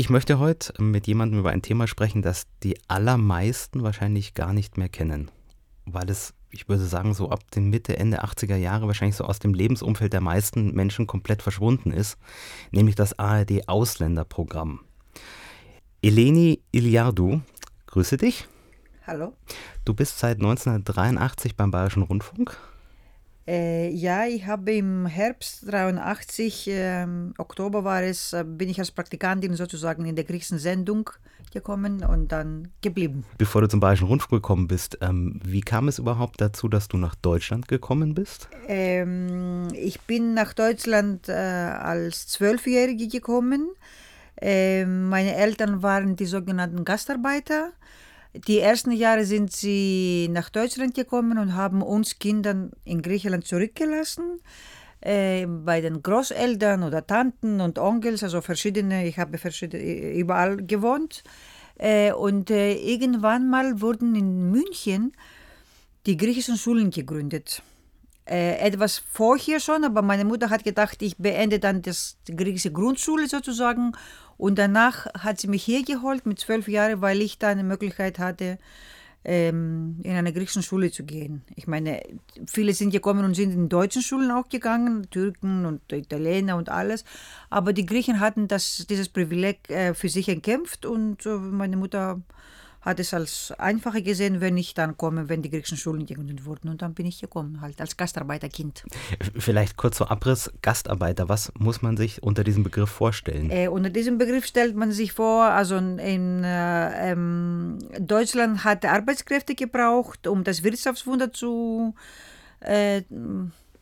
Ich 0.00 0.08
möchte 0.08 0.38
heute 0.38 0.82
mit 0.82 1.06
jemandem 1.06 1.40
über 1.40 1.50
ein 1.50 1.60
Thema 1.60 1.86
sprechen, 1.86 2.22
das 2.22 2.46
die 2.62 2.80
allermeisten 2.88 3.82
wahrscheinlich 3.82 4.32
gar 4.32 4.54
nicht 4.54 4.78
mehr 4.78 4.88
kennen, 4.88 5.30
weil 5.84 6.08
es, 6.08 6.32
ich 6.48 6.70
würde 6.70 6.86
sagen, 6.86 7.12
so 7.12 7.28
ab 7.28 7.50
den 7.50 7.68
Mitte, 7.68 7.98
Ende 7.98 8.24
80er 8.24 8.56
Jahre 8.56 8.86
wahrscheinlich 8.86 9.16
so 9.16 9.24
aus 9.24 9.40
dem 9.40 9.52
Lebensumfeld 9.52 10.14
der 10.14 10.22
meisten 10.22 10.72
Menschen 10.72 11.06
komplett 11.06 11.42
verschwunden 11.42 11.90
ist, 11.90 12.16
nämlich 12.70 12.94
das 12.94 13.18
ARD 13.18 13.68
Ausländerprogramm. 13.68 14.80
Eleni 16.00 16.62
Iliardou, 16.72 17.42
grüße 17.84 18.16
dich. 18.16 18.48
Hallo. 19.06 19.34
Du 19.84 19.92
bist 19.92 20.18
seit 20.18 20.38
1983 20.38 21.56
beim 21.56 21.70
Bayerischen 21.70 22.04
Rundfunk. 22.04 22.56
Äh, 23.46 23.90
ja, 23.90 24.26
ich 24.26 24.46
habe 24.46 24.72
im 24.72 25.06
Herbst 25.06 25.64
83, 25.66 26.68
äh, 26.68 27.06
Oktober 27.38 27.84
war 27.84 28.02
es, 28.02 28.32
äh, 28.32 28.44
bin 28.44 28.68
ich 28.68 28.78
als 28.78 28.90
Praktikantin 28.90 29.54
sozusagen 29.54 30.04
in 30.04 30.14
der 30.14 30.24
griechischen 30.24 30.58
Sendung 30.58 31.10
gekommen 31.52 32.04
und 32.04 32.30
dann 32.32 32.68
geblieben. 32.80 33.24
Bevor 33.38 33.62
du 33.62 33.68
zum 33.68 33.80
Bayerischen 33.80 34.06
Rundfunk 34.06 34.42
gekommen 34.42 34.68
bist, 34.68 34.98
ähm, 35.00 35.40
wie 35.44 35.60
kam 35.60 35.88
es 35.88 35.98
überhaupt 35.98 36.40
dazu, 36.40 36.68
dass 36.68 36.88
du 36.88 36.96
nach 36.96 37.14
Deutschland 37.14 37.66
gekommen 37.68 38.14
bist? 38.14 38.48
Ähm, 38.68 39.68
ich 39.74 40.00
bin 40.02 40.34
nach 40.34 40.52
Deutschland 40.52 41.28
äh, 41.28 41.32
als 41.32 42.28
Zwölfjährige 42.28 43.08
gekommen. 43.08 43.70
Ähm, 44.40 45.08
meine 45.08 45.34
Eltern 45.34 45.82
waren 45.82 46.16
die 46.16 46.26
sogenannten 46.26 46.84
Gastarbeiter. 46.84 47.72
Die 48.34 48.60
ersten 48.60 48.92
Jahre 48.92 49.24
sind 49.24 49.52
sie 49.52 50.28
nach 50.30 50.50
Deutschland 50.50 50.94
gekommen 50.94 51.38
und 51.38 51.56
haben 51.56 51.82
uns 51.82 52.18
Kindern 52.18 52.70
in 52.84 53.02
Griechenland 53.02 53.46
zurückgelassen. 53.46 54.40
Äh, 55.00 55.46
bei 55.46 55.80
den 55.80 56.02
Großeltern 56.02 56.82
oder 56.82 57.06
Tanten 57.06 57.60
und 57.60 57.78
Onkels, 57.78 58.22
also 58.22 58.40
verschiedene, 58.40 59.06
ich 59.06 59.18
habe 59.18 59.38
verschiedene, 59.38 60.12
überall 60.12 60.58
gewohnt. 60.58 61.24
Äh, 61.76 62.12
und 62.12 62.50
äh, 62.50 62.74
irgendwann 62.74 63.48
mal 63.48 63.80
wurden 63.80 64.14
in 64.14 64.50
München 64.50 65.12
die 66.06 66.16
griechischen 66.16 66.56
Schulen 66.56 66.90
gegründet. 66.90 67.62
Äh, 68.26 68.58
etwas 68.58 68.98
vorher 68.98 69.58
schon, 69.58 69.84
aber 69.84 70.02
meine 70.02 70.24
Mutter 70.24 70.50
hat 70.50 70.62
gedacht, 70.62 71.02
ich 71.02 71.16
beende 71.16 71.58
dann 71.58 71.82
das, 71.82 72.18
die 72.28 72.36
griechische 72.36 72.70
Grundschule 72.70 73.26
sozusagen 73.26 73.92
und 74.40 74.58
danach 74.58 75.06
hat 75.18 75.38
sie 75.38 75.48
mich 75.48 75.62
hier 75.62 75.84
geholt 75.84 76.24
mit 76.24 76.40
zwölf 76.40 76.66
Jahren, 76.66 77.02
weil 77.02 77.20
ich 77.20 77.38
da 77.38 77.48
eine 77.48 77.62
Möglichkeit 77.62 78.18
hatte, 78.18 78.58
ähm, 79.22 80.00
in 80.02 80.12
eine 80.12 80.32
griechische 80.32 80.62
Schule 80.62 80.90
zu 80.90 81.04
gehen. 81.04 81.42
Ich 81.56 81.66
meine, 81.66 82.02
viele 82.46 82.72
sind 82.72 82.88
gekommen 82.90 83.22
und 83.26 83.34
sind 83.34 83.52
in 83.52 83.68
deutschen 83.68 84.00
Schulen 84.00 84.30
auch 84.30 84.48
gegangen, 84.48 85.10
Türken 85.10 85.66
und 85.66 85.92
Italiener 85.92 86.56
und 86.56 86.70
alles. 86.70 87.04
Aber 87.50 87.74
die 87.74 87.84
Griechen 87.84 88.18
hatten 88.18 88.48
das, 88.48 88.86
dieses 88.88 89.10
Privileg 89.10 89.68
äh, 89.68 89.92
für 89.92 90.08
sich 90.08 90.26
erkämpft 90.26 90.86
und 90.86 91.26
äh, 91.26 91.36
meine 91.36 91.76
Mutter 91.76 92.22
hat 92.82 92.98
es 92.98 93.12
als 93.12 93.52
einfacher 93.58 94.00
gesehen, 94.00 94.40
wenn 94.40 94.56
ich 94.56 94.74
dann 94.74 94.96
komme, 94.96 95.28
wenn 95.28 95.42
die 95.42 95.50
griechischen 95.50 95.76
Schulen 95.76 96.06
gegründet 96.06 96.44
wurden. 96.44 96.68
Und 96.68 96.82
dann 96.82 96.94
bin 96.94 97.06
ich 97.06 97.20
gekommen, 97.20 97.60
halt 97.60 97.80
als 97.80 97.96
Gastarbeiterkind. 97.96 98.84
Vielleicht 99.38 99.76
kurz 99.76 99.98
zur 99.98 100.10
Abriss, 100.10 100.50
Gastarbeiter, 100.62 101.28
was 101.28 101.52
muss 101.58 101.82
man 101.82 101.96
sich 101.96 102.22
unter 102.22 102.42
diesem 102.42 102.62
Begriff 102.62 102.90
vorstellen? 102.90 103.50
Äh, 103.50 103.68
unter 103.68 103.90
diesem 103.90 104.16
Begriff 104.16 104.46
stellt 104.46 104.74
man 104.76 104.92
sich 104.92 105.12
vor, 105.12 105.44
also 105.44 105.76
in 105.76 106.42
äh, 106.42 107.12
ähm, 107.12 107.78
Deutschland 107.98 108.64
hat 108.64 108.84
Arbeitskräfte 108.84 109.54
gebraucht, 109.54 110.26
um 110.26 110.42
das 110.44 110.62
Wirtschaftswunder 110.62 111.32
zu 111.32 111.94
äh, 112.60 113.02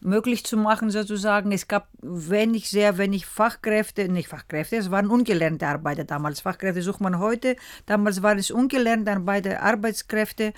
möglich 0.00 0.44
zu 0.44 0.56
machen 0.56 0.90
sozusagen. 0.90 1.52
Es 1.52 1.68
gab 1.68 1.88
wenig, 2.00 2.70
sehr 2.70 2.98
wenig 2.98 3.26
Fachkräfte, 3.26 4.08
nicht 4.08 4.28
Fachkräfte, 4.28 4.76
es 4.76 4.90
waren 4.90 5.08
ungelernte 5.08 5.66
Arbeiter 5.66 6.04
damals. 6.04 6.40
Fachkräfte 6.40 6.82
sucht 6.82 7.00
man 7.00 7.18
heute, 7.18 7.56
damals 7.86 8.22
waren 8.22 8.38
es 8.38 8.50
ungelernte 8.50 9.12
Arbeiter, 9.12 9.62
Arbeitskräfte. 9.62 10.52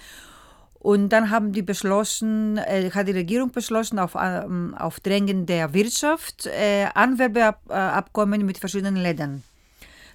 Und 0.80 1.10
dann 1.10 1.28
haben 1.28 1.52
die 1.52 1.60
beschlossen, 1.60 2.56
äh, 2.56 2.90
hat 2.90 3.06
die 3.06 3.12
Regierung 3.12 3.50
beschlossen, 3.50 3.98
auf, 3.98 4.16
ähm, 4.18 4.74
auf 4.78 4.98
Drängen 5.00 5.44
der 5.44 5.74
Wirtschaft 5.74 6.46
äh, 6.46 6.86
Anwerbeabkommen 6.94 8.46
mit 8.46 8.56
verschiedenen 8.56 8.96
Ländern 8.96 9.42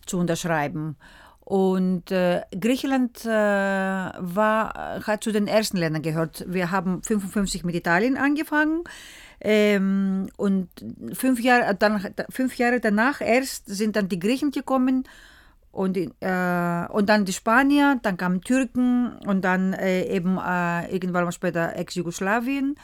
zu 0.07 0.17
unterschreiben. 0.17 0.97
Und 1.45 2.09
äh, 2.11 2.41
Griechenland 2.59 3.23
äh, 3.23 3.29
war, 3.29 5.03
hat 5.05 5.23
zu 5.23 5.31
den 5.31 5.47
ersten 5.47 5.77
Ländern 5.77 6.01
gehört. 6.01 6.43
Wir 6.47 6.71
haben 6.71 7.03
55 7.03 7.63
mit 7.63 7.75
Italien 7.75 8.17
angefangen. 8.17 8.83
Ähm, 9.41 10.27
und 10.37 10.69
fünf 11.13 11.39
Jahre, 11.39 11.75
dann, 11.75 12.13
fünf 12.29 12.57
Jahre 12.57 12.79
danach 12.79 13.21
erst 13.21 13.67
sind 13.67 13.95
dann 13.95 14.09
die 14.09 14.17
Griechen 14.17 14.49
gekommen 14.49 15.03
und, 15.71 15.97
äh, 15.97 16.87
und 16.89 17.09
dann 17.09 17.25
die 17.25 17.33
Spanier, 17.33 17.99
dann 18.01 18.17
kamen 18.17 18.41
Türken 18.41 19.17
und 19.27 19.41
dann 19.43 19.73
äh, 19.73 20.03
eben 20.05 20.39
äh, 20.39 20.91
irgendwann 20.91 21.25
mal 21.25 21.31
später 21.31 21.75
Ex-Jugoslawien. 21.75 22.75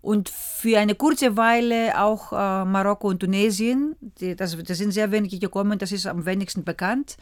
Und 0.00 0.30
für 0.30 0.78
eine 0.78 0.94
kurze 0.94 1.36
Weile 1.36 2.00
auch 2.00 2.32
äh, 2.32 2.64
Marokko 2.64 3.08
und 3.08 3.20
Tunesien. 3.20 3.96
Das, 4.36 4.56
das 4.56 4.78
sind 4.78 4.92
sehr 4.92 5.10
wenige 5.10 5.38
gekommen, 5.38 5.78
das 5.78 5.92
ist 5.92 6.06
am 6.06 6.24
wenigsten 6.24 6.64
bekannt. 6.64 7.18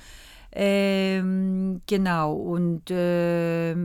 Ähm, 0.60 1.82
genau, 1.86 2.32
und 2.32 2.90
äh, 2.90 3.76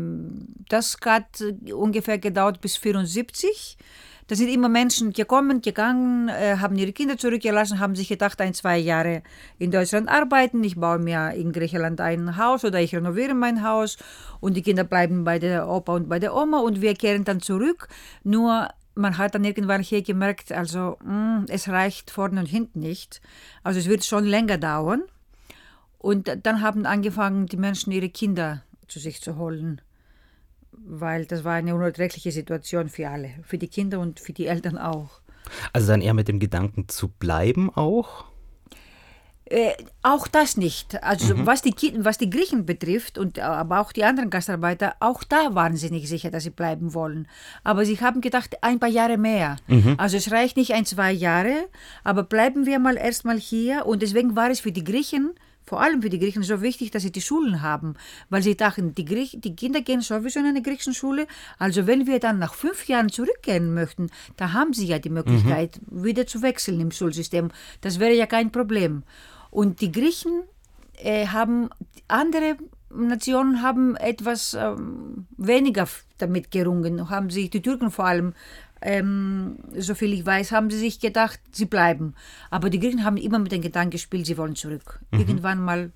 das 0.69 0.97
hat 1.05 1.43
ungefähr 1.71 2.17
gedauert 2.17 2.61
bis 2.61 2.77
1974. 2.77 3.77
Da 4.25 4.33
sind 4.35 4.47
immer 4.47 4.69
Menschen 4.69 5.13
gekommen, 5.13 5.61
gegangen, 5.61 6.29
äh, 6.29 6.57
haben 6.57 6.75
ihre 6.75 6.91
Kinder 6.91 7.15
zurückgelassen, 7.15 7.79
haben 7.79 7.93
sich 7.93 8.07
gedacht, 8.07 8.41
ein, 8.41 8.55
zwei 8.55 8.79
Jahre 8.79 9.21
in 9.59 9.69
Deutschland 9.69 10.09
arbeiten, 10.09 10.63
ich 10.63 10.75
baue 10.75 10.97
mir 10.97 11.33
in 11.35 11.51
Griechenland 11.51 12.01
ein 12.01 12.37
Haus 12.37 12.65
oder 12.65 12.81
ich 12.81 12.95
renoviere 12.95 13.35
mein 13.35 13.63
Haus 13.63 13.99
und 14.39 14.57
die 14.57 14.63
Kinder 14.63 14.83
bleiben 14.83 15.23
bei 15.23 15.37
der 15.37 15.69
Opa 15.69 15.93
und 15.93 16.09
bei 16.09 16.17
der 16.17 16.35
Oma 16.35 16.61
und 16.61 16.81
wir 16.81 16.95
kehren 16.95 17.23
dann 17.23 17.39
zurück. 17.39 17.87
Nur 18.23 18.69
man 18.95 19.19
hat 19.19 19.35
dann 19.35 19.43
irgendwann 19.43 19.83
hier 19.83 20.01
gemerkt, 20.01 20.51
also 20.51 20.97
mh, 21.03 21.37
hm, 21.37 21.45
es 21.49 21.69
reicht 21.69 22.09
vorne 22.09 22.39
und 22.39 22.47
hinten 22.47 22.79
nicht. 22.79 23.21
Also 23.61 23.79
es 23.79 23.87
wird 23.87 24.03
schon 24.03 24.25
länger 24.25 24.57
dauern. 24.57 25.03
Und 26.03 26.29
dann 26.43 26.59
haben 26.59 26.85
angefangen, 26.85 27.45
die 27.45 27.55
Menschen 27.55 27.93
ihre 27.93 28.09
Kinder 28.09 28.61
zu 28.89 28.99
sich 28.99 29.21
zu 29.21 29.37
holen, 29.37 29.79
weil 30.73 31.25
das 31.25 31.45
war 31.45 31.53
eine 31.53 31.73
unerträgliche 31.73 32.33
Situation 32.33 32.89
für 32.89 33.07
alle, 33.07 33.29
für 33.43 33.57
die 33.57 33.69
Kinder 33.69 34.01
und 34.01 34.19
für 34.19 34.33
die 34.33 34.47
Eltern 34.47 34.77
auch. 34.77 35.21
Also 35.71 35.87
dann 35.87 36.01
eher 36.01 36.13
mit 36.13 36.27
dem 36.27 36.39
Gedanken 36.39 36.89
zu 36.89 37.07
bleiben 37.07 37.69
auch? 37.73 38.25
Äh, 39.45 39.71
auch 40.01 40.27
das 40.27 40.57
nicht. 40.57 41.01
Also 41.01 41.37
mhm. 41.37 41.45
was, 41.45 41.61
die, 41.61 41.73
was 41.99 42.17
die 42.17 42.29
Griechen 42.29 42.65
betrifft, 42.65 43.17
und 43.17 43.39
aber 43.39 43.79
auch 43.79 43.93
die 43.93 44.03
anderen 44.03 44.29
Gastarbeiter, 44.29 44.95
auch 44.99 45.23
da 45.23 45.55
waren 45.55 45.77
sie 45.77 45.89
nicht 45.89 46.09
sicher, 46.09 46.31
dass 46.31 46.43
sie 46.43 46.49
bleiben 46.49 46.93
wollen. 46.93 47.29
Aber 47.63 47.85
sie 47.85 48.01
haben 48.01 48.19
gedacht, 48.19 48.57
ein 48.61 48.81
paar 48.81 48.89
Jahre 48.89 49.17
mehr. 49.17 49.55
Mhm. 49.67 49.95
Also 49.97 50.17
es 50.17 50.31
reicht 50.31 50.57
nicht 50.57 50.73
ein, 50.73 50.85
zwei 50.85 51.13
Jahre, 51.13 51.69
aber 52.03 52.23
bleiben 52.23 52.65
wir 52.65 52.79
mal 52.79 52.97
erstmal 52.97 53.39
hier. 53.39 53.85
Und 53.85 54.01
deswegen 54.01 54.35
war 54.35 54.49
es 54.49 54.59
für 54.59 54.73
die 54.73 54.83
Griechen 54.83 55.33
vor 55.65 55.81
allem 55.81 56.01
für 56.01 56.09
die 56.09 56.19
Griechen 56.19 56.43
so 56.43 56.61
wichtig, 56.61 56.91
dass 56.91 57.03
sie 57.03 57.11
die 57.11 57.21
Schulen 57.21 57.61
haben, 57.61 57.95
weil 58.29 58.41
sie 58.41 58.55
dachten, 58.55 58.93
die, 58.95 59.05
Griech 59.05 59.37
die 59.39 59.55
Kinder 59.55 59.81
gehen 59.81 60.01
sowieso 60.01 60.39
in 60.39 60.45
eine 60.45 60.61
griechische 60.61 60.93
Schule. 60.93 61.27
Also 61.57 61.87
wenn 61.87 62.07
wir 62.07 62.19
dann 62.19 62.39
nach 62.39 62.53
fünf 62.53 62.87
Jahren 62.87 63.09
zurückgehen 63.09 63.73
möchten, 63.73 64.09
da 64.37 64.53
haben 64.53 64.73
sie 64.73 64.87
ja 64.87 64.99
die 64.99 65.09
Möglichkeit, 65.09 65.79
mhm. 65.89 66.03
wieder 66.03 66.27
zu 66.27 66.41
wechseln 66.41 66.79
im 66.79 66.91
Schulsystem. 66.91 67.49
Das 67.81 67.99
wäre 67.99 68.13
ja 68.13 68.25
kein 68.25 68.51
Problem. 68.51 69.03
Und 69.51 69.81
die 69.81 69.91
Griechen 69.91 70.43
äh, 70.97 71.27
haben, 71.27 71.69
andere 72.07 72.57
Nationen 72.89 73.61
haben 73.61 73.95
etwas 73.95 74.53
ähm, 74.53 75.27
weniger 75.37 75.87
damit 76.17 76.51
gerungen, 76.51 77.09
haben 77.09 77.29
sich, 77.29 77.49
die 77.49 77.61
Türken 77.61 77.91
vor 77.91 78.05
allem, 78.05 78.33
ähm, 78.83 79.57
soviel 79.77 80.13
ich 80.13 80.25
weiß, 80.25 80.51
haben 80.51 80.69
sie 80.69 80.77
sich 80.77 80.99
gedacht, 80.99 81.39
sie 81.51 81.65
bleiben. 81.65 82.15
Aber 82.49 82.69
die 82.69 82.79
Griechen 82.79 83.03
haben 83.03 83.17
immer 83.17 83.39
mit 83.39 83.51
dem 83.51 83.61
Gedanken 83.61 83.91
gespielt, 83.91 84.25
sie 84.25 84.37
wollen 84.37 84.55
zurück. 84.55 84.99
Mhm. 85.11 85.19
Irgendwann 85.19 85.61
mal, 85.61 85.91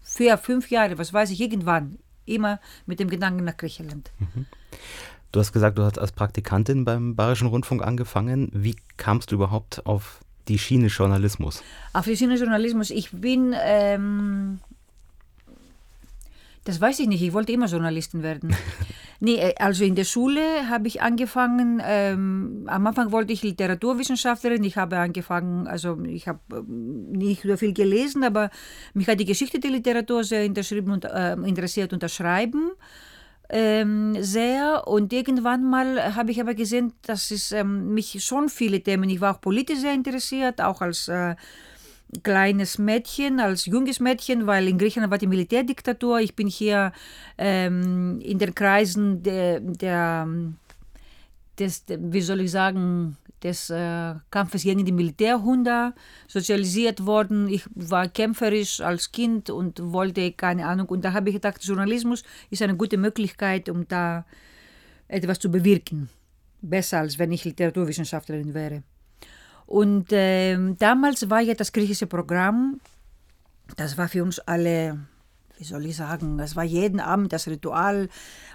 vier, 0.00 0.38
fünf 0.38 0.70
Jahre, 0.70 0.98
was 0.98 1.12
weiß 1.12 1.30
ich, 1.30 1.40
irgendwann, 1.40 1.98
immer 2.24 2.60
mit 2.86 3.00
dem 3.00 3.10
Gedanken 3.10 3.44
nach 3.44 3.56
Griechenland. 3.56 4.10
Mhm. 4.18 4.46
Du 5.32 5.40
hast 5.40 5.52
gesagt, 5.52 5.76
du 5.78 5.82
hast 5.82 5.98
als 5.98 6.12
Praktikantin 6.12 6.84
beim 6.84 7.16
Bayerischen 7.16 7.48
Rundfunk 7.48 7.82
angefangen. 7.82 8.50
Wie 8.52 8.76
kamst 8.96 9.30
du 9.30 9.34
überhaupt 9.34 9.84
auf 9.84 10.20
die 10.48 10.58
Schiene 10.58 10.86
Journalismus? 10.86 11.62
Auf 11.92 12.04
die 12.04 12.16
Schiene 12.16 12.36
Journalismus. 12.36 12.90
Ich 12.90 13.10
bin 13.10 13.54
ähm, 13.60 14.60
das 16.66 16.80
weiß 16.80 16.98
ich 16.98 17.06
nicht. 17.06 17.22
Ich 17.22 17.32
wollte 17.32 17.52
immer 17.52 17.66
Journalistin 17.66 18.22
werden. 18.22 18.54
nee, 19.20 19.36
äh, 19.36 19.54
also 19.58 19.84
in 19.84 19.94
der 19.94 20.04
Schule 20.04 20.68
habe 20.68 20.88
ich 20.88 21.02
angefangen, 21.02 21.82
ähm, 21.84 22.64
am 22.66 22.86
Anfang 22.86 23.12
wollte 23.12 23.32
ich 23.32 23.42
Literaturwissenschaftlerin. 23.42 24.64
Ich 24.64 24.76
habe 24.76 24.98
angefangen, 24.98 25.66
also 25.66 26.00
ich 26.04 26.28
habe 26.28 26.40
ähm, 26.52 27.12
nicht 27.12 27.42
so 27.42 27.56
viel 27.56 27.72
gelesen, 27.72 28.24
aber 28.24 28.50
mich 28.94 29.08
hat 29.08 29.20
die 29.20 29.24
Geschichte 29.24 29.58
der 29.60 29.70
Literatur 29.70 30.24
sehr 30.24 30.44
und, 30.46 31.04
äh, 31.04 31.34
interessiert 31.34 31.92
und 31.92 32.02
das 32.02 32.14
Schreiben 32.14 32.72
ähm, 33.48 34.16
sehr. 34.20 34.86
Und 34.86 35.12
irgendwann 35.12 35.64
mal 35.64 36.14
habe 36.14 36.30
ich 36.30 36.40
aber 36.40 36.54
gesehen, 36.54 36.92
dass 37.02 37.30
es 37.30 37.52
ähm, 37.52 37.94
mich 37.94 38.24
schon 38.24 38.48
viele 38.48 38.80
Themen, 38.82 39.08
ich 39.08 39.20
war 39.20 39.36
auch 39.36 39.40
politisch 39.40 39.78
sehr 39.78 39.94
interessiert, 39.94 40.60
auch 40.60 40.80
als... 40.80 41.08
Äh, 41.08 41.36
kleines 42.22 42.78
Mädchen, 42.78 43.40
als 43.40 43.66
junges 43.66 44.00
Mädchen, 44.00 44.46
weil 44.46 44.68
in 44.68 44.78
Griechenland 44.78 45.10
war 45.10 45.18
die 45.18 45.26
Militärdiktatur. 45.26 46.20
Ich 46.20 46.36
bin 46.36 46.46
hier 46.46 46.92
ähm, 47.38 48.20
in 48.20 48.38
den 48.38 48.54
Kreisen 48.54 49.22
der, 49.22 49.60
der 49.60 50.28
des, 51.58 51.84
wie 51.88 52.20
soll 52.20 52.40
ich 52.42 52.50
sagen, 52.50 53.16
des 53.42 53.70
äh, 53.70 54.14
Kampfes 54.30 54.62
gegen 54.62 54.84
die 54.84 54.92
Militärhunde 54.92 55.94
sozialisiert 56.26 57.04
worden. 57.04 57.48
Ich 57.48 57.64
war 57.74 58.08
kämpferisch 58.08 58.80
als 58.80 59.12
Kind 59.12 59.50
und 59.50 59.80
wollte 59.92 60.32
keine 60.32 60.66
Ahnung. 60.66 60.88
Und 60.88 61.04
da 61.04 61.12
habe 61.12 61.28
ich 61.28 61.34
gedacht, 61.34 61.62
Journalismus 61.62 62.22
ist 62.50 62.62
eine 62.62 62.76
gute 62.76 62.96
Möglichkeit, 62.96 63.68
um 63.68 63.86
da 63.86 64.24
etwas 65.08 65.38
zu 65.38 65.50
bewirken. 65.50 66.08
Besser 66.62 67.00
als 67.00 67.18
wenn 67.18 67.32
ich 67.32 67.44
Literaturwissenschaftlerin 67.44 68.54
wäre. 68.54 68.82
Und 69.66 70.12
äh, 70.12 70.56
damals 70.78 71.28
war 71.28 71.40
ja 71.40 71.54
das 71.54 71.72
griechische 71.72 72.06
Programm, 72.06 72.80
das 73.76 73.98
war 73.98 74.08
für 74.08 74.22
uns 74.22 74.38
alle, 74.38 75.00
wie 75.58 75.64
soll 75.64 75.86
ich 75.86 75.96
sagen, 75.96 76.38
das 76.38 76.54
war 76.54 76.62
jeden 76.62 77.00
Abend 77.00 77.32
das 77.32 77.48
Ritual 77.48 78.08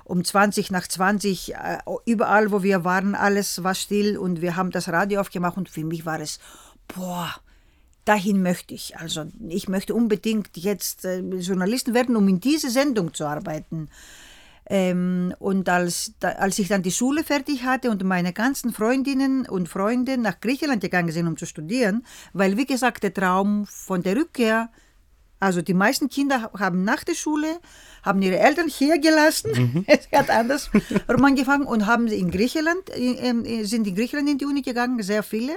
um 0.05 0.23
20 0.23 0.71
nach 0.71 0.87
20, 0.87 1.53
äh, 1.53 1.77
überall 2.05 2.51
wo 2.51 2.63
wir 2.63 2.85
waren, 2.85 3.13
alles 3.13 3.63
war 3.63 3.75
still 3.75 4.17
und 4.17 4.41
wir 4.41 4.55
haben 4.55 4.71
das 4.71 4.87
Radio 4.87 5.19
aufgemacht 5.19 5.57
und 5.57 5.69
für 5.69 5.83
mich 5.83 6.05
war 6.05 6.19
es, 6.21 6.39
boah, 6.87 7.33
dahin 8.05 8.41
möchte 8.41 8.73
ich. 8.73 8.97
Also 8.97 9.25
ich 9.47 9.67
möchte 9.67 9.93
unbedingt 9.93 10.55
jetzt 10.55 11.05
äh, 11.05 11.19
Journalisten 11.19 11.93
werden, 11.93 12.15
um 12.15 12.27
in 12.27 12.39
diese 12.39 12.69
Sendung 12.69 13.13
zu 13.13 13.25
arbeiten. 13.25 13.89
Ähm, 14.69 15.33
und 15.39 15.67
als, 15.67 16.13
da, 16.19 16.29
als 16.29 16.59
ich 16.59 16.67
dann 16.67 16.83
die 16.83 16.91
Schule 16.91 17.23
fertig 17.23 17.65
hatte 17.65 17.89
und 17.89 18.03
meine 18.03 18.31
ganzen 18.31 18.71
Freundinnen 18.71 19.47
und 19.47 19.67
Freunde 19.67 20.17
nach 20.17 20.39
Griechenland 20.39 20.81
gegangen 20.81 21.11
sind, 21.11 21.27
um 21.27 21.35
zu 21.35 21.45
studieren, 21.45 22.05
weil 22.33 22.57
wie 22.57 22.65
gesagt 22.65 23.03
der 23.03 23.13
Traum 23.13 23.65
von 23.65 24.03
der 24.03 24.15
Rückkehr, 24.15 24.69
also 25.39 25.61
die 25.63 25.73
meisten 25.73 26.07
Kinder 26.07 26.51
haben 26.57 26.83
nach 26.83 27.03
der 27.03 27.15
Schule, 27.15 27.59
haben 28.03 28.21
ihre 28.21 28.37
Eltern 28.37 28.67
hier 28.67 28.99
gelassen, 28.99 29.51
mhm. 29.51 29.85
es 29.87 30.07
hat 30.11 30.29
anders 30.29 30.69
angefangen 31.07 31.65
und 31.65 31.87
haben 31.87 32.07
in 32.07 32.29
Griechenland, 32.29 32.89
äh, 32.95 33.63
sind 33.63 33.87
in 33.87 33.95
Griechenland 33.95 34.29
in 34.29 34.37
die 34.37 34.45
Uni 34.45 34.61
gegangen, 34.61 35.01
sehr 35.01 35.23
viele. 35.23 35.53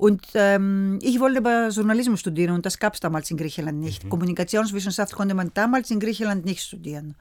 Und 0.00 0.22
ähm, 0.32 0.98
ich 1.02 1.20
wollte 1.20 1.38
aber 1.38 1.68
Journalismus 1.68 2.20
studieren 2.20 2.54
und 2.54 2.64
das 2.64 2.78
gab 2.78 2.94
es 2.94 3.00
damals 3.00 3.30
in 3.30 3.36
Griechenland 3.36 3.78
nicht. 3.78 4.04
Mhm. 4.04 4.08
Kommunikationswissenschaft 4.08 5.12
konnte 5.12 5.34
man 5.34 5.52
damals 5.54 5.90
in 5.90 6.00
Griechenland 6.00 6.44
nicht 6.44 6.62
studieren. 6.62 7.16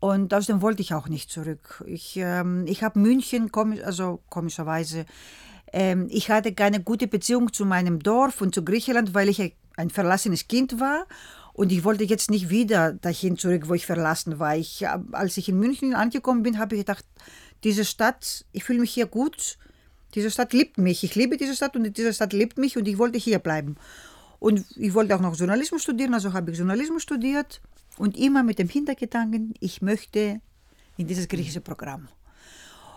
Und 0.00 0.32
außerdem 0.34 0.62
wollte 0.62 0.82
ich 0.82 0.94
auch 0.94 1.08
nicht 1.08 1.30
zurück. 1.30 1.82
Ich, 1.86 2.16
ähm, 2.16 2.64
ich 2.66 2.82
habe 2.82 2.98
München, 2.98 3.50
komisch, 3.50 3.82
also 3.82 4.20
komischerweise, 4.28 5.06
ähm, 5.72 6.06
ich 6.10 6.30
hatte 6.30 6.54
keine 6.54 6.82
gute 6.82 7.06
Beziehung 7.06 7.52
zu 7.52 7.64
meinem 7.64 8.00
Dorf 8.00 8.40
und 8.40 8.54
zu 8.54 8.64
Griechenland, 8.64 9.14
weil 9.14 9.28
ich 9.28 9.54
ein 9.76 9.90
verlassenes 9.90 10.48
Kind 10.48 10.80
war. 10.80 11.06
Und 11.52 11.72
ich 11.72 11.84
wollte 11.84 12.04
jetzt 12.04 12.30
nicht 12.30 12.50
wieder 12.50 12.92
dahin 12.92 13.38
zurück, 13.38 13.68
wo 13.68 13.74
ich 13.74 13.86
verlassen 13.86 14.38
war. 14.38 14.56
Ich, 14.56 14.86
als 15.12 15.38
ich 15.38 15.48
in 15.48 15.58
München 15.58 15.94
angekommen 15.94 16.42
bin, 16.42 16.58
habe 16.58 16.74
ich 16.74 16.82
gedacht, 16.82 17.04
diese 17.64 17.84
Stadt, 17.86 18.44
ich 18.52 18.64
fühle 18.64 18.80
mich 18.80 18.92
hier 18.92 19.06
gut. 19.06 19.56
Diese 20.14 20.30
Stadt 20.30 20.52
liebt 20.52 20.76
mich. 20.76 21.02
Ich 21.02 21.14
liebe 21.14 21.38
diese 21.38 21.56
Stadt 21.56 21.74
und 21.74 21.96
diese 21.96 22.12
Stadt 22.12 22.34
liebt 22.34 22.58
mich 22.58 22.76
und 22.76 22.86
ich 22.86 22.98
wollte 22.98 23.18
hier 23.18 23.38
bleiben. 23.38 23.76
Und 24.38 24.66
ich 24.76 24.92
wollte 24.92 25.16
auch 25.16 25.20
noch 25.20 25.34
Journalismus 25.36 25.82
studieren, 25.82 26.12
also 26.12 26.34
habe 26.34 26.50
ich 26.50 26.58
Journalismus 26.58 27.02
studiert. 27.02 27.62
Und 27.98 28.16
immer 28.16 28.42
mit 28.42 28.58
dem 28.58 28.68
Hintergedanken, 28.68 29.54
ich 29.60 29.82
möchte 29.82 30.40
in 30.96 31.06
dieses 31.06 31.28
griechische 31.28 31.60
Programm. 31.60 32.08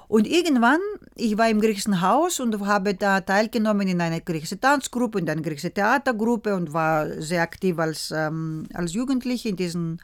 Und 0.10 0.26
irgendwann, 0.26 0.80
ich 1.16 1.38
war 1.38 1.50
im 1.50 1.62
griechischen 1.62 2.02
Haus 2.02 2.40
und 2.40 2.66
habe 2.66 2.96
da 2.96 3.22
teilgenommen 3.22 3.88
in 3.88 4.02
einer 4.02 4.20
griechischen 4.20 4.60
Tanzgruppe, 4.60 5.20
in 5.20 5.30
einer 5.30 5.44
griechischen 5.44 5.74
Theatergruppe 5.74 6.56
und 6.56 6.74
war 6.74 7.22
sehr 7.22 7.44
aktiv 7.44 7.78
als, 7.78 8.12
ähm, 8.12 8.66
als 8.74 8.94
Jugendliche 8.94 9.50
in 9.50 9.56
diesen 9.56 10.02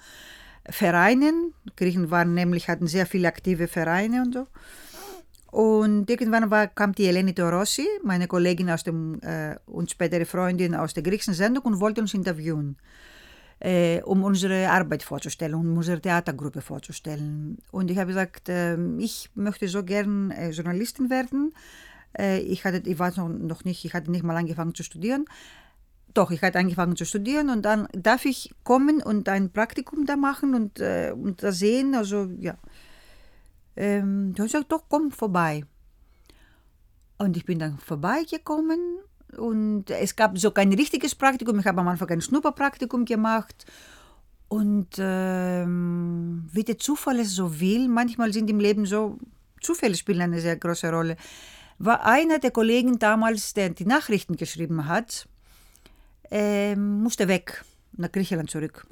Vereinen. 0.69 1.53
Griechen 1.75 2.11
waren 2.11 2.35
nämlich, 2.35 2.69
hatten 2.69 2.85
sehr 2.85 3.07
viele 3.07 3.27
aktive 3.27 3.67
Vereine 3.67 4.21
und 4.21 4.33
so. 4.35 4.47
Und 5.49 6.07
irgendwann 6.07 6.51
war, 6.51 6.67
kam 6.67 6.93
die 6.93 7.07
Eleni 7.07 7.33
Torossi, 7.33 7.87
meine 8.03 8.27
Kollegin 8.27 8.69
aus 8.69 8.83
dem, 8.83 9.19
äh, 9.21 9.55
und 9.65 9.89
spätere 9.89 10.25
Freundin 10.25 10.75
aus 10.75 10.93
der 10.93 11.01
griechischen 11.01 11.33
Sendung 11.33 11.63
und 11.63 11.79
wollte 11.79 12.01
uns 12.01 12.13
interviewen 12.13 12.77
äh, 13.59 14.01
um 14.03 14.23
unsere 14.23 14.69
Arbeit 14.69 15.03
vorzustellen, 15.03 15.55
um 15.55 15.77
unsere 15.77 16.01
Theatergruppe 16.01 16.61
vorzustellen. 16.61 17.57
Und 17.71 17.89
ich 17.89 17.97
habe 17.97 18.07
gesagt, 18.07 18.49
äh, 18.49 18.77
ich 18.97 19.29
möchte 19.35 19.67
so 19.67 19.83
gern 19.83 20.31
äh, 20.31 20.49
Journalistin 20.51 21.09
werden. 21.09 21.53
Äh, 22.17 22.39
ich, 22.39 22.65
hatte, 22.65 22.81
ich 22.89 22.99
war 22.99 23.11
noch, 23.15 23.29
noch 23.29 23.63
nicht, 23.63 23.85
ich 23.85 23.93
hatte 23.93 24.11
nicht 24.11 24.23
mal 24.23 24.35
angefangen 24.35 24.75
zu 24.75 24.83
studieren. 24.83 25.25
Doch, 26.13 26.31
ich 26.31 26.41
hatte 26.41 26.59
angefangen 26.59 26.95
zu 26.95 27.05
studieren 27.05 27.49
und 27.49 27.63
dann 27.63 27.87
darf 27.91 28.23
ich 28.25 28.53
kommen 28.63 29.01
und 29.01 29.27
ein 29.27 29.51
Praktikum 29.51 30.05
da 30.05 30.15
machen 30.15 30.55
und, 30.55 30.79
äh, 30.79 31.11
und 31.13 31.43
da 31.43 31.51
sehen. 31.51 31.95
Also, 31.95 32.29
ja. 32.39 32.57
Ähm, 33.75 34.33
habe 34.37 34.47
ich 34.47 34.53
gesagt, 34.53 34.71
doch, 34.71 34.83
komm 34.87 35.11
vorbei. 35.11 35.65
Und 37.17 37.35
ich 37.35 37.45
bin 37.45 37.59
dann 37.59 37.77
vorbeigekommen 37.79 38.79
und 39.37 39.89
es 39.89 40.15
gab 40.15 40.37
so 40.37 40.51
kein 40.51 40.73
richtiges 40.73 41.15
Praktikum. 41.15 41.59
Ich 41.59 41.65
habe 41.65 41.81
am 41.81 41.87
Anfang 41.87 42.09
ein 42.09 42.21
Schnupperpraktikum 42.21 43.05
gemacht. 43.05 43.65
Und 44.47 44.89
ähm, 44.99 46.47
wie 46.51 46.63
der 46.63 46.77
Zufall 46.77 47.19
es 47.19 47.31
so 47.35 47.59
will, 47.59 47.87
manchmal 47.87 48.31
sind 48.31 48.49
im 48.49 48.59
Leben 48.59 48.85
so, 48.85 49.17
Zufälle 49.61 49.95
spielen 49.95 50.21
eine 50.21 50.39
sehr 50.39 50.55
große 50.55 50.89
Rolle, 50.91 51.17
war 51.79 52.05
einer 52.05 52.39
der 52.39 52.51
Kollegen 52.51 52.99
damals, 52.99 53.53
der 53.53 53.69
die 53.69 53.85
Nachrichten 53.85 54.37
geschrieben 54.37 54.87
hat, 54.87 55.27
äh, 56.31 56.75
musste 56.75 57.27
weg, 57.27 57.63
nach 57.93 58.11
Griechenland 58.11 58.49
zurück. 58.49 58.85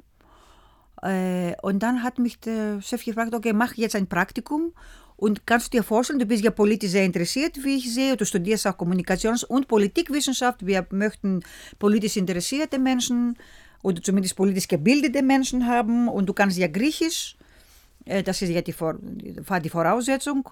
Äh, 1.02 1.54
und 1.62 1.82
dann 1.82 2.02
hat 2.02 2.18
mich 2.18 2.40
der 2.40 2.82
Chef 2.82 3.04
gefragt, 3.04 3.34
okay, 3.34 3.52
mach 3.52 3.74
jetzt 3.74 3.96
ein 3.96 4.08
Praktikum 4.08 4.72
und 5.16 5.46
kannst 5.46 5.72
du 5.72 5.78
dir 5.78 5.84
vorstellen, 5.84 6.18
du 6.18 6.26
bist 6.26 6.42
ja 6.42 6.50
politisch 6.50 6.90
sehr 6.90 7.04
interessiert, 7.04 7.62
wie 7.62 7.76
ich 7.76 7.92
sehe. 7.92 8.16
Du 8.16 8.24
studierst 8.24 8.66
auch 8.66 8.76
Kommunikations- 8.76 9.44
und 9.44 9.68
Politikwissenschaft. 9.68 10.66
Wir 10.66 10.86
möchten 10.90 11.42
politisch 11.78 12.16
interessierte 12.16 12.78
Menschen 12.78 13.36
oder 13.82 14.02
zumindest 14.02 14.34
politisch 14.34 14.66
gebildete 14.66 15.22
Menschen 15.22 15.66
haben. 15.66 16.08
Und 16.08 16.26
du 16.26 16.32
kannst 16.32 16.58
ja 16.58 16.66
Griechisch. 16.66 17.36
Äh, 18.06 18.22
das 18.24 18.42
ist 18.42 18.50
ja 18.50 18.60
die, 18.60 18.74
die 18.74 19.70
Voraussetzung. 19.70 20.48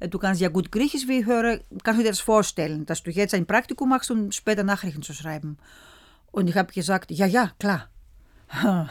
Äh, 0.00 0.08
du 0.08 0.18
kannst 0.18 0.40
ja 0.40 0.48
gut 0.48 0.72
Griechisch, 0.72 1.06
wie 1.06 1.20
ich 1.20 1.26
höre. 1.26 1.60
Kannst 1.84 2.00
du 2.00 2.02
dir 2.02 2.10
das 2.10 2.20
vorstellen, 2.20 2.86
dass 2.86 3.04
du 3.04 3.12
jetzt 3.12 3.34
ein 3.34 3.46
Praktikum 3.46 3.90
machst, 3.90 4.10
um 4.10 4.32
später 4.32 4.64
Nachrichten 4.64 5.02
zu 5.02 5.12
schreiben? 5.12 5.56
Und 6.32 6.48
ich 6.48 6.56
habe 6.56 6.72
gesagt, 6.72 7.12
ja, 7.12 7.26
ja, 7.26 7.52
klar. 7.60 7.89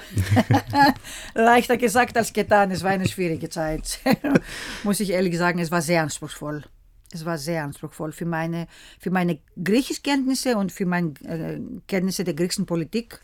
Leichter 1.33 1.77
gesagt 1.77 2.17
als 2.17 2.33
getan. 2.33 2.71
Es 2.71 2.83
war 2.83 2.91
eine 2.91 3.07
schwierige 3.07 3.49
Zeit. 3.49 3.99
Muss 4.83 4.99
ich 4.99 5.11
ehrlich 5.11 5.37
sagen, 5.37 5.59
es 5.59 5.71
war 5.71 5.81
sehr 5.81 6.01
anspruchsvoll. 6.01 6.63
Es 7.11 7.25
war 7.25 7.37
sehr 7.37 7.63
anspruchsvoll 7.63 8.11
für 8.11 8.25
meine, 8.25 8.67
für 8.99 9.11
meine 9.11 9.39
Griechischkenntnisse 9.61 10.57
und 10.57 10.71
für 10.71 10.85
meine 10.85 11.13
äh, 11.23 11.59
Kenntnisse 11.87 12.23
der 12.23 12.35
griechischen 12.35 12.65
Politik. 12.65 13.19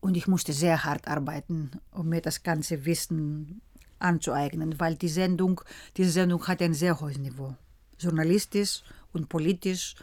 Und 0.00 0.16
ich 0.16 0.26
musste 0.26 0.52
sehr 0.52 0.84
hart 0.84 1.08
arbeiten, 1.08 1.70
um 1.92 2.08
mir 2.08 2.20
das 2.20 2.42
ganze 2.42 2.84
Wissen 2.84 3.60
anzueignen, 3.98 4.78
weil 4.78 4.96
die 4.96 5.08
Sendung, 5.08 5.60
diese 5.96 6.10
Sendung 6.10 6.46
hatte 6.46 6.64
ein 6.64 6.74
sehr 6.74 7.00
hohes 7.00 7.18
Niveau. 7.18 7.54
Journalistisch 7.98 8.82
und 9.12 9.28
politisch. 9.28 9.96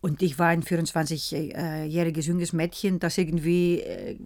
Und 0.00 0.20
ich 0.20 0.38
war 0.38 0.48
ein 0.48 0.62
24-jähriges 0.62 2.26
junges 2.26 2.52
Mädchen, 2.52 2.98
das 2.98 3.16
irgendwie 3.16 3.80
äh, 3.80 4.18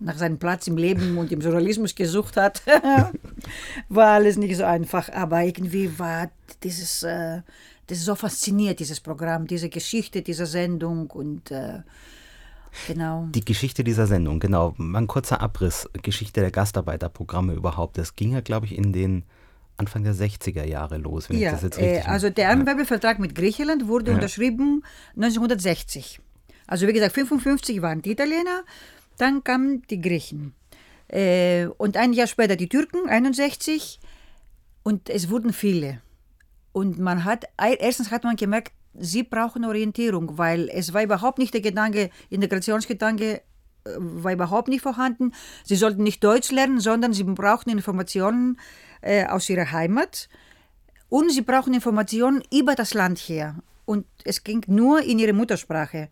nach 0.00 0.18
seinem 0.18 0.38
Platz 0.38 0.66
im 0.66 0.76
Leben 0.76 1.18
und 1.18 1.32
im 1.32 1.40
Journalismus 1.40 1.94
gesucht 1.94 2.36
hat, 2.36 2.62
war 3.88 4.08
alles 4.08 4.36
nicht 4.36 4.56
so 4.56 4.64
einfach. 4.64 5.08
Aber 5.12 5.42
irgendwie 5.42 5.98
war 5.98 6.30
dieses, 6.62 7.02
äh, 7.02 7.42
das 7.86 7.98
ist 7.98 8.04
so 8.04 8.14
fasziniert, 8.14 8.80
dieses 8.80 9.00
Programm, 9.00 9.46
diese 9.46 9.68
Geschichte 9.68 10.22
dieser 10.22 10.46
Sendung 10.46 11.10
und 11.10 11.50
äh, 11.50 11.82
genau. 12.88 13.28
Die 13.30 13.44
Geschichte 13.44 13.84
dieser 13.84 14.06
Sendung, 14.06 14.40
genau. 14.40 14.74
Mal 14.76 15.02
ein 15.02 15.06
kurzer 15.06 15.40
Abriss, 15.40 15.88
Geschichte 16.02 16.40
der 16.40 16.50
Gastarbeiterprogramme 16.50 17.52
überhaupt. 17.52 17.98
Das 17.98 18.16
ging 18.16 18.32
ja, 18.32 18.40
glaube 18.40 18.66
ich, 18.66 18.76
in 18.76 18.92
den 18.92 19.24
Anfang 19.76 20.04
der 20.04 20.14
60er 20.14 20.64
Jahre 20.64 20.98
los, 20.98 21.28
wenn 21.28 21.38
ja, 21.38 21.48
ich 21.48 21.54
das 21.54 21.62
jetzt 21.62 21.78
richtig 21.78 22.04
äh, 22.04 22.08
Also 22.08 22.30
der 22.30 22.50
Anwerbevertrag 22.50 23.18
mit 23.18 23.34
Griechenland 23.34 23.88
wurde 23.88 24.10
ja. 24.10 24.16
unterschrieben 24.16 24.84
1960. 25.16 26.20
Also 26.66 26.86
wie 26.86 26.92
gesagt, 26.92 27.14
55 27.14 27.82
waren 27.82 28.00
die 28.00 28.12
Italiener, 28.12 28.62
dann 29.18 29.44
kamen 29.44 29.82
die 29.90 30.00
Griechen. 30.00 30.54
Äh, 31.08 31.66
und 31.78 31.96
ein 31.96 32.12
Jahr 32.12 32.26
später 32.26 32.56
die 32.56 32.68
Türken, 32.68 33.08
61. 33.08 34.00
Und 34.82 35.08
es 35.08 35.30
wurden 35.30 35.52
viele. 35.52 36.00
Und 36.72 36.98
man 36.98 37.24
hat, 37.24 37.44
erstens 37.56 38.10
hat 38.10 38.24
man 38.24 38.36
gemerkt, 38.36 38.72
sie 38.94 39.22
brauchen 39.22 39.64
Orientierung, 39.64 40.38
weil 40.38 40.68
es 40.68 40.92
war 40.92 41.02
überhaupt 41.02 41.38
nicht 41.38 41.54
der 41.54 41.60
Gedanke, 41.60 42.10
Integrationsgedanke 42.30 43.42
äh, 43.84 43.90
war 43.96 44.32
überhaupt 44.32 44.68
nicht 44.68 44.82
vorhanden. 44.82 45.32
Sie 45.64 45.76
sollten 45.76 46.02
nicht 46.02 46.22
Deutsch 46.22 46.50
lernen, 46.50 46.80
sondern 46.80 47.12
sie 47.12 47.24
brauchen 47.24 47.70
Informationen 47.70 48.58
äh, 49.02 49.26
aus 49.26 49.48
ihrer 49.48 49.70
Heimat 49.72 50.28
und 51.08 51.30
sie 51.30 51.42
brauchen 51.42 51.74
Informationen 51.74 52.42
über 52.52 52.74
das 52.74 52.94
Land 52.94 53.18
her. 53.18 53.56
Und 53.84 54.06
es 54.24 54.42
ging 54.44 54.64
nur 54.66 55.02
in 55.02 55.18
ihre 55.18 55.32
Muttersprache. 55.32 56.08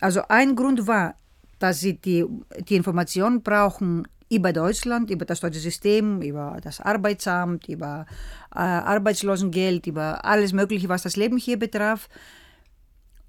Also 0.00 0.22
ein 0.28 0.56
Grund 0.56 0.86
war, 0.86 1.14
dass 1.58 1.80
sie 1.80 1.94
die, 1.98 2.24
die 2.68 2.76
Informationen 2.76 3.42
brauchen 3.42 4.06
über 4.30 4.52
Deutschland, 4.52 5.10
über 5.10 5.24
das 5.24 5.40
deutsche 5.40 5.60
System, 5.60 6.22
über 6.22 6.58
das 6.62 6.80
Arbeitsamt, 6.80 7.68
über 7.68 8.06
äh, 8.54 8.58
Arbeitslosengeld, 8.58 9.86
über 9.86 10.24
alles 10.24 10.52
Mögliche, 10.52 10.88
was 10.88 11.02
das 11.02 11.16
Leben 11.16 11.36
hier 11.36 11.58
betraf. 11.58 12.08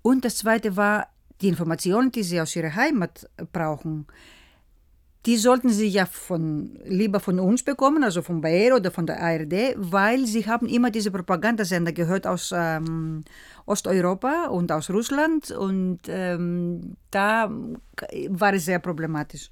Und 0.02 0.26
das 0.26 0.38
Zweite 0.38 0.78
war 0.78 1.08
die 1.42 1.50
Informationen, 1.50 2.12
die 2.12 2.24
sie 2.24 2.40
aus 2.40 2.56
ihrer 2.56 2.76
Heimat 2.76 3.30
brauchen. 3.52 4.08
Die 5.26 5.38
sollten 5.38 5.70
sie 5.70 5.88
ja 5.88 6.06
von, 6.06 6.78
lieber 6.86 7.20
von 7.20 7.40
uns 7.40 7.64
bekommen, 7.64 8.04
also 8.04 8.22
von 8.22 8.42
Bayer 8.42 8.76
oder 8.76 8.92
von 8.92 9.08
der 9.08 9.22
ARD, 9.22 9.76
weil 9.76 10.26
sie 10.28 10.46
haben 10.46 10.68
immer 10.68 10.92
diese 10.92 11.10
Propagandasender 11.10 11.94
gehört 11.94 12.28
aus 12.28 12.54
ähm, 12.56 13.24
Osteuropa 13.66 14.46
und 14.48 14.72
aus 14.72 14.92
Russland 14.92 15.50
und 15.50 16.02
ähm, 16.08 16.96
da 17.10 17.50
war 18.30 18.54
es 18.54 18.66
sehr 18.66 18.80
problematisch. 18.80 19.50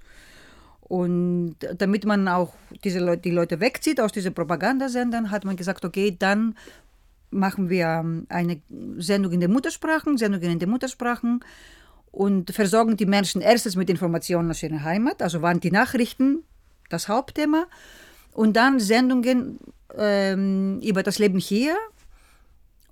Und 0.82 1.56
damit 1.78 2.06
man 2.06 2.28
auch 2.28 2.54
diese 2.84 3.00
Leute, 3.00 3.22
die 3.22 3.32
Leute 3.32 3.60
wegzieht 3.60 4.00
aus 4.00 4.12
diesen 4.12 4.36
Propagandasendern, 4.36 5.32
hat 5.32 5.44
man 5.44 5.56
gesagt, 5.56 5.86
okay, 5.86 6.16
dann 6.18 6.56
machen 7.32 7.70
wir 7.70 7.88
ähm, 7.88 8.28
eine 8.30 8.62
Sendung 8.98 9.32
in 9.32 9.40
den 9.40 9.52
Muttersprachen, 9.52 10.20
Sendungen 10.20 10.52
in 10.52 10.60
den 10.60 10.70
Muttersprachen 10.70 11.44
und 12.14 12.52
versorgen 12.52 12.96
die 12.96 13.08
Menschen 13.08 13.42
erstens 13.42 13.76
mit 13.76 13.90
Informationen 13.90 14.52
aus 14.52 14.62
ihrer 14.62 14.84
Heimat, 14.84 15.22
also 15.22 15.42
waren 15.42 15.60
die 15.60 15.72
Nachrichten 15.72 16.44
das 16.90 17.10
Hauptthema, 17.10 17.66
und 18.34 18.54
dann 18.56 18.80
Sendungen 18.80 19.60
ähm, 19.98 20.80
über 20.82 21.02
das 21.02 21.18
Leben 21.18 21.40
hier. 21.40 21.76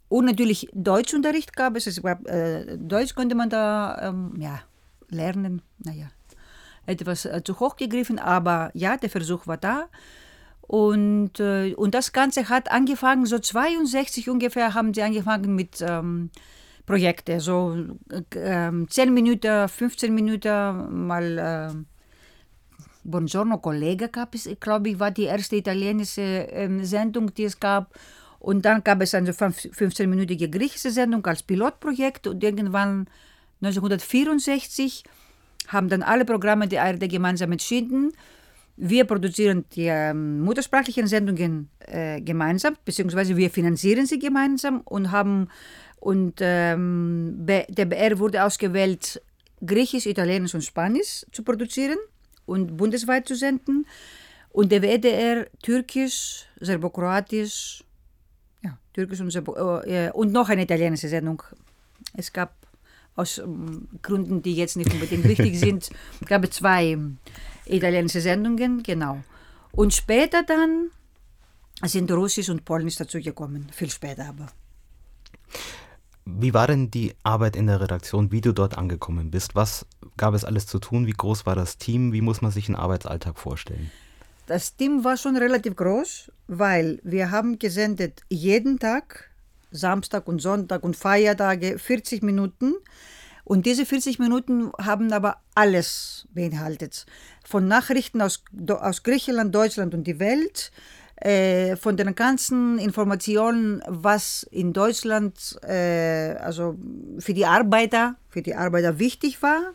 Und 0.10 0.26
natürlich 0.26 0.70
Deutschunterricht 0.74 1.56
gab 1.56 1.76
es. 1.76 1.86
es 1.88 2.02
gab, 2.02 2.28
äh, 2.28 2.78
Deutsch 2.78 3.16
konnte 3.16 3.36
man 3.36 3.50
da 3.50 4.10
ähm, 4.10 4.34
ja, 4.40 4.60
lernen. 5.10 5.62
Naja, 5.78 6.08
etwas 6.88 7.26
äh, 7.26 7.42
zu 7.44 7.60
hoch 7.60 7.76
gegriffen, 7.76 8.18
aber 8.18 8.72
ja, 8.74 8.98
der 8.98 9.10
Versuch 9.10 9.46
war 9.46 9.58
da. 9.58 9.88
Und, 10.62 11.40
äh, 11.40 11.76
und 11.76 11.94
das 11.94 12.12
Ganze 12.12 12.50
hat 12.50 12.72
angefangen, 12.72 13.28
so 13.28 13.38
62 13.38 14.30
ungefähr 14.30 14.74
haben 14.74 14.94
sie 14.94 15.04
angefangen 15.04 15.56
mit 15.56 15.82
ähm, 15.82 16.32
Projekten, 16.92 17.40
so 17.40 17.74
äh, 18.36 18.70
10 18.86 19.14
Minuten, 19.14 19.70
15 19.70 20.14
Minuten 20.14 21.08
mal 21.08 21.38
äh, 21.38 21.74
Buongiorno 23.06 23.60
Kollege 23.60 24.10
gab 24.10 24.36
es, 24.36 24.50
glaube 24.60 24.90
ich, 24.90 25.00
war 25.00 25.12
die 25.12 25.24
erste 25.24 25.56
italienische 25.56 26.22
ähm, 26.22 26.84
Sendung, 26.84 27.34
die 27.34 27.46
es 27.46 27.58
gab. 27.58 27.98
Und 28.40 28.66
dann 28.66 28.84
gab 28.84 29.02
es 29.02 29.16
eine 29.16 29.32
15-minütige 29.32 30.50
griechische 30.50 30.92
Sendung 30.92 31.26
als 31.28 31.44
Pilotprojekt 31.44 32.28
und 32.28 32.44
irgendwann 32.44 33.08
1964 33.62 35.06
haben 35.70 35.88
dann 35.88 36.04
alle 36.04 36.26
Programme 36.26 36.68
der 36.68 36.84
ARD 36.84 37.10
gemeinsam 37.10 37.54
entschieden. 37.54 38.12
Wir 38.76 39.06
produzieren 39.06 39.64
die 39.76 39.86
ähm, 39.86 40.42
muttersprachlichen 40.42 41.08
Sendungen 41.08 41.70
äh, 41.80 42.20
gemeinsam, 42.20 42.76
beziehungsweise 42.84 43.38
wir 43.38 43.50
finanzieren 43.50 44.06
sie 44.06 44.20
gemeinsam 44.20 44.82
und 44.82 45.12
haben 45.12 45.48
und 46.02 46.40
ähm, 46.40 47.46
der 47.46 47.86
BR 47.86 48.18
wurde 48.18 48.44
ausgewählt, 48.44 49.22
Griechisch, 49.64 50.08
Italienisch 50.08 50.56
und 50.56 50.64
Spanisch 50.64 51.28
zu 51.32 51.44
produzieren 51.44 52.00
und 52.48 52.76
bundesweit 52.76 53.28
zu 53.28 53.36
senden. 53.36 53.86
Und 54.50 54.72
der 54.72 54.82
WDR 54.82 55.46
Türkisch, 55.62 56.48
Serbokroatisch, 56.60 57.84
ja, 58.64 58.80
Türkisch 58.94 59.22
und, 59.22 59.30
Serbo, 59.30 59.82
äh, 59.82 60.10
und 60.12 60.32
noch 60.32 60.50
eine 60.50 60.64
italienische 60.64 61.08
Sendung. 61.08 61.44
Es 62.18 62.34
gab 62.34 62.56
aus 63.16 63.38
ähm, 63.38 63.88
Gründen, 64.02 64.42
die 64.42 64.56
jetzt 64.56 64.78
nicht 64.78 64.92
unbedingt 64.92 65.26
richtig 65.26 65.60
sind, 65.60 65.92
gab 66.26 66.44
es 66.44 66.50
zwei 66.52 66.98
italienische 67.68 68.22
Sendungen, 68.22 68.82
genau. 68.82 69.22
Und 69.72 69.94
später 69.94 70.42
dann 70.42 70.90
sind 71.84 72.12
Russisch 72.12 72.50
und 72.50 72.66
Polnisch 72.66 72.96
dazugekommen, 72.96 73.70
viel 73.72 73.92
später 73.92 74.26
aber. 74.26 74.48
Wie 76.26 76.54
war 76.54 76.68
denn 76.68 76.92
die 76.92 77.14
Arbeit 77.24 77.56
in 77.56 77.68
der 77.68 77.82
Redaktion, 77.82 78.32
wie 78.32 78.42
du 78.42 78.52
dort 78.52 78.78
angekommen 78.78 79.32
bist? 79.32 79.56
Was 79.56 79.86
gab 80.18 80.34
es 80.34 80.46
alles 80.46 80.68
zu 80.68 80.80
tun? 80.80 81.08
Wie 81.08 81.14
groß 81.14 81.46
war 81.46 81.56
das 81.56 81.78
Team? 81.78 82.14
Wie 82.14 82.22
muss 82.22 82.42
man 82.42 82.52
sich 82.52 82.68
einen 82.68 82.76
Arbeitsalltag 82.76 83.40
vorstellen? 83.40 83.92
Das 84.48 84.76
Team 84.76 85.04
war 85.04 85.18
schon 85.18 85.38
relativ 85.38 85.76
groß, 85.76 86.32
weil 86.48 87.00
wir 87.04 87.32
haben 87.32 87.58
gesendet 87.58 88.22
jeden 88.30 88.80
Tag 88.80 89.32
Samstag 89.72 90.28
und 90.28 90.42
Sonntag 90.42 90.84
und 90.84 90.96
Feiertage 90.96 91.80
40 91.80 92.22
Minuten. 92.24 92.74
Und 93.44 93.66
diese 93.66 93.86
40 93.86 94.20
Minuten 94.20 94.72
haben 94.78 95.12
aber 95.14 95.38
alles 95.56 96.28
beinhaltet. 96.34 97.06
Von 97.44 97.68
Nachrichten 97.68 98.22
aus, 98.22 98.44
aus 98.68 99.04
Griechenland, 99.04 99.56
Deutschland 99.56 99.94
und 99.94 100.06
die 100.06 100.20
Welt, 100.20 100.72
äh, 101.22 101.76
von 101.76 101.98
den 101.98 102.16
ganzen 102.16 102.80
Informationen, 102.80 103.82
was 103.88 104.44
in 104.52 104.74
Deutschland 104.74 105.60
äh, 105.64 106.36
also 106.40 106.78
für 107.20 107.34
die 107.34 107.46
Arbeiter, 107.46 108.16
für 108.30 108.42
die 108.42 108.56
Arbeiter 108.56 109.00
wichtig 109.00 109.42
war. 109.42 109.74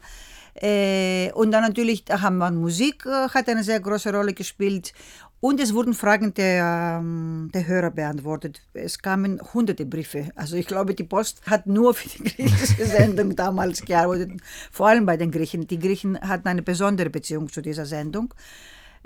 Äh, 0.54 1.30
und 1.34 1.52
dann 1.52 1.62
natürlich 1.62 2.04
da 2.04 2.22
haben 2.22 2.38
wir 2.38 2.50
Musik, 2.50 3.04
äh, 3.06 3.28
hat 3.28 3.48
eine 3.48 3.62
sehr 3.62 3.78
große 3.78 4.10
Rolle 4.12 4.32
gespielt 4.32 4.94
und 5.38 5.60
es 5.60 5.74
wurden 5.74 5.92
Fragen 5.92 6.32
der, 6.34 6.98
ähm, 7.00 7.50
der 7.52 7.66
Hörer 7.66 7.90
beantwortet. 7.90 8.62
Es 8.72 8.98
kamen 8.98 9.40
hunderte 9.52 9.84
Briefe. 9.84 10.30
Also 10.34 10.56
ich 10.56 10.66
glaube, 10.66 10.94
die 10.94 11.04
Post 11.04 11.42
hat 11.46 11.66
nur 11.66 11.94
für 11.94 12.08
die 12.08 12.24
griechische 12.24 12.86
Sendung 12.96 13.36
damals 13.36 13.84
gearbeitet, 13.84 14.32
vor 14.72 14.88
allem 14.88 15.04
bei 15.04 15.16
den 15.16 15.30
Griechen. 15.30 15.66
Die 15.66 15.78
Griechen 15.78 16.18
hatten 16.20 16.48
eine 16.48 16.62
besondere 16.62 17.10
Beziehung 17.10 17.50
zu 17.52 17.60
dieser 17.60 17.86
Sendung. 17.86 18.32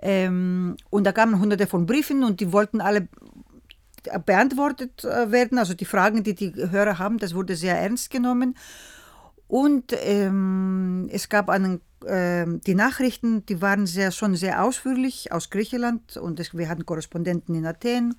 Ähm, 0.02 0.76
und 0.88 1.04
da 1.04 1.12
kamen 1.12 1.38
hunderte 1.38 1.66
von 1.66 1.87
Briefen 1.87 2.25
und 2.25 2.40
die 2.40 2.52
wollten 2.52 2.80
alle 2.80 3.09
beantwortet 4.25 5.04
äh, 5.04 5.30
werden. 5.30 5.59
Also 5.59 5.75
die 5.75 5.85
Fragen, 5.85 6.23
die 6.23 6.35
die 6.35 6.54
Hörer 6.54 6.99
haben, 6.99 7.19
das 7.19 7.35
wurde 7.35 7.57
sehr 7.57 7.78
ernst 7.78 8.11
genommen. 8.11 8.57
Und 9.47 9.92
ähm, 10.04 11.09
es 11.12 11.28
gab 11.28 11.49
einen, 11.50 11.80
äh, 12.04 12.47
die 12.66 12.75
Nachrichten, 12.75 13.45
die 13.47 13.61
waren 13.61 13.87
sehr, 13.87 14.12
schon 14.12 14.37
sehr 14.37 14.62
ausführlich 14.64 15.33
aus 15.33 15.50
Griechenland 15.50 16.16
und 16.16 16.38
es, 16.38 16.57
wir 16.57 16.69
hatten 16.69 16.87
Korrespondenten 16.87 17.57
in 17.57 17.66
Athen, 17.66 18.14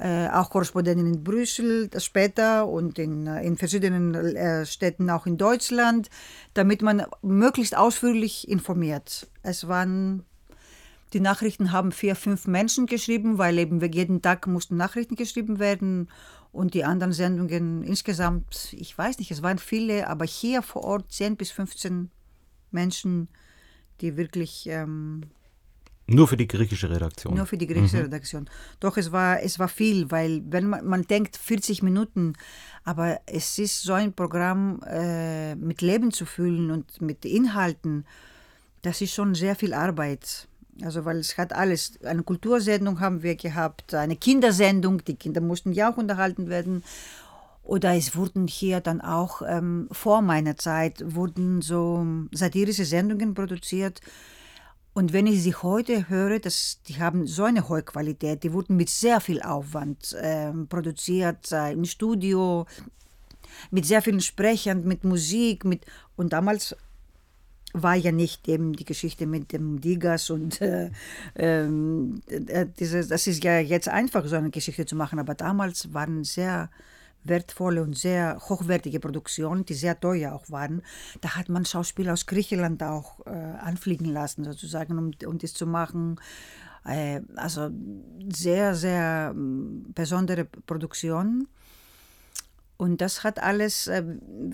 äh, 0.00 0.28
auch 0.28 0.50
Korrespondenten 0.50 1.06
in 1.06 1.22
Brüssel 1.22 1.88
später 1.98 2.66
und 2.66 2.98
in, 2.98 3.28
äh, 3.28 3.44
in 3.44 3.56
verschiedenen 3.56 4.14
äh, 4.14 4.66
Städten 4.66 5.10
auch 5.10 5.26
in 5.26 5.38
Deutschland, 5.38 6.10
damit 6.54 6.82
man 6.82 7.04
möglichst 7.22 7.76
ausführlich 7.76 8.48
informiert. 8.48 9.28
Es 9.42 9.68
waren 9.68 10.24
die 11.12 11.20
Nachrichten 11.20 11.72
haben 11.72 11.92
vier, 11.92 12.16
fünf 12.16 12.46
Menschen 12.46 12.86
geschrieben, 12.86 13.38
weil 13.38 13.58
eben 13.58 13.80
jeden 13.92 14.22
Tag 14.22 14.46
mussten 14.46 14.76
Nachrichten 14.76 15.16
geschrieben 15.16 15.58
werden 15.58 16.08
und 16.52 16.74
die 16.74 16.84
anderen 16.84 17.12
Sendungen 17.12 17.82
insgesamt, 17.82 18.72
ich 18.72 18.96
weiß 18.96 19.18
nicht, 19.18 19.30
es 19.30 19.42
waren 19.42 19.58
viele, 19.58 20.08
aber 20.08 20.24
hier 20.24 20.62
vor 20.62 20.84
Ort 20.84 21.12
10 21.12 21.36
bis 21.36 21.50
15 21.50 22.10
Menschen, 22.70 23.28
die 24.00 24.16
wirklich. 24.16 24.66
Ähm, 24.68 25.22
nur 26.10 26.26
für 26.26 26.38
die 26.38 26.48
griechische 26.48 26.88
Redaktion. 26.88 27.34
Nur 27.34 27.44
für 27.44 27.58
die 27.58 27.66
griechische 27.66 27.98
mhm. 27.98 28.04
Redaktion. 28.04 28.50
Doch 28.80 28.96
es 28.96 29.12
war, 29.12 29.42
es 29.42 29.58
war 29.58 29.68
viel, 29.68 30.10
weil 30.10 30.42
wenn 30.46 30.66
man, 30.66 30.86
man 30.86 31.02
denkt 31.02 31.36
40 31.36 31.82
Minuten, 31.82 32.32
aber 32.82 33.20
es 33.26 33.58
ist 33.58 33.82
so 33.82 33.92
ein 33.92 34.14
Programm 34.14 34.80
äh, 34.86 35.54
mit 35.54 35.82
Leben 35.82 36.10
zu 36.10 36.24
füllen 36.24 36.70
und 36.70 37.02
mit 37.02 37.26
Inhalten, 37.26 38.06
das 38.80 39.02
ist 39.02 39.12
schon 39.12 39.34
sehr 39.34 39.54
viel 39.54 39.74
Arbeit. 39.74 40.48
Also 40.82 41.04
weil 41.04 41.18
es 41.18 41.36
hat 41.36 41.52
alles, 41.52 41.98
eine 42.04 42.22
Kultursendung 42.22 43.00
haben 43.00 43.22
wir 43.22 43.34
gehabt, 43.34 43.94
eine 43.94 44.16
Kindersendung, 44.16 45.04
die 45.04 45.16
Kinder 45.16 45.40
mussten 45.40 45.72
ja 45.72 45.92
auch 45.92 45.96
unterhalten 45.96 46.48
werden. 46.48 46.84
Oder 47.62 47.94
es 47.94 48.16
wurden 48.16 48.46
hier 48.46 48.80
dann 48.80 49.00
auch 49.00 49.42
ähm, 49.46 49.88
vor 49.92 50.22
meiner 50.22 50.56
Zeit 50.56 51.02
wurden 51.04 51.60
so 51.60 52.06
satirische 52.32 52.86
Sendungen 52.86 53.34
produziert. 53.34 54.00
Und 54.94 55.12
wenn 55.12 55.26
ich 55.26 55.42
sie 55.42 55.54
heute 55.54 56.08
höre, 56.08 56.38
das, 56.38 56.80
die 56.88 56.98
haben 56.98 57.26
so 57.26 57.44
eine 57.44 57.68
hohe 57.68 57.82
Qualität, 57.82 58.42
die 58.42 58.52
wurden 58.52 58.76
mit 58.76 58.88
sehr 58.88 59.20
viel 59.20 59.42
Aufwand 59.42 60.14
äh, 60.14 60.50
produziert, 60.68 61.52
äh, 61.52 61.72
im 61.72 61.84
Studio, 61.84 62.66
mit 63.70 63.84
sehr 63.84 64.02
vielen 64.02 64.20
Sprechern, 64.20 64.84
mit 64.84 65.04
Musik, 65.04 65.64
mit 65.64 65.84
und 66.16 66.32
damals 66.32 66.74
war 67.74 67.94
ja 67.94 68.12
nicht 68.12 68.48
eben 68.48 68.72
die 68.72 68.84
Geschichte 68.84 69.26
mit 69.26 69.52
dem 69.52 69.80
Digas 69.80 70.30
und 70.30 70.60
äh, 70.60 70.90
ähm, 71.36 72.22
äh, 72.28 72.66
diese, 72.78 73.06
das 73.06 73.26
ist 73.26 73.44
ja 73.44 73.58
jetzt 73.58 73.88
einfach, 73.88 74.24
so 74.26 74.36
eine 74.36 74.50
Geschichte 74.50 74.86
zu 74.86 74.96
machen, 74.96 75.18
aber 75.18 75.34
damals 75.34 75.92
waren 75.92 76.24
sehr 76.24 76.70
wertvolle 77.24 77.82
und 77.82 77.96
sehr 77.96 78.38
hochwertige 78.48 79.00
Produktionen, 79.00 79.64
die 79.64 79.74
sehr 79.74 79.98
teuer 79.98 80.32
auch 80.32 80.50
waren. 80.50 80.82
Da 81.20 81.36
hat 81.36 81.48
man 81.48 81.64
Schauspieler 81.64 82.12
aus 82.14 82.26
Griechenland 82.26 82.82
auch 82.82 83.26
äh, 83.26 83.30
anfliegen 83.30 84.06
lassen, 84.06 84.44
sozusagen, 84.44 84.98
um, 84.98 85.10
um 85.26 85.38
das 85.38 85.52
zu 85.52 85.66
machen. 85.66 86.16
Äh, 86.84 87.20
also 87.36 87.70
sehr, 88.32 88.74
sehr 88.74 89.32
ähm, 89.34 89.86
besondere 89.94 90.44
Produktionen. 90.44 91.48
Und 92.80 93.00
das 93.00 93.24
hat 93.24 93.42
alles, 93.42 93.88
äh, 93.88 94.04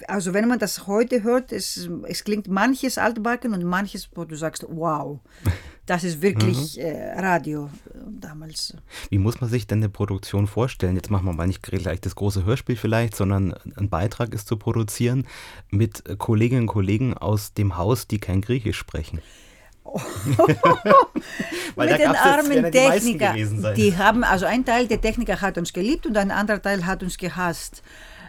also 0.09 0.33
wenn 0.33 0.49
man 0.49 0.59
das 0.59 0.87
heute 0.87 1.23
hört, 1.23 1.53
es, 1.53 1.91
es 2.05 2.25
klingt 2.25 2.49
manches 2.49 2.97
altbacken 2.97 3.53
und 3.53 3.63
manches, 3.65 4.09
wo 4.15 4.25
du 4.25 4.35
sagst, 4.35 4.65
wow, 4.67 5.21
das 5.87 6.05
ist 6.05 6.23
wirklich 6.23 6.79
mhm. 6.79 6.83
äh, 6.83 7.21
Radio 7.21 7.67
äh, 7.67 7.99
damals. 8.19 8.75
Wie 9.11 9.19
muss 9.19 9.43
man 9.43 9.51
sich 9.51 9.67
denn 9.67 9.81
eine 9.81 9.91
Produktion 9.91 10.47
vorstellen? 10.47 10.97
Jetzt 10.97 11.11
machen 11.11 11.27
wir 11.27 11.35
mal 11.35 11.47
nicht 11.47 11.63
gleich 11.63 12.01
das 12.01 12.15
große 12.15 12.47
Hörspiel 12.47 12.77
vielleicht, 12.77 13.15
sondern 13.15 13.55
ein 13.77 13.91
Beitrag 13.91 14.33
ist 14.33 14.49
zu 14.49 14.57
produzieren 14.57 15.27
mit 15.69 16.03
Kolleginnen 16.17 16.63
und 16.63 16.69
Kollegen 16.69 17.13
aus 17.13 17.53
dem 17.53 17.77
Haus, 17.77 18.09
die 18.09 18.21
kein 18.21 18.41
Griechisch 18.41 18.79
sprechen. 18.79 19.21
Mit 21.77 21.91
den 21.91 22.17
armen 22.17 22.73
Technikern. 22.73 23.75
Die 23.77 23.97
haben, 23.97 24.25
also 24.25 24.47
ein 24.47 24.65
Teil 24.65 24.89
der 24.89 24.99
Techniker 25.01 25.43
hat 25.43 25.59
uns 25.59 25.75
geliebt 25.75 26.07
und 26.07 26.17
ein 26.17 26.31
anderer 26.31 26.61
Teil 26.61 26.87
hat 26.87 27.03
uns 27.03 27.19
gehasst. 27.19 27.83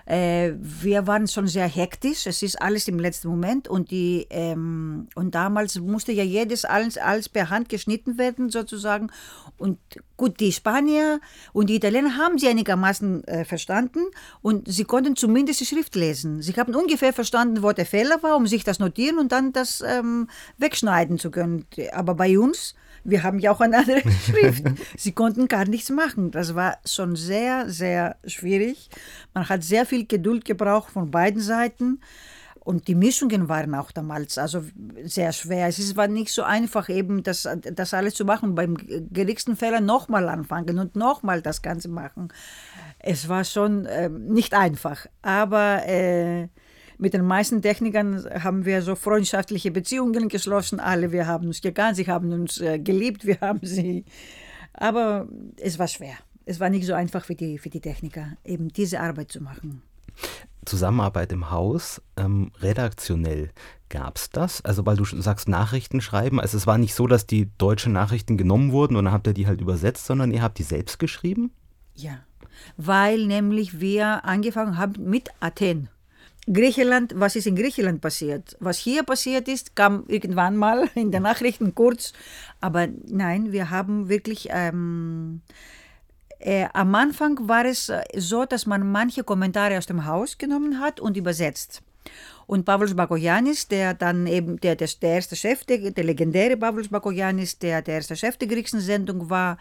Äh, 0.06 0.54
wir 0.58 1.08
waren 1.08 1.28
schon 1.28 1.48
sehr 1.48 1.68
hektisch, 1.68 2.28
es 2.28 2.44
ist 2.44 2.62
alles 2.62 2.88
im 2.88 3.00
letzten 3.00 3.28
Moment 3.28 3.68
und, 3.68 3.90
die, 3.90 4.28
ähm, 4.30 5.08
und 5.16 5.34
damals 5.34 5.80
musste 5.80 6.12
ja 6.12 6.24
jedes 6.24 6.64
alles, 6.64 6.98
alles 6.98 7.28
per 7.28 7.50
Hand 7.50 7.70
geschnitten 7.70 8.20
werden 8.20 8.50
sozusagen. 8.50 9.10
Und 9.58 9.80
gut, 10.16 10.40
die 10.40 10.52
Spanier 10.52 11.20
und 11.54 11.72
die 11.72 11.76
Italiener 11.76 12.18
haben 12.18 12.38
sie 12.38 12.48
einigermaßen 12.48 13.24
äh, 13.24 13.46
verstanden 13.46 14.00
und 14.42 14.72
sie 14.72 14.84
konnten 14.84 15.16
zumindest 15.16 15.62
die 15.62 15.66
Schrift 15.66 15.96
lesen. 15.96 16.42
Sie 16.42 16.54
haben 16.54 16.76
ungefähr 16.76 17.14
verstanden, 17.14 17.64
wo 17.64 17.72
der 17.72 17.88
Fehler 17.88 18.22
war, 18.22 18.36
um 18.36 18.46
sich 18.46 18.64
das 18.64 18.78
notieren 18.78 19.18
und 19.18 19.32
dann 19.32 19.54
das 19.54 19.82
ähm, 19.82 20.30
wegschneiden 20.58 21.18
zu 21.18 21.32
können. 21.32 21.66
Aber 21.94 22.14
bei 22.14 22.38
uns 22.38 22.76
wir 23.06 23.24
haben 23.24 23.40
ja 23.40 23.52
auch 23.52 23.62
eine 23.62 23.78
andere 23.78 24.02
Schrift. 24.26 24.64
Sie 24.98 25.14
konnten 25.14 25.48
gar 25.48 25.66
nichts 25.66 25.90
machen. 25.90 26.32
Das 26.32 26.56
war 26.56 26.78
schon 26.86 27.16
sehr, 27.16 27.70
sehr 27.70 28.18
schwierig. 28.26 28.90
Man 29.34 29.48
hat 29.48 29.64
sehr 29.64 29.86
viel 29.86 30.06
Geduld 30.06 30.44
gebraucht 30.44 30.92
von 30.92 31.12
beiden 31.12 31.42
Seiten. 31.42 32.02
Und 32.60 32.88
die 32.88 32.96
Mischungen 32.96 33.48
waren 33.48 33.76
auch 33.76 33.92
damals 33.92 34.40
also 34.40 34.64
sehr 35.04 35.32
schwer. 35.34 35.68
Es 35.68 35.96
war 35.96 36.08
nicht 36.08 36.34
so 36.34 36.42
einfach, 36.42 36.90
eben 36.90 37.22
das, 37.22 37.48
das 37.62 37.94
alles 37.94 38.16
zu 38.16 38.26
machen. 38.26 38.56
Beim 38.56 38.76
geringsten 38.76 39.56
Fehler 39.56 39.82
nochmal 39.82 40.28
anfangen 40.28 40.80
und 40.80 40.96
nochmal 40.96 41.44
das 41.44 41.62
Ganze 41.62 41.90
machen. 41.90 42.30
Es 42.98 43.30
war 43.30 43.44
schon 43.44 43.86
äh, 43.86 44.10
nicht 44.10 44.56
einfach. 44.56 45.06
Aber 45.22 45.88
äh, 45.88 46.48
mit 46.98 47.14
den 47.14 47.26
meisten 47.26 47.62
Technikern 47.62 48.26
haben 48.44 48.66
wir 48.66 48.82
so 48.82 48.96
freundschaftliche 48.96 49.72
Beziehungen 49.72 50.30
geschlossen. 50.30 50.80
Alle, 50.80 51.12
wir 51.12 51.28
haben 51.28 51.48
uns 51.48 51.62
gekannt, 51.62 51.98
sie 51.98 52.08
haben 52.08 52.32
uns 52.32 52.60
äh, 52.60 52.80
geliebt, 52.80 53.26
wir 53.26 53.40
haben 53.42 53.60
sie. 53.64 54.06
Aber 54.74 55.28
es 55.60 55.80
war 55.80 55.88
schwer. 55.88 56.16
Es 56.46 56.60
war 56.60 56.70
nicht 56.70 56.86
so 56.86 56.94
einfach 56.94 57.26
für 57.26 57.36
die, 57.36 57.58
für 57.58 57.70
die 57.70 57.82
Techniker, 57.82 58.38
eben 58.44 58.70
diese 58.70 59.00
Arbeit 59.00 59.32
zu 59.32 59.42
machen. 59.42 59.82
Zusammenarbeit 60.66 61.32
im 61.32 61.52
Haus, 61.52 62.02
ähm, 62.18 62.52
redaktionell, 62.60 63.52
gab 63.90 64.18
es 64.18 64.30
das? 64.30 64.64
Also 64.64 64.86
weil 64.86 64.98
du 64.98 65.06
sagst 65.06 65.48
Nachrichten 65.48 66.02
schreiben, 66.02 66.40
also 66.40 66.58
es 66.58 66.68
war 66.68 66.78
nicht 66.78 66.96
so, 66.96 67.08
dass 67.08 67.28
die 67.28 67.50
deutschen 67.58 67.94
Nachrichten 67.94 68.38
genommen 68.38 68.72
wurden 68.72 68.96
und 68.96 69.06
dann 69.06 69.14
habt 69.14 69.28
ihr 69.28 69.34
die 69.34 69.48
halt 69.48 69.62
übersetzt, 69.62 70.06
sondern 70.06 70.32
ihr 70.32 70.42
habt 70.42 70.58
die 70.58 70.64
selbst 70.64 70.98
geschrieben? 71.00 71.52
Ja, 71.94 72.20
weil 72.78 73.26
nämlich 73.26 73.80
wir 73.80 74.26
angefangen 74.26 74.78
haben 74.78 75.10
mit 75.10 75.30
Athen. 75.40 75.90
Griechenland, 76.52 77.14
was 77.16 77.36
ist 77.36 77.48
in 77.48 77.56
Griechenland 77.56 78.02
passiert? 78.02 78.56
Was 78.60 78.78
hier 78.78 79.04
passiert 79.04 79.48
ist, 79.48 79.76
kam 79.76 80.04
irgendwann 80.08 80.56
mal 80.58 80.90
in 80.96 81.12
den 81.12 81.24
Nachrichten 81.24 81.74
kurz. 81.74 82.14
Aber 82.62 82.88
nein, 83.08 83.52
wir 83.52 83.70
haben 83.70 84.10
wirklich. 84.10 84.50
Ähm, 84.52 85.42
äh, 86.40 86.68
am 86.74 86.94
Anfang 86.94 87.48
war 87.48 87.66
es 87.66 87.92
so, 88.16 88.46
dass 88.46 88.66
man 88.66 88.92
manche 88.92 89.24
Kommentare 89.24 89.78
aus 89.78 89.88
dem 89.88 90.06
Haus 90.06 90.38
genommen 90.38 90.80
hat 90.80 91.00
und 91.00 91.18
übersetzt. 91.18 91.82
Und 92.46 92.66
Pavlos 92.66 92.96
Bakoyanis, 92.96 93.68
der 93.68 93.96
dann 93.96 94.28
eben 94.28 94.60
der, 94.60 94.76
der, 94.76 94.88
der 95.02 95.10
erste 95.16 95.36
Chef, 95.36 95.64
der, 95.64 95.90
der 95.92 96.04
legendäre 96.04 96.58
Pavlos 96.58 96.90
Bakoyanis, 96.90 97.58
der 97.58 97.82
der 97.82 97.96
erste 97.96 98.16
Chef 98.16 98.38
der 98.38 98.48
griechischen 98.48 98.82
Sendung 98.82 99.30
war, 99.30 99.58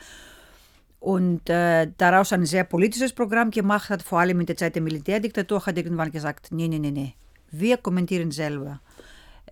und 1.04 1.50
äh, 1.50 1.86
daraus 1.99 2.32
ein 2.32 2.47
sehr 2.47 2.64
politisches 2.64 3.12
Programm 3.12 3.50
gemacht 3.50 3.90
hat, 3.90 4.02
vor 4.02 4.21
allem 4.21 4.40
in 4.40 4.47
der 4.47 4.56
Zeit 4.56 4.75
der 4.75 4.80
Militärdiktatur, 4.80 5.67
hat 5.67 5.76
irgendwann 5.76 6.10
gesagt, 6.10 6.50
nee, 6.50 6.67
nee, 6.67 6.78
nee, 6.78 6.90
nee, 6.90 7.14
wir 7.50 7.76
kommentieren 7.76 8.30
selber. 8.30 8.80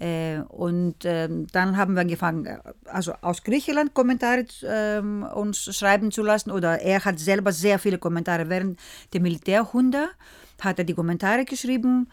Äh, 0.01 0.39
und 0.49 1.05
äh, 1.05 1.29
dann 1.53 1.77
haben 1.77 1.93
wir 1.93 2.01
angefangen, 2.01 2.59
also 2.87 3.13
aus 3.21 3.43
Griechenland 3.43 3.93
Kommentare 3.93 4.47
ähm, 4.65 5.25
uns 5.35 5.77
schreiben 5.77 6.11
zu 6.11 6.23
lassen 6.23 6.51
oder 6.51 6.81
er 6.81 7.05
hat 7.05 7.19
selber 7.19 7.53
sehr 7.53 7.79
viele 7.79 7.99
Kommentare. 7.99 8.49
Während 8.49 8.81
der 9.13 9.21
Militärhunde 9.21 10.09
hat 10.59 10.79
er 10.79 10.85
die 10.87 10.95
Kommentare 10.95 11.45
geschrieben, 11.45 12.09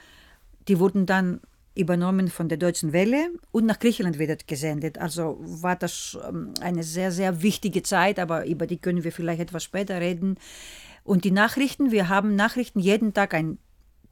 die 0.67 0.79
wurden 0.79 1.05
dann 1.05 1.39
übernommen 1.79 2.27
von 2.27 2.49
der 2.49 2.57
Deutschen 2.57 2.93
Welle 2.93 3.31
und 3.51 3.65
nach 3.65 3.79
Griechenland 3.79 4.19
wieder 4.19 4.35
gesendet. 4.35 4.97
Also 4.97 5.37
war 5.39 5.75
das 5.75 6.17
ähm, 6.27 6.53
eine 6.61 6.83
sehr, 6.83 7.11
sehr 7.11 7.41
wichtige 7.41 7.81
Zeit, 7.83 8.19
aber 8.19 8.45
über 8.45 8.67
die 8.67 8.77
können 8.77 9.03
wir 9.03 9.11
vielleicht 9.11 9.41
etwas 9.41 9.63
später 9.63 9.99
reden. 9.99 10.37
Und 11.03 11.23
die 11.23 11.31
Nachrichten, 11.31 11.91
wir 11.91 12.09
haben 12.09 12.35
Nachrichten 12.35 12.79
jeden 12.79 13.13
Tag 13.13 13.33
ein 13.33 13.57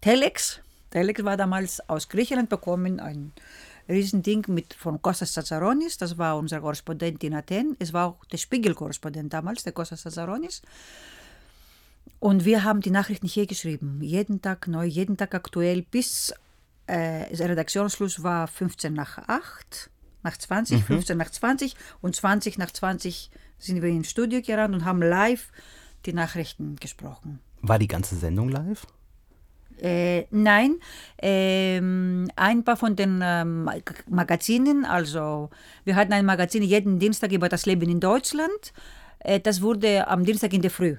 Telex. 0.02 0.62
Telex 0.92 1.24
war 1.24 1.38
damals 1.38 1.88
aus 1.90 2.08
Griechenland 2.10 2.50
bekommen, 2.50 3.00
ein 3.00 3.34
Riesending 3.90 4.46
mit, 4.48 4.74
von 4.74 5.02
Kostas 5.02 5.34
Tsatsaronis, 5.34 5.98
das 5.98 6.18
war 6.18 6.38
unser 6.38 6.60
Korrespondent 6.60 7.24
in 7.24 7.34
Athen. 7.34 7.76
Es 7.80 7.94
war 7.94 8.08
auch 8.08 8.26
der 8.26 8.38
Spiegel-Korrespondent 8.38 9.34
damals, 9.34 9.64
der 9.64 9.74
Kostas 9.74 10.02
Tsatsaronis. 10.02 10.62
Und 12.20 12.46
wir 12.46 12.64
haben 12.64 12.82
die 12.82 12.90
Nachrichten 12.90 13.28
hier 13.28 13.46
geschrieben, 13.46 14.00
jeden 14.02 14.42
Tag 14.42 14.68
neu, 14.68 14.86
jeden 14.86 15.18
Tag 15.18 15.36
aktuell, 15.36 15.84
bis 15.84 16.34
äh, 16.88 17.36
der 17.36 17.50
Redaktionsschluss 17.50 18.24
war 18.24 18.48
15 18.48 18.94
nach 18.94 19.18
8, 19.18 19.90
nach 20.24 20.38
20, 20.38 20.80
mhm. 20.80 20.84
15 20.84 21.18
nach 21.18 21.30
20 21.30 21.76
und 22.02 22.16
20 22.16 22.58
nach 22.58 22.72
20 22.72 23.30
sind 23.60 23.82
wir 23.82 23.90
ins 23.90 24.10
Studio 24.10 24.42
gerannt 24.42 24.76
und 24.76 24.86
haben 24.86 25.02
live 25.02 25.52
die 26.06 26.14
Nachrichten 26.14 26.76
gesprochen. 26.78 27.40
War 27.62 27.80
die 27.80 27.88
ganze 27.88 28.16
Sendung 28.16 28.50
live? 28.50 28.86
Äh, 29.80 30.26
nein, 30.32 30.78
ähm, 31.22 32.28
ein 32.36 32.64
paar 32.64 32.78
von 32.78 32.96
den 32.96 33.22
ähm, 33.24 33.70
Magazinen, 34.10 34.86
also 34.86 35.52
wir 35.84 35.96
hatten 35.96 36.14
ein 36.14 36.26
Magazin 36.26 36.64
jeden 36.64 36.98
Dienstag 36.98 37.32
über 37.32 37.48
das 37.48 37.68
Leben 37.68 37.88
in 37.88 38.00
Deutschland. 38.00 38.74
Äh, 39.20 39.40
das 39.40 39.62
wurde 39.62 40.08
am 40.08 40.26
Dienstag 40.26 40.54
in 40.54 40.64
der 40.64 40.72
Früh 40.72 40.98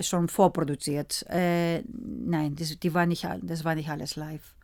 schon 0.00 0.28
vorproduziert. 0.28 1.24
Äh, 1.28 1.82
nein, 1.86 2.56
das, 2.56 2.76
die 2.78 2.94
war 2.94 3.06
nicht, 3.06 3.28
das 3.42 3.64
war 3.64 3.76
nicht 3.76 3.90
alles 3.90 4.16
live. 4.16 4.56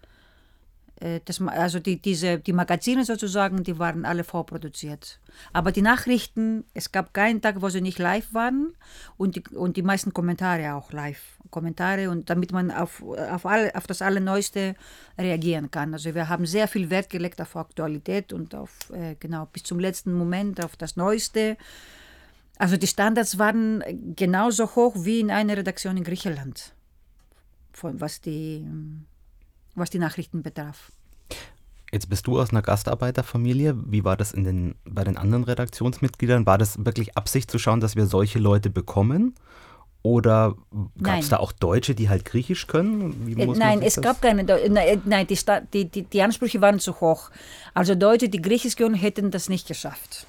Äh, 1.02 1.20
das, 1.24 1.40
also 1.40 1.80
die, 1.80 2.00
diese, 2.00 2.38
die 2.38 2.52
Magazine 2.52 3.04
sozusagen, 3.04 3.64
die 3.64 3.78
waren 3.78 4.04
alle 4.04 4.24
vorproduziert. 4.24 5.18
Aber 5.52 5.72
die 5.72 5.82
Nachrichten, 5.82 6.64
es 6.74 6.92
gab 6.92 7.12
keinen 7.12 7.40
Tag, 7.40 7.60
wo 7.60 7.68
sie 7.68 7.80
nicht 7.80 7.98
live 7.98 8.32
waren 8.32 8.74
und 9.16 9.36
die, 9.36 9.42
und 9.54 9.76
die 9.76 9.82
meisten 9.82 10.12
Kommentare 10.12 10.74
auch 10.74 10.92
live. 10.92 11.20
Kommentare 11.50 12.08
und 12.08 12.30
damit 12.30 12.52
man 12.52 12.70
auf, 12.70 13.02
auf, 13.02 13.44
alle, 13.44 13.74
auf 13.74 13.86
das 13.86 14.00
Allerneueste 14.00 14.74
reagieren 15.18 15.70
kann. 15.70 15.92
Also 15.92 16.14
wir 16.14 16.28
haben 16.28 16.46
sehr 16.46 16.66
viel 16.66 16.88
Wert 16.88 17.10
gelegt 17.10 17.40
auf 17.42 17.56
Aktualität 17.56 18.32
und 18.32 18.54
auf, 18.54 18.70
äh, 18.90 19.16
genau, 19.18 19.46
bis 19.52 19.64
zum 19.64 19.78
letzten 19.78 20.14
Moment 20.14 20.64
auf 20.64 20.76
das 20.76 20.96
Neueste. 20.96 21.58
Also 22.56 22.76
die 22.76 22.86
Standards 22.86 23.38
waren 23.38 23.82
genauso 24.16 24.74
hoch 24.76 24.94
wie 25.00 25.20
in 25.20 25.30
einer 25.30 25.56
Redaktion 25.56 25.96
in 25.96 26.04
Griechenland, 26.04 26.72
von, 27.72 28.00
was 28.00 28.20
die 28.20 28.64
was 29.74 29.90
die 29.90 29.98
Nachrichten 29.98 30.42
betraf. 30.42 30.92
Jetzt 31.92 32.08
bist 32.08 32.26
du 32.26 32.40
aus 32.40 32.50
einer 32.50 32.62
Gastarbeiterfamilie. 32.62 33.76
Wie 33.86 34.02
war 34.02 34.16
das 34.16 34.32
in 34.32 34.44
den, 34.44 34.74
bei 34.84 35.04
den 35.04 35.18
anderen 35.18 35.44
Redaktionsmitgliedern? 35.44 36.46
War 36.46 36.56
das 36.56 36.82
wirklich 36.84 37.18
Absicht 37.18 37.50
zu 37.50 37.58
schauen, 37.58 37.80
dass 37.80 37.96
wir 37.96 38.06
solche 38.06 38.38
Leute 38.38 38.70
bekommen? 38.70 39.34
Oder 40.02 40.56
gab 41.00 41.20
es 41.20 41.28
da 41.28 41.36
auch 41.36 41.52
Deutsche, 41.52 41.94
die 41.94 42.08
halt 42.08 42.24
Griechisch 42.24 42.66
können? 42.66 43.28
Äh, 43.38 43.46
nein, 43.46 43.82
es 43.82 43.94
das? 43.94 44.04
gab 44.04 44.22
keine. 44.22 44.42
Äh, 44.48 44.98
nein, 45.04 45.26
die, 45.72 45.84
die, 45.84 46.02
die 46.02 46.22
Ansprüche 46.22 46.60
waren 46.60 46.80
zu 46.80 47.00
hoch. 47.00 47.30
Also 47.72 47.94
Deutsche, 47.94 48.28
die 48.28 48.42
Griechisch 48.42 48.74
können, 48.74 48.94
hätten 48.94 49.30
das 49.30 49.48
nicht 49.48 49.68
geschafft. 49.68 50.26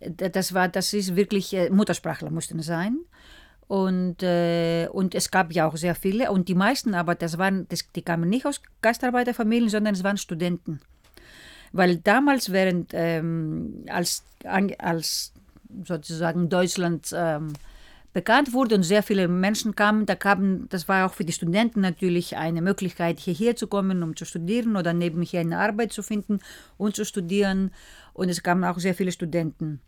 Das 0.00 0.54
war, 0.54 0.68
das 0.68 0.92
ist 0.92 1.16
wirklich 1.16 1.52
äh, 1.54 1.70
Muttersprachler 1.70 2.30
mussten 2.30 2.62
sein. 2.62 2.98
Und, 3.66 4.22
äh, 4.22 4.88
und 4.92 5.14
es 5.14 5.30
gab 5.30 5.52
ja 5.52 5.66
auch 5.66 5.76
sehr 5.76 5.94
viele. 5.94 6.30
Und 6.30 6.48
die 6.48 6.54
meisten 6.54 6.94
aber, 6.94 7.14
das 7.14 7.38
waren, 7.38 7.66
das, 7.68 7.90
die 7.94 8.02
kamen 8.02 8.28
nicht 8.28 8.46
aus 8.46 8.60
Gastarbeiterfamilien, 8.82 9.70
sondern 9.70 9.94
es 9.94 10.04
waren 10.04 10.16
Studenten. 10.16 10.80
Weil 11.72 11.96
damals, 11.96 12.52
während 12.52 12.92
ähm, 12.92 13.84
als, 13.88 14.22
als 14.78 15.32
sozusagen 15.84 16.48
Deutschland 16.48 17.12
ähm, 17.16 17.54
bekannt 18.12 18.52
wurde 18.52 18.76
und 18.76 18.84
sehr 18.84 19.02
viele 19.02 19.26
Menschen 19.26 19.74
kamen, 19.74 20.06
da 20.06 20.14
kamen, 20.14 20.68
das 20.68 20.88
war 20.88 21.06
auch 21.06 21.14
für 21.14 21.24
die 21.24 21.32
Studenten 21.32 21.80
natürlich 21.80 22.36
eine 22.36 22.62
Möglichkeit, 22.62 23.18
hierher 23.18 23.56
zu 23.56 23.66
kommen, 23.66 24.04
um 24.04 24.14
zu 24.14 24.24
studieren 24.24 24.76
oder 24.76 24.92
nebenher 24.92 25.40
eine 25.40 25.58
Arbeit 25.58 25.92
zu 25.92 26.02
finden 26.02 26.38
und 26.78 26.94
zu 26.94 27.04
studieren. 27.04 27.72
Und 28.12 28.28
es 28.28 28.42
kamen 28.42 28.62
auch 28.62 28.78
sehr 28.78 28.94
viele 28.94 29.10
Studenten. 29.10 29.80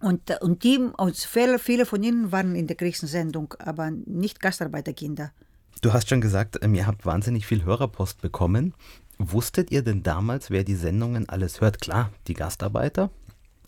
Und, 0.00 0.30
und 0.40 0.64
die, 0.64 0.78
und 0.78 1.16
viele, 1.16 1.58
viele 1.58 1.86
von 1.86 2.02
ihnen 2.02 2.32
waren 2.32 2.54
in 2.54 2.66
der 2.66 2.76
Kriegssendung, 2.76 3.54
aber 3.58 3.90
nicht 3.90 4.40
Gastarbeiterkinder. 4.40 5.32
Du 5.82 5.92
hast 5.92 6.08
schon 6.08 6.20
gesagt, 6.20 6.58
ähm, 6.62 6.74
ihr 6.74 6.86
habt 6.86 7.06
wahnsinnig 7.06 7.46
viel 7.46 7.64
Hörerpost 7.64 8.20
bekommen. 8.20 8.74
Wusstet 9.18 9.70
ihr 9.70 9.82
denn 9.82 10.02
damals, 10.02 10.50
wer 10.50 10.64
die 10.64 10.74
Sendungen 10.74 11.28
alles 11.28 11.60
hört? 11.60 11.80
Klar, 11.80 12.10
die 12.26 12.34
Gastarbeiter. 12.34 13.10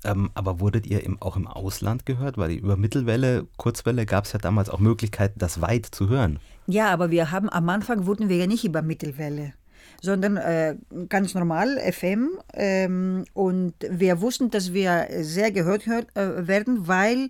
Ähm, 0.04 0.30
aber 0.34 0.60
wurdet 0.60 0.86
ihr 0.86 1.04
im, 1.04 1.20
auch 1.22 1.36
im 1.36 1.46
Ausland 1.46 2.06
gehört? 2.06 2.38
Weil 2.38 2.52
über 2.52 2.76
Mittelwelle, 2.76 3.46
Kurzwelle 3.56 4.06
gab 4.06 4.24
es 4.24 4.32
ja 4.32 4.38
damals 4.38 4.68
auch 4.68 4.80
Möglichkeiten, 4.80 5.38
das 5.38 5.60
weit 5.60 5.86
zu 5.86 6.08
hören. 6.08 6.38
Ja, 6.66 6.90
aber 6.90 7.10
wir 7.10 7.30
haben 7.30 7.48
am 7.50 7.68
Anfang 7.68 8.06
wurden 8.06 8.28
wir 8.28 8.36
ja 8.36 8.46
nicht 8.46 8.64
über 8.64 8.82
Mittelwelle 8.82 9.54
sondern 10.02 10.36
äh, 10.36 10.76
ganz 11.08 11.34
normal 11.34 11.78
FM. 11.78 12.38
Ähm, 12.52 13.24
und 13.32 13.74
wir 13.88 14.20
wussten, 14.20 14.50
dass 14.50 14.72
wir 14.72 15.06
sehr 15.20 15.52
gehört 15.52 15.86
hört, 15.86 16.14
äh, 16.16 16.46
werden, 16.46 16.88
weil 16.88 17.28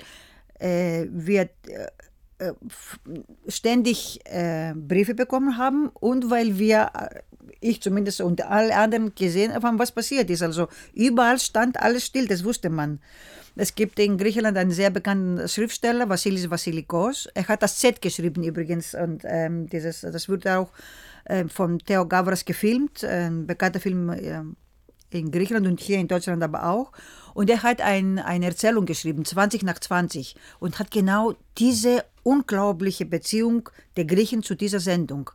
äh, 0.59 1.07
wir 1.11 1.43
äh, 1.43 1.49
äh, 2.39 2.53
ständig 3.47 4.21
äh, 4.25 4.73
Briefe 4.75 5.15
bekommen 5.15 5.59
haben 5.59 5.91
und 6.01 6.31
weil 6.31 6.59
wir, 6.59 6.91
ich 7.61 7.83
zumindest 7.83 8.21
und 8.23 8.43
alle 8.43 8.75
anderen 8.75 9.15
gesehen 9.15 9.53
haben, 9.53 9.79
was 9.79 9.93
passiert 9.93 10.31
ist. 10.31 10.43
Also 10.43 10.69
überall 10.95 11.39
stand 11.39 11.79
alles 11.79 12.07
still, 12.07 12.27
das 12.27 12.43
wusste 12.43 12.71
man. 12.71 13.01
Es 13.55 13.75
gibt 13.75 13.99
in 13.99 14.17
Griechenland 14.17 14.57
einen 14.57 14.71
sehr 14.71 14.89
bekannten 14.89 15.47
Schriftsteller, 15.47 16.09
Vasilis 16.09 16.51
Vasilikos. 16.51 17.29
Er 17.35 17.47
hat 17.49 17.63
das 17.63 17.77
Z 17.77 18.01
geschrieben 18.01 18.43
übrigens 18.43 18.95
und 18.95 19.25
ähm, 19.27 19.69
dieses, 19.69 20.01
das 20.01 20.29
wurde 20.29 20.59
auch 20.59 20.71
äh, 20.71 21.12
von 21.49 21.79
Theo 21.79 22.07
Gavras 22.07 22.45
gefilmt, 22.45 23.05
ein 23.05 23.47
bekannter 23.47 23.81
Film 23.81 24.11
äh, 24.11 24.43
in 25.19 25.31
Griechenland 25.31 25.67
und 25.67 25.81
hier 25.81 25.99
in 25.99 26.09
Deutschland 26.09 26.43
aber 26.43 26.67
auch. 26.67 26.93
Und 27.35 27.49
er 27.51 27.63
hat 27.63 27.81
ein, 27.81 28.19
eine 28.19 28.47
Erzählung 28.47 28.87
geschrieben, 28.87 29.25
20 29.25 29.63
nach 29.63 29.79
20, 29.79 30.37
und 30.61 30.79
hat 30.79 30.91
genau 30.91 31.35
diese 31.59 32.05
unglaubliche 32.23 33.07
Beziehung 33.07 33.69
der 33.97 34.05
Griechen 34.05 34.43
zu 34.43 34.55
dieser 34.55 34.81
Sendung. 34.81 35.31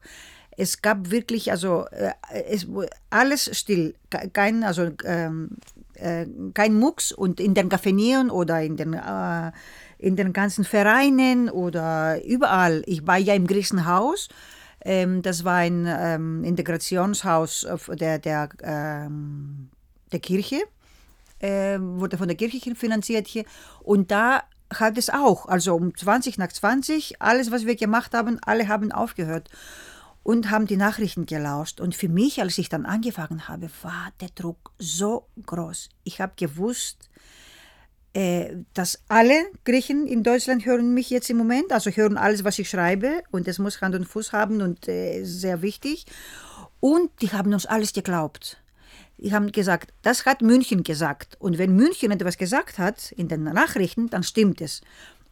Es 0.59 0.81
gab 0.81 1.11
wirklich, 1.11 1.51
also 1.51 1.85
äh, 1.91 2.11
es, 2.49 2.67
alles 3.09 3.57
still, 3.57 3.93
kein, 4.33 4.63
also, 4.63 4.89
ähm, 5.05 5.57
äh, 5.95 6.25
kein 6.53 6.73
Mucks 6.75 7.11
und 7.11 7.39
in 7.39 7.53
den 7.53 7.69
Gaffenieren 7.69 8.29
oder 8.29 8.61
in 8.61 8.77
den, 8.77 8.93
äh, 8.93 9.51
in 9.99 10.15
den 10.15 10.33
ganzen 10.33 10.63
Vereinen 10.63 11.49
oder 11.49 12.23
überall. 12.25 12.83
Ich 12.85 13.05
war 13.05 13.17
ja 13.17 13.33
im 13.33 13.47
griechischen 13.47 13.85
Haus 13.85 14.29
ähm, 14.29 14.56
das 15.21 15.43
war 15.43 15.55
ein 15.55 15.85
ähm, 15.85 16.43
Integrationshaus 16.43 17.67
der, 17.89 18.19
der, 18.19 18.49
ähm, 18.61 19.69
der 20.11 20.19
Kirche, 20.19 20.61
äh, 21.39 21.77
wurde 21.79 22.17
von 22.17 22.27
der 22.27 22.37
Kirche 22.37 22.73
finanziert 22.73 23.27
hier. 23.27 23.43
Und 23.81 24.11
da 24.11 24.43
hat 24.73 24.97
es 24.97 25.09
auch, 25.09 25.45
also 25.47 25.75
um 25.75 25.95
20 25.95 26.37
nach 26.37 26.51
20, 26.51 27.21
alles, 27.21 27.51
was 27.51 27.65
wir 27.65 27.75
gemacht 27.75 28.13
haben, 28.13 28.39
alle 28.45 28.67
haben 28.69 28.91
aufgehört 28.91 29.49
und 30.23 30.51
haben 30.51 30.67
die 30.67 30.77
Nachrichten 30.77 31.25
gelauscht. 31.25 31.81
Und 31.81 31.93
für 31.95 32.09
mich, 32.09 32.41
als 32.41 32.57
ich 32.57 32.69
dann 32.69 32.85
angefangen 32.85 33.47
habe, 33.47 33.69
war 33.81 34.11
der 34.21 34.29
Druck 34.35 34.71
so 34.79 35.27
groß. 35.45 35.89
Ich 36.05 36.21
habe 36.21 36.33
gewusst, 36.37 37.09
äh, 37.13 37.46
dass 38.73 38.99
alle 39.07 39.45
Griechen 39.63 40.07
in 40.07 40.23
Deutschland 40.23 40.65
hören 40.65 40.93
mich 40.93 41.09
jetzt 41.09 41.29
im 41.29 41.37
Moment, 41.37 41.71
also 41.71 41.91
hören 41.91 42.17
alles, 42.17 42.43
was 42.43 42.57
ich 42.57 42.69
schreibe 42.69 43.21
und 43.31 43.47
das 43.47 43.59
muss 43.59 43.81
Hand 43.81 43.93
und 43.93 44.05
Fuß 44.05 44.33
haben 44.33 44.61
und 44.61 44.87
äh, 44.87 45.23
sehr 45.23 45.61
wichtig. 45.61 46.05
Und 46.79 47.11
die 47.21 47.31
haben 47.31 47.53
uns 47.53 47.65
alles 47.65 47.93
geglaubt. 47.93 48.61
Die 49.17 49.33
haben 49.33 49.51
gesagt, 49.51 49.93
das 50.03 50.25
hat 50.25 50.41
München 50.41 50.83
gesagt. 50.83 51.37
Und 51.39 51.57
wenn 51.57 51.75
München 51.75 52.11
etwas 52.11 52.37
gesagt 52.37 52.77
hat 52.77 53.11
in 53.11 53.27
den 53.27 53.43
Nachrichten, 53.43 54.09
dann 54.09 54.23
stimmt 54.23 54.61
es. 54.61 54.81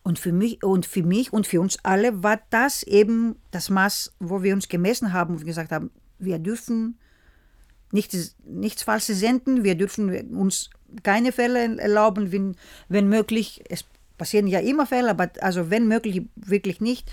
Und 0.03 0.19
für 0.19 0.31
mich 0.31 0.63
und 0.63 0.85
für 0.85 1.03
mich 1.03 1.33
und 1.33 1.47
für 1.47 1.61
uns 1.61 1.77
alle 1.83 2.23
war 2.23 2.39
das 2.51 2.83
eben 2.83 3.37
das 3.51 3.69
Maß, 3.69 4.13
wo 4.19 4.43
wir 4.43 4.53
uns 4.53 4.67
gemessen 4.67 5.13
haben 5.13 5.35
und 5.35 5.45
gesagt 5.45 5.71
haben, 5.71 5.91
wir 6.19 6.39
dürfen 6.39 6.99
nichts, 7.91 8.35
nichts 8.43 8.83
Falsches 8.83 9.19
senden, 9.19 9.63
wir 9.63 9.75
dürfen 9.75 10.35
uns 10.35 10.69
keine 11.03 11.31
Fälle 11.31 11.77
erlauben, 11.77 12.31
wenn, 12.31 12.55
wenn 12.89 13.07
möglich. 13.07 13.63
Es 13.69 13.85
passieren 14.17 14.47
ja 14.47 14.59
immer 14.59 14.85
Fälle, 14.85 15.09
aber 15.09 15.29
also 15.41 15.69
wenn 15.69 15.87
möglich, 15.87 16.23
wirklich 16.35 16.81
nicht. 16.81 17.11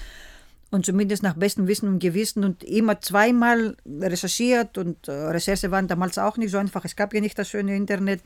Und 0.71 0.87
zumindest 0.87 1.23
nach 1.23 1.35
bestem 1.35 1.67
Wissen 1.67 1.89
und 1.89 1.99
Gewissen 1.99 2.45
und 2.45 2.65
immer 2.65 3.01
zweimal 3.01 3.77
recherchiert 3.87 4.79
und 4.79 5.07
äh, 5.07 5.13
Recherche 5.13 5.71
waren 5.71 5.87
damals 5.87 6.17
auch 6.17 6.39
nicht 6.39 6.51
so 6.51 6.57
einfach. 6.57 6.85
Es 6.87 6.97
gab 6.97 7.13
ja 7.13 7.21
nicht 7.21 7.39
das 7.39 7.51
schöne 7.51 7.77
Internet, 7.77 8.23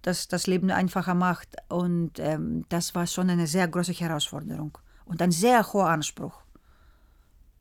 das 0.00 0.26
das 0.26 0.46
Leben 0.46 0.70
einfacher 0.70 1.14
macht. 1.14 1.48
Und 1.68 2.18
ähm, 2.18 2.64
das 2.70 2.94
war 2.94 3.06
schon 3.06 3.28
eine 3.28 3.46
sehr 3.46 3.68
große 3.68 3.92
Herausforderung 3.92 4.78
und 5.04 5.20
ein 5.20 5.32
sehr 5.32 5.70
hoher 5.72 5.90
Anspruch 5.90 6.40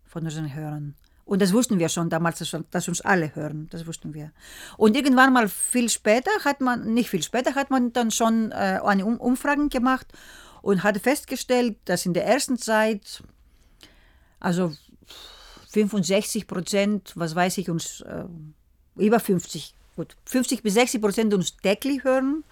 von 0.05 0.23
unseren 0.23 0.53
Hörern. 0.53 0.95
Und 1.25 1.41
das 1.41 1.53
wussten 1.53 1.79
wir 1.79 1.89
schon 1.89 2.09
damals, 2.09 2.39
dass 2.69 2.87
uns 2.87 3.01
alle 3.01 3.35
hören. 3.35 3.67
Das 3.71 3.87
wussten 3.87 4.13
wir. 4.13 4.31
Und 4.77 4.95
irgendwann 4.95 5.33
mal 5.33 5.49
viel 5.49 5.89
später 5.89 6.29
hat 6.43 6.61
man, 6.61 6.93
nicht 6.93 7.09
viel 7.09 7.23
später, 7.23 7.55
hat 7.55 7.71
man 7.71 7.91
dann 7.93 8.11
schon 8.11 8.51
äh, 8.51 8.79
eine 8.83 9.05
um 9.05 9.17
Umfrage 9.17 9.67
gemacht 9.69 10.07
und 10.61 10.83
hat 10.83 10.99
festgestellt, 10.99 11.77
dass 11.85 12.05
in 12.05 12.13
der 12.13 12.27
ersten 12.27 12.59
Zeit, 12.59 13.23
also 14.39 14.71
65 15.71 16.45
Prozent, 16.45 17.11
was 17.15 17.33
weiß 17.33 17.57
ich, 17.57 17.71
uns 17.71 18.01
äh, 18.01 18.25
über 18.95 19.19
50, 19.19 19.73
gut, 19.95 20.15
50 20.25 20.61
bis 20.61 20.75
60 20.75 21.01
Prozent 21.01 21.33
uns 21.33 21.57
täglich 21.57 22.03
hören 22.03 22.43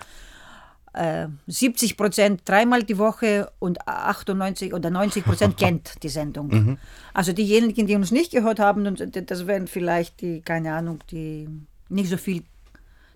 70 1.48 1.92
äh, 1.92 1.96
Prozent 1.96 2.42
dreimal 2.46 2.84
die 2.84 2.98
Woche 2.98 3.52
und 3.60 3.88
98 3.88 4.74
oder 4.74 4.92
90 4.92 5.24
Prozent 5.24 5.58
kennt 5.58 6.04
die 6.04 6.10
Sendung. 6.10 6.48
Mhm. 6.48 6.78
Also 7.14 7.34
diejenigen, 7.34 7.88
die 7.88 7.96
uns 7.96 8.12
nicht 8.12 8.32
gehört 8.32 8.60
haben, 8.60 8.96
das 8.96 9.48
wären 9.48 9.68
vielleicht 9.68 10.22
die, 10.22 10.42
keine 10.42 10.74
Ahnung, 10.74 11.00
die 11.10 11.50
nicht 11.90 12.10
so 12.10 12.18
viel, 12.18 12.44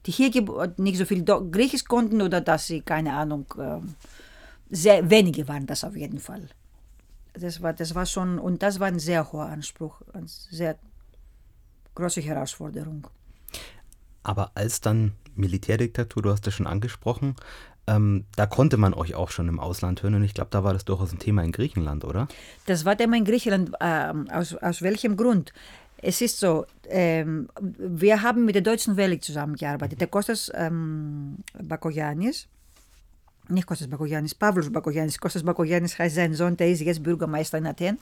die 0.06 0.12
hier 0.12 0.32
nicht 0.78 0.98
so 0.98 1.06
viel 1.06 1.24
Griechisch 1.24 1.86
konnten 1.86 2.22
oder 2.22 2.42
dass 2.42 2.66
sie, 2.66 2.82
keine 2.82 3.14
Ahnung, 3.14 3.46
ähm, 3.60 3.96
sehr 4.70 5.10
wenige 5.10 5.48
waren 5.48 5.68
das 5.68 5.84
auf 5.84 5.96
jeden 5.96 6.20
Fall. 6.20 6.48
Das 7.34 7.62
war, 7.62 7.74
das 7.74 7.94
war 7.94 8.08
schon, 8.08 8.40
und 8.40 8.64
das 8.64 8.80
war 8.80 8.88
ein 8.88 9.00
sehr 9.00 9.32
hoher 9.32 9.46
Anspruch, 9.46 10.02
eine 10.14 10.28
sehr 10.28 10.78
große 11.94 12.22
Herausforderung. 12.22 13.08
Aber 14.28 14.52
als 14.56 14.82
dann 14.82 15.14
Militärdiktatur, 15.36 16.22
du 16.22 16.32
hast 16.32 16.46
das 16.46 16.54
schon 16.54 16.68
angesprochen, 16.68 17.36
ähm, 17.88 18.26
da 18.36 18.46
konnte 18.46 18.76
man 18.76 18.94
euch 18.94 19.16
auch 19.16 19.32
schon 19.32 19.48
im 19.48 19.58
Ausland 19.58 20.04
hören 20.04 20.16
und 20.16 20.24
ich 20.26 20.34
glaube, 20.34 20.50
da 20.52 20.66
war 20.66 20.74
das 20.74 20.84
durchaus 20.84 21.14
ein 21.14 21.20
Thema 21.20 21.44
in 21.44 21.54
Griechenland, 21.54 22.04
oder? 22.04 22.28
Das 22.66 22.84
war 22.84 22.98
Thema 22.98 23.16
in 23.16 23.24
Griechenland. 23.24 23.72
Ähm, 23.80 24.30
aus, 24.30 24.54
aus 24.56 24.82
welchem 24.82 25.16
Grund? 25.16 25.54
Es 26.02 26.20
ist 26.20 26.42
so, 26.42 26.66
ähm, 26.90 27.48
wir 27.62 28.22
haben 28.22 28.44
mit 28.44 28.56
der 28.56 28.62
Deutschen 28.62 28.98
Welle 28.98 29.18
zusammengearbeitet. 29.22 30.02
Der 30.02 30.08
Kostas 30.08 30.52
ähm, 30.54 31.38
Bakoyanis, 31.58 32.50
nicht 33.48 33.66
Kostas 33.66 33.88
Bakoyanis, 33.88 34.36
Pavlos 34.36 34.70
Bakoyanis. 34.70 35.18
Kostas 35.18 35.44
Bakoyanis 35.44 35.98
heißt 35.98 36.16
sein 36.16 36.34
Sohn, 36.34 36.58
der 36.58 36.70
ist 36.70 36.82
jetzt 36.82 37.02
Bürgermeister 37.02 37.60
in 37.60 37.68
Athen. 37.68 37.98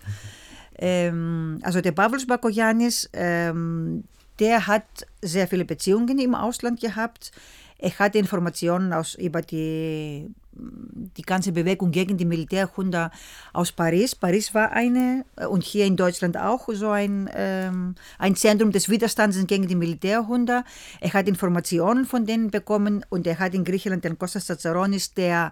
Ähm, 0.78 1.60
also 1.62 1.82
der 1.82 1.92
Pavlos 1.92 2.26
Bakoyanis, 2.26 3.08
ähm, 3.14 4.06
der 4.40 4.68
hat 4.68 5.08
sehr 5.22 5.48
viele 5.48 5.66
Beziehungen 5.66 6.20
im 6.20 6.36
Ausland 6.36 6.80
gehabt. 6.80 7.32
Er 7.78 8.00
hat 8.00 8.16
Informationen 8.16 8.94
aus, 8.94 9.16
über 9.16 9.42
die, 9.42 10.34
die 10.54 11.22
ganze 11.24 11.52
Bewegung 11.52 11.92
gegen 11.92 12.18
die 12.18 12.26
Militärhunde 12.26 13.12
aus 13.52 13.74
Paris. 13.74 14.16
Paris 14.16 14.54
war 14.54 14.72
eine 14.72 15.26
äh, 15.36 15.46
und 15.46 15.64
hier 15.64 15.86
in 15.86 15.98
Deutschland 15.98 16.38
auch 16.38 16.70
so 16.72 16.90
ein, 16.90 17.30
ähm, 17.34 17.96
ein 18.18 18.36
Zentrum 18.36 18.72
des 18.72 18.88
Widerstands 18.88 19.38
gegen 19.46 19.68
die 19.68 19.76
Militärhunde. 19.76 20.64
Er 21.02 21.14
hat 21.14 21.28
Informationen 21.28 22.06
von 22.06 22.26
denen 22.26 22.50
bekommen 22.50 23.06
und 23.10 23.28
er 23.28 23.40
hat 23.40 23.54
in 23.54 23.66
Griechenland 23.66 24.06
den 24.06 24.18
Kostas 24.18 24.46
Tsatsouronis, 24.46 25.14
der 25.14 25.52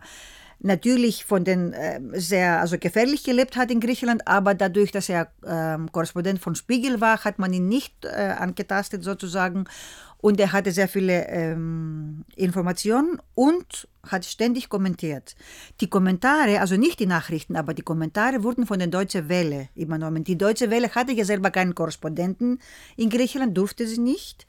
natürlich 0.63 1.25
von 1.25 1.43
den 1.43 1.73
äh, 1.73 1.99
sehr 2.13 2.59
also 2.59 2.77
gefährlich 2.79 3.23
gelebt 3.23 3.55
hat 3.55 3.69
in 3.69 3.79
Griechenland, 3.79 4.27
aber 4.27 4.55
dadurch, 4.55 4.91
dass 4.91 5.09
er 5.09 5.31
äh, 5.43 5.77
Korrespondent 5.91 6.39
von 6.39 6.55
Spiegel 6.55 7.01
war, 7.01 7.23
hat 7.23 7.37
man 7.37 7.53
ihn 7.53 7.67
nicht 7.67 8.05
äh, 8.05 8.35
angetastet 8.37 9.03
sozusagen 9.03 9.65
und 10.23 10.39
er 10.39 10.53
hatte 10.53 10.71
sehr 10.71 10.87
viele 10.87 11.27
ähm, 11.27 12.23
Informationen 12.37 13.19
und 13.35 13.89
hat 14.07 14.23
ständig 14.23 14.69
kommentiert. 14.69 15.35
Die 15.81 15.89
Kommentare, 15.89 16.61
also 16.61 16.77
nicht 16.77 17.01
die 17.01 17.05
Nachrichten, 17.07 17.57
aber 17.57 17.73
die 17.73 17.81
Kommentare 17.81 18.41
wurden 18.41 18.65
von 18.65 18.79
der 18.79 18.87
Deutschen 18.87 19.27
Welle 19.27 19.67
übernommen. 19.75 20.23
Die 20.23 20.37
Deutsche 20.37 20.69
Welle 20.69 20.95
hatte 20.95 21.11
ja 21.11 21.25
selber 21.25 21.51
keinen 21.51 21.75
Korrespondenten 21.75 22.59
in 22.95 23.09
Griechenland, 23.09 23.57
durfte 23.57 23.85
sie 23.85 23.99
nicht 23.99 24.47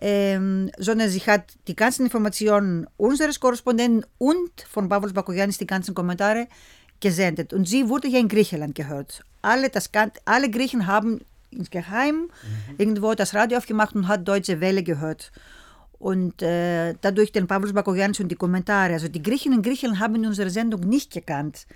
ähm, 0.00 0.70
sondern 0.78 1.08
sie 1.08 1.20
hat 1.20 1.54
die 1.68 1.76
ganzen 1.76 2.06
Informationen 2.06 2.86
unseres 2.96 3.38
Korrespondenten 3.38 4.04
und 4.18 4.50
von 4.68 4.88
Pavlos 4.88 5.12
Bakoyanis 5.12 5.58
die 5.58 5.66
ganzen 5.66 5.94
Kommentare 5.94 6.48
gesendet. 7.00 7.52
Und 7.52 7.68
sie 7.68 7.88
wurde 7.88 8.08
ja 8.08 8.18
in 8.18 8.28
Griechenland 8.28 8.74
gehört. 8.74 9.24
Alle, 9.42 9.68
das, 9.68 9.90
alle 10.24 10.50
Griechen 10.50 10.86
haben 10.86 11.20
insgeheim 11.50 12.14
mhm. 12.16 12.28
irgendwo 12.78 13.14
das 13.14 13.34
Radio 13.34 13.58
aufgemacht 13.58 13.94
und 13.94 14.08
hat 14.08 14.26
Deutsche 14.26 14.60
Welle 14.60 14.82
gehört. 14.82 15.30
Und 15.98 16.42
äh, 16.42 16.94
dadurch 17.00 17.30
den 17.30 17.46
Pavlos 17.46 17.72
Bakoyanis 17.72 18.18
und 18.18 18.28
die 18.28 18.36
Kommentare. 18.36 18.94
Also 18.94 19.08
die 19.08 19.22
Griechen 19.22 19.52
in 19.52 19.62
Griechenland 19.62 20.00
haben 20.00 20.26
unsere 20.26 20.50
Sendung 20.50 20.80
nicht 20.80 21.12
gekannt. 21.12 21.66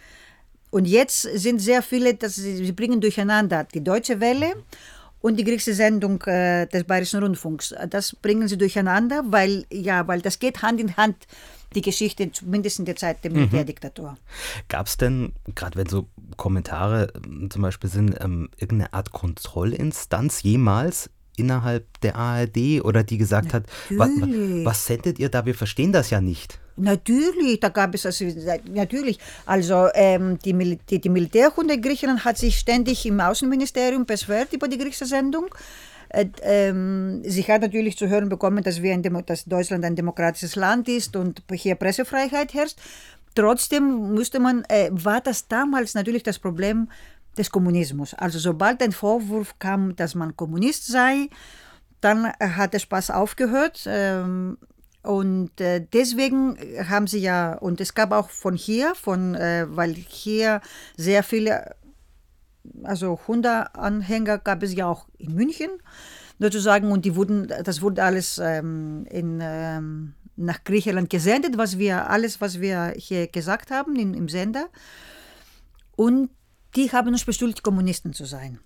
Und 0.71 0.87
jetzt 0.87 1.23
sind 1.23 1.61
sehr 1.61 1.81
viele, 1.81 2.15
das, 2.15 2.35
sie 2.35 2.73
bringen 2.73 3.01
durcheinander 3.01 3.65
die 3.73 3.85
Deutsche 3.85 4.21
Welle 4.21 4.55
und 5.27 5.35
die 5.35 5.43
griechische 5.43 5.75
Sendung 5.75 6.23
äh, 6.23 6.69
des 6.69 6.85
Bayerischen 6.85 7.21
Rundfunks. 7.21 7.75
Das 7.91 8.15
bringen 8.15 8.47
sie 8.47 8.57
durcheinander, 8.57 9.25
weil, 9.27 9.67
ja, 9.73 10.07
weil 10.07 10.21
das 10.21 10.39
geht 10.39 10.63
Hand 10.63 10.81
in 10.81 10.97
Hand, 10.97 11.17
die 11.75 11.81
Geschichte, 11.81 12.31
zumindest 12.31 12.79
in 12.79 12.85
der 12.85 12.95
Zeit 12.95 13.25
der 13.25 13.33
Militärdiktatur. 13.33 14.13
Mhm. 14.13 14.17
Gab 14.69 14.87
es 14.87 14.99
denn, 14.99 15.33
gerade 15.57 15.75
wenn 15.75 15.89
so 15.89 16.07
Kommentare 16.37 17.13
ähm, 17.17 17.51
zum 17.51 17.63
Beispiel 17.63 17.91
sind, 17.91 18.15
ähm, 18.21 18.51
irgendeine 18.57 18.93
Art 18.93 19.11
Kontrollinstanz 19.11 20.45
jemals 20.45 21.11
innerhalb 21.37 22.01
der 22.03 22.15
ARD 22.15 22.85
oder 22.85 23.03
die 23.03 23.19
gesagt 23.19 23.53
Natürlich. 23.53 23.99
hat, 23.99 23.99
was, 23.99 24.65
was 24.65 24.87
sendet 24.87 25.19
ihr 25.19 25.29
da? 25.29 25.45
Wir 25.45 25.57
verstehen 25.57 25.91
das 25.91 26.11
ja 26.11 26.21
nicht. 26.21 26.61
Natürlich, 26.77 27.61
da 27.61 27.71
gab 27.71 27.95
es 27.95 28.05
also 28.05 28.25
natürlich. 28.71 29.19
Also 29.47 29.89
ähm, 29.95 30.39
die, 30.45 30.53
Mil 30.53 30.79
die, 30.91 31.01
die 31.01 31.09
Militärkunde 31.09 31.81
Griechenland 31.81 32.25
hat 32.25 32.37
sich 32.37 32.59
ständig 32.59 33.07
im 33.07 33.19
Außenministerium 33.21 34.05
beschwert 34.05 34.53
über 34.53 34.69
die 34.69 34.77
griechische 34.79 35.07
Sendung. 35.07 35.47
Äh, 36.11 36.27
ähm, 36.43 37.23
sie 37.25 37.43
hat 37.45 37.63
natürlich 37.63 37.97
zu 37.97 38.09
hören 38.09 38.29
bekommen, 38.29 38.63
dass, 38.63 38.83
wir 38.83 38.97
dass 39.27 39.45
Deutschland 39.45 39.85
ein 39.85 39.97
demokratisches 39.97 40.55
Land 40.55 40.89
ist 40.89 41.17
und 41.17 41.43
hier 41.53 41.75
Pressefreiheit 41.77 42.53
herrscht. 42.55 42.79
Trotzdem 43.35 44.15
musste 44.15 44.39
man, 44.39 44.65
äh, 44.69 44.89
war 44.93 45.21
das 45.21 45.49
damals 45.49 45.95
natürlich 45.95 46.23
das 46.23 46.39
Problem 46.39 46.89
des 47.37 47.51
Kommunismus. 47.51 48.15
Also 48.15 48.39
sobald 48.39 48.83
ein 48.83 48.93
Vorwurf 48.93 49.59
kam, 49.59 49.95
dass 49.97 50.15
man 50.15 50.37
Kommunist 50.37 50.87
sei, 50.87 51.29
dann 52.01 52.33
hat 52.39 52.73
der 52.73 52.79
Spaß 52.79 53.11
aufgehört. 53.11 53.85
Ähm, 53.87 54.59
und 55.07 55.61
äh, 55.61 55.87
deswegen 55.93 56.59
haben 56.89 57.07
sie 57.07 57.21
ja, 57.21 57.55
und 57.55 57.81
es 57.81 57.95
gab 57.95 58.13
auch 58.13 58.29
von 58.29 58.57
hier, 58.57 58.95
von, 58.95 59.35
äh, 59.35 59.67
weil 59.69 59.95
hier 59.95 60.61
sehr 60.97 61.23
viele, 61.23 61.77
also 62.83 63.21
Hundeanhänger 63.29 64.39
gab 64.39 64.63
es 64.63 64.75
ja 64.75 64.87
auch 64.87 65.07
in 65.19 65.35
München 65.35 65.71
sozusagen, 66.41 66.91
und 66.91 67.05
die 67.05 67.15
wurden, 67.15 67.47
das 67.65 67.83
wurde 67.83 68.03
alles 68.03 68.39
ähm, 68.39 69.07
in, 69.09 69.39
ähm, 69.41 70.15
nach 70.37 70.65
Griechenland 70.65 71.09
gesendet, 71.09 71.57
was 71.57 71.79
wir, 71.79 72.11
alles, 72.11 72.41
was 72.41 72.61
wir 72.61 72.95
hier 72.97 73.29
gesagt 73.29 73.71
haben 73.71 73.97
in, 73.97 74.13
im 74.13 74.29
Sender. 74.29 74.69
Und 75.95 76.31
die 76.75 76.91
haben 76.93 77.09
uns 77.09 77.25
beschuldigt, 77.25 77.63
Kommunisten 77.63 78.13
zu 78.13 78.25
sein. 78.25 78.59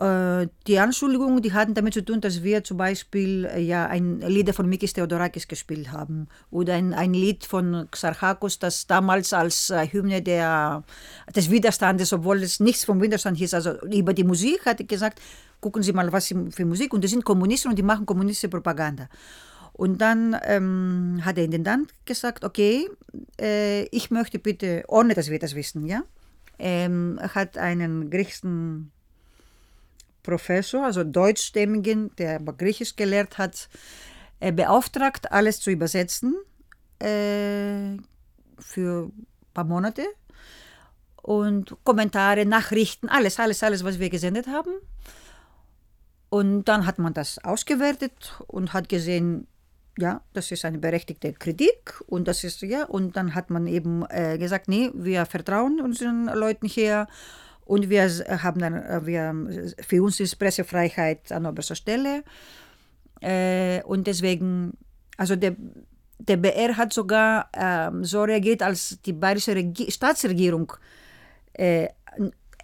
Äh, 0.00 0.48
die 0.66 0.80
Anschuldigungen, 0.80 1.40
die 1.40 1.52
hatten 1.52 1.74
damit 1.74 1.94
zu 1.94 2.04
tun, 2.04 2.20
dass 2.20 2.42
wir 2.42 2.64
zum 2.64 2.76
Beispiel 2.78 3.44
äh, 3.44 3.60
ja, 3.60 3.86
ein 3.86 4.20
Lied 4.20 4.52
von 4.52 4.68
Mikis 4.68 4.92
Theodorakis 4.92 5.46
gespielt 5.46 5.92
haben 5.92 6.26
oder 6.50 6.74
ein, 6.74 6.92
ein 6.92 7.14
Lied 7.14 7.44
von 7.44 7.86
Xarchakos, 7.90 8.58
das 8.58 8.88
damals 8.88 9.32
als 9.32 9.70
äh, 9.70 9.86
Hymne 9.86 10.20
der, 10.20 10.82
des 11.36 11.48
Widerstandes, 11.48 12.12
obwohl 12.12 12.42
es 12.42 12.58
nichts 12.58 12.84
vom 12.84 13.00
Widerstand 13.00 13.38
hieß, 13.38 13.54
also 13.54 13.80
über 13.82 14.14
die 14.14 14.24
Musik 14.24 14.66
hat 14.66 14.80
er 14.80 14.86
gesagt, 14.86 15.20
gucken 15.60 15.84
Sie 15.84 15.92
mal, 15.92 16.12
was 16.12 16.26
für 16.26 16.64
Musik 16.64 16.92
und 16.92 17.04
die 17.04 17.08
sind 17.08 17.24
Kommunisten 17.24 17.70
und 17.70 17.78
die 17.78 17.84
machen 17.84 18.04
kommunistische 18.04 18.48
Propaganda. 18.48 19.08
Und 19.74 20.00
dann 20.00 20.36
ähm, 20.42 21.20
hat 21.24 21.36
der 21.36 21.44
Intendant 21.44 21.92
gesagt, 22.04 22.44
okay, 22.44 22.88
äh, 23.40 23.84
ich 23.86 24.10
möchte 24.10 24.40
bitte, 24.40 24.84
ohne 24.88 25.14
dass 25.14 25.30
wir 25.30 25.38
das 25.38 25.54
wissen, 25.54 25.86
ja, 25.86 26.02
ähm, 26.58 27.20
hat 27.34 27.58
einen 27.58 28.10
griechischen 28.10 28.90
Professor, 30.24 30.84
also 30.84 31.04
deutschstämmigen, 31.04 32.10
der 32.16 32.36
aber 32.36 32.54
Griechisch 32.54 32.96
gelehrt 32.96 33.38
hat, 33.38 33.68
äh, 34.40 34.50
beauftragt, 34.50 35.30
alles 35.30 35.60
zu 35.60 35.70
übersetzen 35.70 36.34
äh, 36.98 37.96
für 38.58 39.04
ein 39.06 39.26
paar 39.54 39.64
Monate. 39.64 40.04
Und 41.22 41.76
Kommentare, 41.84 42.44
Nachrichten, 42.44 43.08
alles, 43.08 43.38
alles, 43.38 43.62
alles, 43.62 43.84
was 43.84 44.00
wir 44.00 44.10
gesendet 44.10 44.48
haben. 44.48 44.72
Und 46.28 46.64
dann 46.64 46.84
hat 46.84 46.98
man 46.98 47.14
das 47.14 47.38
ausgewertet 47.44 48.34
und 48.48 48.72
hat 48.72 48.88
gesehen, 48.88 49.46
ja, 49.96 50.22
das 50.32 50.50
ist 50.50 50.64
eine 50.64 50.78
berechtigte 50.78 51.32
Kritik 51.32 52.02
und 52.06 52.26
das 52.26 52.42
ist, 52.42 52.62
ja, 52.62 52.84
und 52.84 53.16
dann 53.16 53.34
hat 53.34 53.50
man 53.50 53.66
eben 53.66 54.04
äh, 54.08 54.38
gesagt, 54.38 54.68
nee, 54.68 54.90
wir 54.94 55.26
vertrauen 55.26 55.80
unseren 55.80 56.26
Leuten 56.26 56.66
hier 56.66 57.06
und 57.64 57.88
wir 57.88 58.08
haben 58.42 58.60
dann, 58.60 58.74
äh, 58.74 59.06
wir, 59.06 59.74
für 59.80 60.02
uns 60.02 60.20
ist 60.20 60.36
Pressefreiheit 60.36 61.32
an 61.32 61.46
oberster 61.46 61.74
Stelle. 61.74 62.22
Äh, 63.20 63.82
und 63.84 64.06
deswegen, 64.06 64.76
also 65.16 65.34
der, 65.36 65.56
der 66.18 66.36
BR 66.36 66.76
hat 66.76 66.92
sogar 66.92 67.48
äh, 67.52 67.90
so 68.02 68.22
reagiert, 68.22 68.62
als 68.62 68.98
die 69.04 69.12
bayerische 69.12 69.54
Regi 69.54 69.90
Staatsregierung 69.90 70.72
äh, 71.54 71.88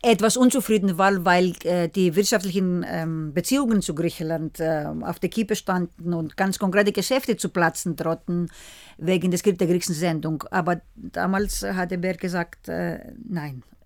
etwas 0.03 0.37
unzufrieden 0.39 0.97
war, 0.97 1.25
weil 1.25 1.53
äh, 1.65 1.89
die 1.89 2.17
wirtschaftlichen 2.17 2.85
ähm, 2.89 3.35
Beziehungen 3.35 3.83
zu 3.83 3.95
Griechenland 3.95 4.59
äh, 4.59 4.87
auf 5.03 5.19
der 5.19 5.29
Kippe 5.29 5.57
standen 5.57 6.15
und 6.15 6.39
ganz 6.39 6.59
konkrete 6.59 6.93
Geschäfte 6.93 7.37
zu 7.37 7.51
platzen 7.51 7.97
drohten 7.97 8.51
wegen 8.97 9.31
des, 9.31 9.43
der 9.43 9.55
griechischen 9.55 9.95
Sendung. 9.95 10.43
Aber 10.51 10.81
damals 10.95 11.63
hat 11.63 11.91
der 11.91 11.99
BR 11.99 12.17
gesagt, 12.17 12.69
nein, 12.69 13.63
äh, 13.69 13.80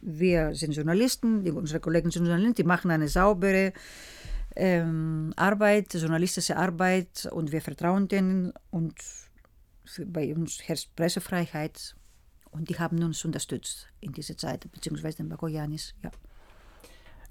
wir 0.00 0.54
sind 0.54 0.72
Journalisten, 0.74 1.44
die, 1.44 1.50
unsere 1.50 1.80
Kollegen 1.80 2.10
sind 2.10 2.26
Journalisten, 2.26 2.54
die 2.54 2.64
machen 2.64 2.90
eine 2.90 3.08
saubere 3.08 3.72
ähm, 4.54 5.32
Arbeit, 5.36 5.94
journalistische 5.94 6.56
Arbeit 6.56 7.28
und 7.30 7.52
wir 7.52 7.60
vertrauen 7.60 8.08
denen 8.08 8.52
und 8.70 8.94
für, 9.84 10.06
bei 10.06 10.34
uns 10.34 10.60
herrscht 10.62 10.94
Pressefreiheit 10.96 11.94
und 12.50 12.68
die 12.68 12.78
haben 12.78 13.02
uns 13.02 13.24
unterstützt 13.24 13.88
in 14.00 14.12
dieser 14.12 14.36
Zeit, 14.36 14.70
beziehungsweise 14.72 15.18
den 15.18 15.28
Bakoyanis, 15.28 15.94
ja. 16.02 16.10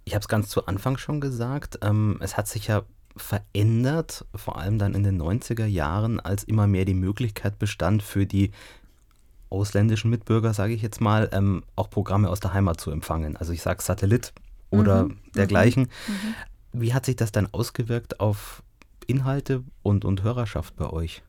Ich 0.07 0.13
habe 0.13 0.21
es 0.21 0.27
ganz 0.27 0.49
zu 0.49 0.67
Anfang 0.67 0.97
schon 0.97 1.19
gesagt, 1.19 1.79
ähm, 1.81 2.19
es 2.21 2.37
hat 2.37 2.47
sich 2.47 2.67
ja 2.67 2.83
verändert, 3.17 4.25
vor 4.35 4.59
allem 4.59 4.77
dann 4.77 4.93
in 4.93 5.03
den 5.03 5.19
90er 5.19 5.65
Jahren, 5.65 6.19
als 6.19 6.43
immer 6.43 6.67
mehr 6.67 6.85
die 6.85 6.93
Möglichkeit 6.93 7.57
bestand 7.57 8.03
für 8.03 8.27
die 8.27 8.51
ausländischen 9.49 10.09
Mitbürger, 10.09 10.53
sage 10.53 10.73
ich 10.73 10.81
jetzt 10.81 11.01
mal, 11.01 11.29
ähm, 11.31 11.63
auch 11.75 11.89
Programme 11.89 12.29
aus 12.29 12.39
der 12.39 12.53
Heimat 12.53 12.79
zu 12.79 12.91
empfangen. 12.91 13.37
Also 13.37 13.53
ich 13.53 13.61
sage 13.61 13.81
Satellit 13.81 14.33
oder 14.69 15.03
mhm. 15.03 15.17
dergleichen. 15.35 15.83
Mhm. 16.07 16.13
mhm. 16.13 16.35
Wie 16.77 16.93
hat 16.93 17.05
sich 17.05 17.15
das 17.15 17.31
dann 17.31 17.47
ausgewirkt 17.53 18.19
auf 18.19 18.61
Inhalte 19.07 19.63
und, 19.81 20.03
und 20.03 20.23
Hörerschaft 20.23 20.75
bei 20.75 20.89
euch? 20.89 21.23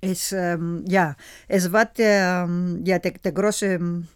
Es, 0.00 0.32
ähm, 0.32 0.84
ja, 0.86 1.14
es 1.48 1.72
war 1.72 1.84
der, 1.84 2.46
ähm, 2.48 2.82
ja, 2.84 2.98
der, 2.98 3.12
der 3.12 3.32
große 3.32 3.66
ähm, 3.66 4.08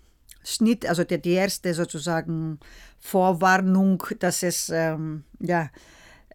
Schnitt, 0.44 0.86
also 0.86 1.04
der, 1.04 1.18
die 1.18 1.32
erste 1.32 1.74
sozusagen 1.74 2.58
Vorwarnung, 2.98 4.02
dass 4.18 4.42
es, 4.42 4.70
ähm, 4.70 5.24
ja, 5.40 5.68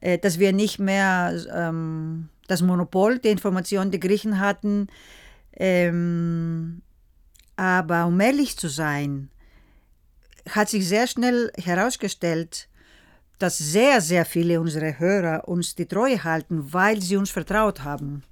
äh, 0.02 0.18
dass 0.18 0.40
wir 0.40 0.54
nicht 0.54 0.80
mehr 0.80 1.34
ähm, 1.54 2.30
das 2.48 2.62
Monopol 2.62 3.20
der 3.20 3.32
Information 3.32 3.92
der 3.92 4.00
Griechen 4.00 4.40
hatten, 4.40 4.88
ähm, 5.56 6.82
aber 7.56 8.06
um 8.06 8.20
ehrlich 8.20 8.58
zu 8.58 8.68
sein, 8.68 9.30
hat 10.50 10.70
sich 10.70 10.88
sehr 10.88 11.08
schnell 11.08 11.52
herausgestellt, 11.58 12.68
dass 13.40 13.58
sehr, 13.58 14.02
sehr 14.02 14.26
viele 14.26 14.62
unserer 14.62 14.98
Hörer 15.00 15.48
uns 15.48 15.76
die 15.76 15.88
Treue 15.88 16.24
halten, 16.24 16.74
weil 16.74 17.02
sie 17.02 17.18
uns 17.18 17.30
vertraut 17.30 17.84
haben. 17.84 18.24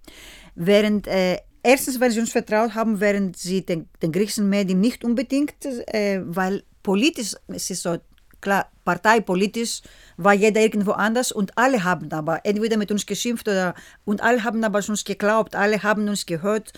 Während, 0.55 1.07
äh, 1.07 1.39
erstens, 1.61 1.99
weil 1.99 2.11
sie 2.11 2.19
uns 2.19 2.31
vertraut 2.31 2.75
haben, 2.75 2.99
während 2.99 3.37
sie 3.37 3.65
den, 3.65 3.89
den 4.01 4.11
griechischen 4.11 4.49
Medien 4.49 4.79
nicht 4.79 5.03
unbedingt, 5.03 5.65
äh, 5.65 6.21
weil 6.23 6.63
politisch, 6.83 7.35
es 7.47 7.69
ist 7.69 7.83
so 7.83 7.97
klar, 8.39 8.67
parteipolitisch 8.85 9.81
war 10.17 10.33
jeder 10.33 10.61
irgendwo 10.61 10.91
anders 10.91 11.31
und 11.31 11.57
alle 11.57 11.83
haben 11.83 12.11
aber 12.11 12.45
entweder 12.45 12.77
mit 12.77 12.91
uns 12.91 13.05
geschimpft 13.05 13.47
oder 13.47 13.73
und 14.05 14.21
alle 14.21 14.43
haben 14.43 14.63
aber 14.63 14.81
uns 14.87 15.03
geglaubt, 15.05 15.55
alle 15.55 15.81
haben 15.81 16.07
uns 16.09 16.25
gehört 16.25 16.73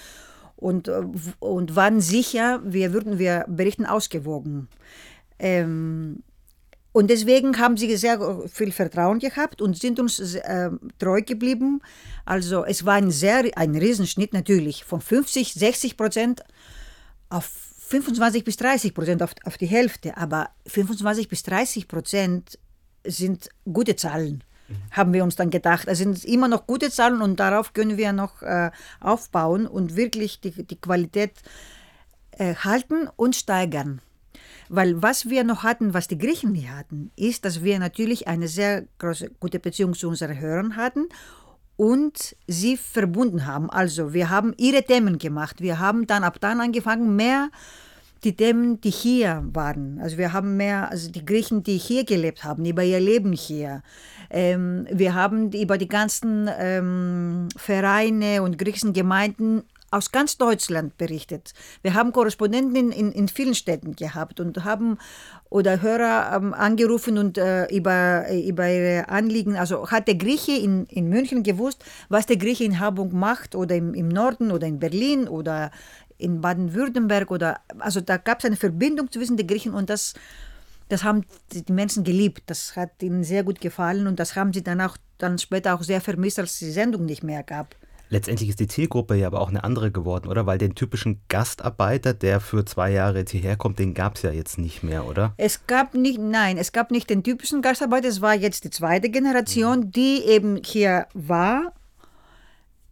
und, 0.55 0.87
äh, 0.87 1.03
und 1.39 1.75
waren 1.75 2.01
sicher, 2.01 2.61
wir 2.63 2.93
würden 2.93 3.19
wir 3.19 3.45
berichten 3.47 3.85
ausgewogen. 3.85 4.67
Ähm, 5.39 6.23
und 6.95 7.09
deswegen 7.09 7.59
haben 7.59 7.75
sie 7.75 7.93
sehr 7.97 8.47
viel 8.47 8.71
Vertrauen 8.71 9.19
gehabt 9.19 9.61
und 9.61 9.77
sind 9.77 9.99
uns 9.99 10.35
äh, 10.35 10.69
treu 10.97 11.21
geblieben. 11.21 11.81
Also 12.23 12.63
es 12.63 12.85
war 12.85 12.93
ein 12.93 13.11
sehr, 13.11 13.43
ein 13.57 13.75
Riesenschnitt 13.75 14.31
natürlich, 14.31 14.85
von 14.85 15.01
50, 15.01 15.55
60 15.55 15.97
Prozent 15.97 16.41
auf 17.27 17.51
25 17.89 18.45
bis 18.45 18.55
30 18.55 18.93
Prozent 18.93 19.21
auf, 19.23 19.31
auf 19.43 19.57
die 19.57 19.65
Hälfte. 19.65 20.15
Aber 20.15 20.51
25 20.67 21.27
bis 21.27 21.43
30 21.43 21.89
Prozent 21.89 22.57
sind 23.03 23.49
gute 23.65 23.97
Zahlen 23.97 24.44
haben 24.91 25.13
wir 25.13 25.23
uns 25.23 25.35
dann 25.35 25.49
gedacht. 25.49 25.87
Es 25.87 25.99
sind 25.99 26.23
immer 26.25 26.47
noch 26.47 26.67
gute 26.67 26.89
Zahlen 26.89 27.21
und 27.21 27.39
darauf 27.39 27.73
können 27.73 27.97
wir 27.97 28.13
noch 28.13 28.41
äh, 28.41 28.71
aufbauen 28.99 29.67
und 29.67 29.95
wirklich 29.95 30.41
die, 30.41 30.51
die 30.51 30.79
Qualität 30.79 31.33
äh, 32.31 32.55
halten 32.55 33.07
und 33.15 33.35
steigern. 33.35 34.01
Weil 34.67 35.01
was 35.01 35.29
wir 35.29 35.43
noch 35.43 35.63
hatten, 35.63 35.93
was 35.93 36.07
die 36.07 36.17
Griechen 36.17 36.51
nie 36.51 36.67
hatten, 36.67 37.11
ist, 37.15 37.45
dass 37.45 37.63
wir 37.63 37.77
natürlich 37.79 38.27
eine 38.27 38.47
sehr 38.47 38.85
große, 38.97 39.31
gute 39.39 39.59
Beziehung 39.59 39.93
zu 39.93 40.07
unseren 40.07 40.39
Hörern 40.39 40.75
hatten 40.75 41.07
und 41.77 42.35
sie 42.47 42.77
verbunden 42.77 43.45
haben. 43.45 43.69
Also 43.69 44.13
wir 44.13 44.29
haben 44.29 44.53
ihre 44.57 44.83
Themen 44.83 45.19
gemacht. 45.19 45.61
Wir 45.61 45.79
haben 45.79 46.07
dann 46.07 46.23
ab 46.23 46.37
dann 46.39 46.61
angefangen, 46.61 47.15
mehr 47.15 47.49
die 48.25 48.35
Themen, 48.35 48.81
die 48.81 48.89
hier 48.89 49.43
waren. 49.53 49.99
Also 50.01 50.17
wir 50.17 50.33
haben 50.33 50.57
mehr, 50.57 50.89
also 50.89 51.09
die 51.11 51.25
Griechen, 51.25 51.63
die 51.63 51.77
hier 51.77 52.03
gelebt 52.03 52.43
haben, 52.43 52.65
über 52.65 52.83
ihr 52.83 52.99
Leben 52.99 53.31
hier. 53.31 53.83
Ähm, 54.29 54.87
wir 54.91 55.13
haben 55.13 55.51
über 55.51 55.77
die 55.77 55.87
ganzen 55.87 56.49
ähm, 56.59 57.47
Vereine 57.55 58.41
und 58.41 58.57
griechischen 58.57 58.93
Gemeinden 58.93 59.63
aus 59.91 60.11
ganz 60.11 60.37
Deutschland 60.37 60.97
berichtet. 60.97 61.53
Wir 61.81 61.93
haben 61.93 62.11
Korrespondenten 62.11 62.75
in, 62.75 62.91
in, 62.91 63.11
in 63.11 63.27
vielen 63.27 63.55
Städten 63.55 63.95
gehabt 63.95 64.39
und 64.39 64.65
haben 64.65 64.97
oder 65.49 65.81
Hörer 65.81 66.35
ähm, 66.35 66.53
angerufen 66.53 67.17
und 67.17 67.37
äh, 67.37 67.65
über, 67.67 68.25
über 68.29 68.69
ihre 68.69 69.07
Anliegen, 69.07 69.55
also 69.55 69.89
hat 69.89 70.07
der 70.07 70.15
Grieche 70.15 70.51
in, 70.51 70.85
in 70.87 71.07
München 71.07 71.43
gewusst, 71.43 71.85
was 72.09 72.25
der 72.25 72.35
Grieche 72.35 72.65
in 72.65 72.79
Hamburg 72.79 73.13
macht 73.13 73.55
oder 73.55 73.75
im, 73.75 73.93
im 73.93 74.09
Norden 74.09 74.51
oder 74.51 74.67
in 74.67 74.79
Berlin 74.79 75.29
oder 75.29 75.71
in 76.17 76.41
Baden-Württemberg 76.41 77.31
oder, 77.31 77.59
also 77.79 78.01
da 78.01 78.17
gab 78.17 78.39
es 78.39 78.45
eine 78.45 78.55
Verbindung 78.55 79.11
zwischen 79.11 79.37
den 79.37 79.47
Griechen 79.47 79.73
und 79.73 79.89
das, 79.89 80.13
das 80.89 81.03
haben 81.03 81.25
die 81.51 81.71
Menschen 81.71 82.03
geliebt. 82.03 82.43
Das 82.47 82.75
hat 82.75 83.01
ihnen 83.01 83.23
sehr 83.23 83.43
gut 83.43 83.61
gefallen 83.61 84.07
und 84.07 84.19
das 84.19 84.35
haben 84.35 84.53
sie 84.53 84.63
dann 84.63 84.81
auch 84.81 84.97
dann 85.17 85.37
später 85.37 85.75
auch 85.75 85.83
sehr 85.83 86.01
vermisst, 86.01 86.39
als 86.39 86.53
es 86.53 86.59
die 86.59 86.71
Sendung 86.71 87.05
nicht 87.05 87.23
mehr 87.23 87.43
gab. 87.43 87.75
Letztendlich 88.09 88.49
ist 88.49 88.59
die 88.59 88.67
Zielgruppe 88.67 89.15
ja 89.15 89.27
aber 89.27 89.41
auch 89.41 89.49
eine 89.49 89.63
andere 89.63 89.91
geworden, 89.91 90.27
oder? 90.27 90.45
Weil 90.45 90.57
den 90.57 90.75
typischen 90.75 91.21
Gastarbeiter, 91.27 92.13
der 92.13 92.39
für 92.39 92.63
zwei 92.63 92.91
Jahre 92.91 93.19
jetzt 93.19 93.31
hierher 93.31 93.57
kommt, 93.57 93.79
den 93.79 93.93
gab 93.93 94.15
es 94.15 94.21
ja 94.21 94.31
jetzt 94.31 94.57
nicht 94.57 94.83
mehr, 94.83 95.07
oder? 95.07 95.33
Es 95.37 95.65
gab 95.65 95.95
nicht, 95.95 96.19
nein, 96.19 96.57
es 96.57 96.71
gab 96.71 96.91
nicht 96.91 97.09
den 97.09 97.23
typischen 97.23 97.61
Gastarbeiter, 97.61 98.07
es 98.07 98.21
war 98.21 98.35
jetzt 98.35 98.63
die 98.63 98.69
zweite 98.69 99.09
Generation, 99.09 99.79
mhm. 99.79 99.91
die 99.91 100.23
eben 100.23 100.59
hier 100.63 101.07
war 101.13 101.73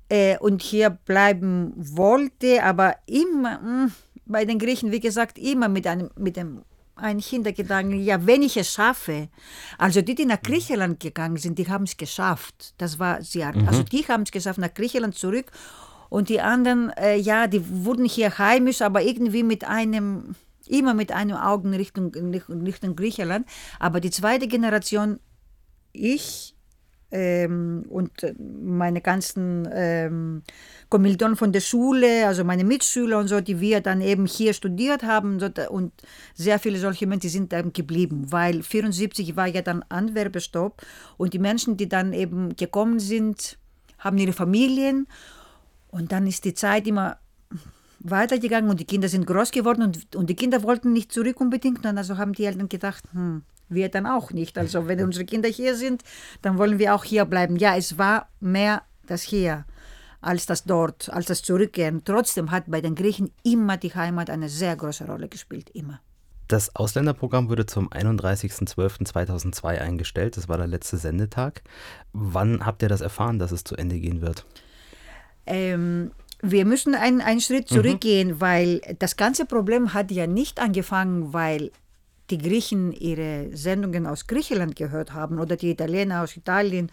äh, 0.10 0.38
und 0.38 0.62
hier 0.62 0.90
bleiben 0.90 1.74
wollte, 1.76 2.64
aber 2.64 2.96
immer 3.06 3.60
mh, 3.60 3.84
hm, 3.84 3.92
bei 4.26 4.46
den 4.46 4.60
Griechen, 4.60 4.92
wie 4.92 5.00
gesagt, 5.00 5.38
immer 5.38 5.68
mit 5.68 5.86
einem, 5.88 6.10
mit 6.18 6.38
dem 6.38 6.64
ein 6.96 7.20
Hintergedanken, 7.20 8.04
ja, 8.04 8.26
wenn 8.26 8.44
ich 8.44 8.56
es 8.56 8.72
schaffe. 8.72 9.30
Also 9.78 10.02
die, 10.02 10.16
die 10.16 10.26
nach 10.26 10.38
mhm. 10.38 10.48
Griechenland 10.48 11.00
gegangen 11.00 11.38
sind, 11.38 11.58
die 11.58 11.68
haben 11.68 11.86
es 11.86 11.98
geschafft. 11.98 12.76
Das 12.78 13.00
war 13.00 13.22
sehr, 13.24 13.56
mhm. 13.56 13.68
also 13.68 13.84
die 13.84 14.08
haben 14.08 14.24
es 14.24 14.32
geschafft, 14.32 14.60
nach 14.60 14.74
Griechenland 14.74 15.16
zurück. 15.16 15.52
Und 16.10 16.30
die 16.30 16.42
anderen, 16.42 16.92
äh, 16.92 17.16
ja, 17.16 17.48
die 17.48 17.86
wurden 17.86 18.06
hier 18.06 18.38
heimisch, 18.38 18.84
aber 18.84 19.02
irgendwie 19.02 19.42
mit 19.42 19.64
einem, 19.64 20.36
immer 20.68 20.94
mit 20.94 21.12
einem 21.12 21.38
Augen 21.38 21.74
Richtung, 21.74 22.14
Richtung 22.14 22.96
Griechenland. 22.96 23.48
Aber 23.80 24.00
die 24.00 24.12
zweite 24.12 24.48
Generation, 24.48 25.20
ich 25.92 26.53
ähm, 27.14 27.86
und 27.90 28.24
äh, 28.24 28.34
meine 28.40 29.00
ganzen 29.00 29.70
ähm, 29.72 30.42
Kommilitonen 30.90 31.36
von 31.36 31.52
der 31.52 31.62
Schule, 31.62 32.26
also 32.26 32.44
meine 32.44 32.64
Mitschüler 32.64 33.20
und 33.20 33.28
so, 33.28 33.40
die 33.40 33.60
wir 33.60 33.82
dann 33.82 34.02
eben 34.02 34.26
hier 34.26 34.54
studiert 34.54 35.04
haben 35.04 35.40
und 35.70 35.94
sehr 36.34 36.58
viele 36.58 36.80
solche 36.80 37.06
Menschen, 37.06 37.30
sind 37.30 37.54
dann 37.54 37.72
geblieben, 37.72 38.26
weil 38.32 38.64
74 38.64 39.36
war 39.36 39.46
ja 39.46 39.62
dann 39.62 39.86
Anwerbestopp 39.90 40.82
und 41.18 41.34
die 41.36 41.40
Menschen, 41.40 41.78
die 41.78 41.88
dann 41.88 42.14
eben 42.14 42.56
gekommen 42.56 43.00
sind, 43.00 43.60
haben 44.00 44.18
ihre 44.18 44.34
Familien 44.34 45.08
und 45.92 46.12
dann 46.12 46.26
ist 46.26 46.46
die 46.46 46.56
Zeit 46.56 46.88
immer 46.88 47.20
weitergegangen 48.00 48.72
und 48.72 48.80
die 48.80 48.86
Kinder 48.86 49.08
sind 49.08 49.28
groß 49.28 49.52
geworden 49.52 49.84
und, 49.84 50.16
und 50.16 50.32
die 50.32 50.36
Kinder 50.36 50.64
wollten 50.64 50.92
nicht 50.94 51.12
zurück 51.12 51.40
unbedingt 51.40 51.86
und 51.86 51.98
also 51.98 52.18
haben 52.18 52.34
die 52.34 52.46
Eltern 52.46 52.70
gedacht, 52.70 53.04
hm, 53.14 53.44
wir 53.70 53.90
dann 53.90 54.06
auch 54.06 54.32
nicht. 54.32 54.58
Also 54.58 54.88
wenn 54.88 55.02
unsere 55.04 55.26
Kinder 55.26 55.50
hier 55.50 55.76
sind, 55.76 56.04
dann 56.42 56.58
wollen 56.58 56.80
wir 56.80 56.96
auch 56.96 57.04
hier 57.04 57.26
bleiben. 57.26 57.56
Ja, 57.56 57.76
es 57.76 57.98
war 57.98 58.30
mehr 58.40 58.84
das 59.06 59.22
hier 59.22 59.66
als 60.22 60.46
das 60.46 60.64
dort, 60.64 61.10
als 61.10 61.26
das 61.26 61.42
Zurückkehren. 61.42 62.04
Trotzdem 62.06 62.52
hat 62.52 62.66
bei 62.68 62.82
den 62.82 62.96
Griechen 62.96 63.32
immer 63.44 63.78
die 63.78 63.94
Heimat 63.94 64.30
eine 64.30 64.50
sehr 64.50 64.76
große 64.76 65.06
Rolle 65.06 65.28
gespielt, 65.28 65.70
immer. 65.72 66.00
Das 66.48 66.76
Ausländerprogramm 66.76 67.50
wurde 67.50 67.66
zum 67.66 67.90
31.12.2002 67.90 69.66
eingestellt. 69.80 70.38
Das 70.38 70.50
war 70.50 70.58
der 70.58 70.68
letzte 70.68 70.98
Sendetag. 70.98 71.64
Wann 72.12 72.66
habt 72.66 72.82
ihr 72.82 72.90
das 72.90 73.02
erfahren, 73.02 73.40
dass 73.40 73.52
es 73.52 73.64
zu 73.64 73.76
Ende 73.76 74.00
gehen 74.00 74.22
wird? 74.22 74.46
Ähm, 75.46 76.12
wir 76.42 76.66
müssen 76.66 76.96
einen, 76.96 77.22
einen 77.22 77.42
Schritt 77.42 77.72
mhm. 77.72 77.76
zurückgehen, 77.76 78.28
mhm. 78.30 78.42
weil 78.42 78.82
das 79.00 79.16
ganze 79.16 79.46
Problem 79.46 79.94
hat 79.94 80.12
ja 80.12 80.28
nicht 80.28 80.60
angefangen, 80.60 81.34
weil 81.34 81.72
die 82.34 82.50
Griechen 82.50 82.92
ihre 82.92 83.56
Sendungen 83.56 84.08
aus 84.08 84.26
Griechenland 84.26 84.76
gehört 84.76 85.14
haben 85.14 85.40
oder 85.40 85.56
die 85.56 85.70
Italiener 85.70 86.24
aus 86.24 86.36
Italien 86.36 86.92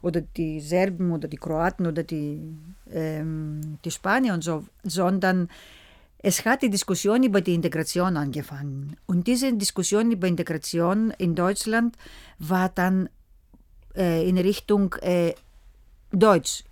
oder 0.00 0.22
die 0.22 0.60
Serben 0.60 1.12
oder 1.12 1.28
die 1.28 1.36
Kroaten 1.36 1.86
oder 1.86 2.02
die, 2.02 2.56
ähm, 2.90 3.78
die 3.84 3.90
Spanier 3.90 4.32
und 4.32 4.42
so, 4.42 4.64
sondern 4.84 5.50
es 6.20 6.44
hat 6.44 6.62
die 6.62 6.70
Diskussion 6.70 7.22
über 7.22 7.42
die 7.42 7.54
Integration 7.54 8.16
angefangen. 8.16 8.96
Und 9.06 9.26
diese 9.26 9.52
Diskussion 9.52 10.10
über 10.10 10.26
Integration 10.26 11.12
in 11.18 11.34
Deutschland 11.34 11.96
war 12.38 12.70
dann 12.70 13.10
äh, 13.94 14.26
in 14.26 14.38
Richtung 14.38 14.94
äh, 15.02 15.34
Deutsch. 16.10 16.64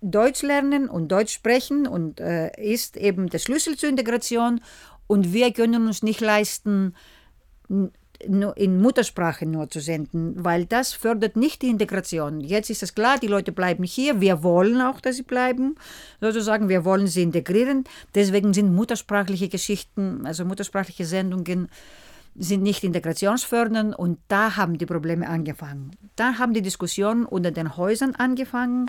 Deutsch 0.00 0.42
lernen 0.42 0.88
und 0.88 1.08
Deutsch 1.08 1.34
sprechen 1.34 1.86
und 1.86 2.20
äh, 2.20 2.50
ist 2.60 2.96
eben 2.96 3.28
der 3.28 3.38
Schlüssel 3.38 3.76
zur 3.76 3.88
Integration 3.88 4.60
und 5.06 5.32
wir 5.32 5.52
können 5.52 5.86
uns 5.86 6.02
nicht 6.02 6.20
leisten, 6.20 6.94
in 7.66 8.80
Muttersprache 8.80 9.46
nur 9.46 9.70
zu 9.70 9.80
senden, 9.80 10.44
weil 10.44 10.66
das 10.66 10.92
fördert 10.92 11.36
nicht 11.36 11.62
die 11.62 11.68
Integration. 11.68 12.40
Jetzt 12.40 12.70
ist 12.70 12.82
es 12.82 12.94
klar, 12.94 13.18
die 13.18 13.26
Leute 13.26 13.52
bleiben 13.52 13.84
hier, 13.84 14.20
wir 14.20 14.42
wollen 14.42 14.80
auch, 14.80 15.00
dass 15.00 15.16
sie 15.16 15.22
bleiben, 15.22 15.76
sozusagen, 16.20 16.68
wir 16.68 16.84
wollen 16.84 17.06
sie 17.06 17.22
integrieren. 17.22 17.84
Deswegen 18.14 18.52
sind 18.52 18.74
muttersprachliche 18.74 19.48
Geschichten, 19.48 20.26
also 20.26 20.44
muttersprachliche 20.44 21.06
Sendungen, 21.06 21.68
sind 22.36 22.62
nicht 22.62 22.84
integrationsfördernd 22.84 23.98
und 23.98 24.18
da 24.28 24.56
haben 24.56 24.78
die 24.78 24.86
Probleme 24.86 25.28
angefangen. 25.28 25.90
Da 26.16 26.38
haben 26.38 26.54
die 26.54 26.62
Diskussionen 26.62 27.24
unter 27.24 27.50
den 27.50 27.76
Häusern 27.76 28.14
angefangen. 28.14 28.86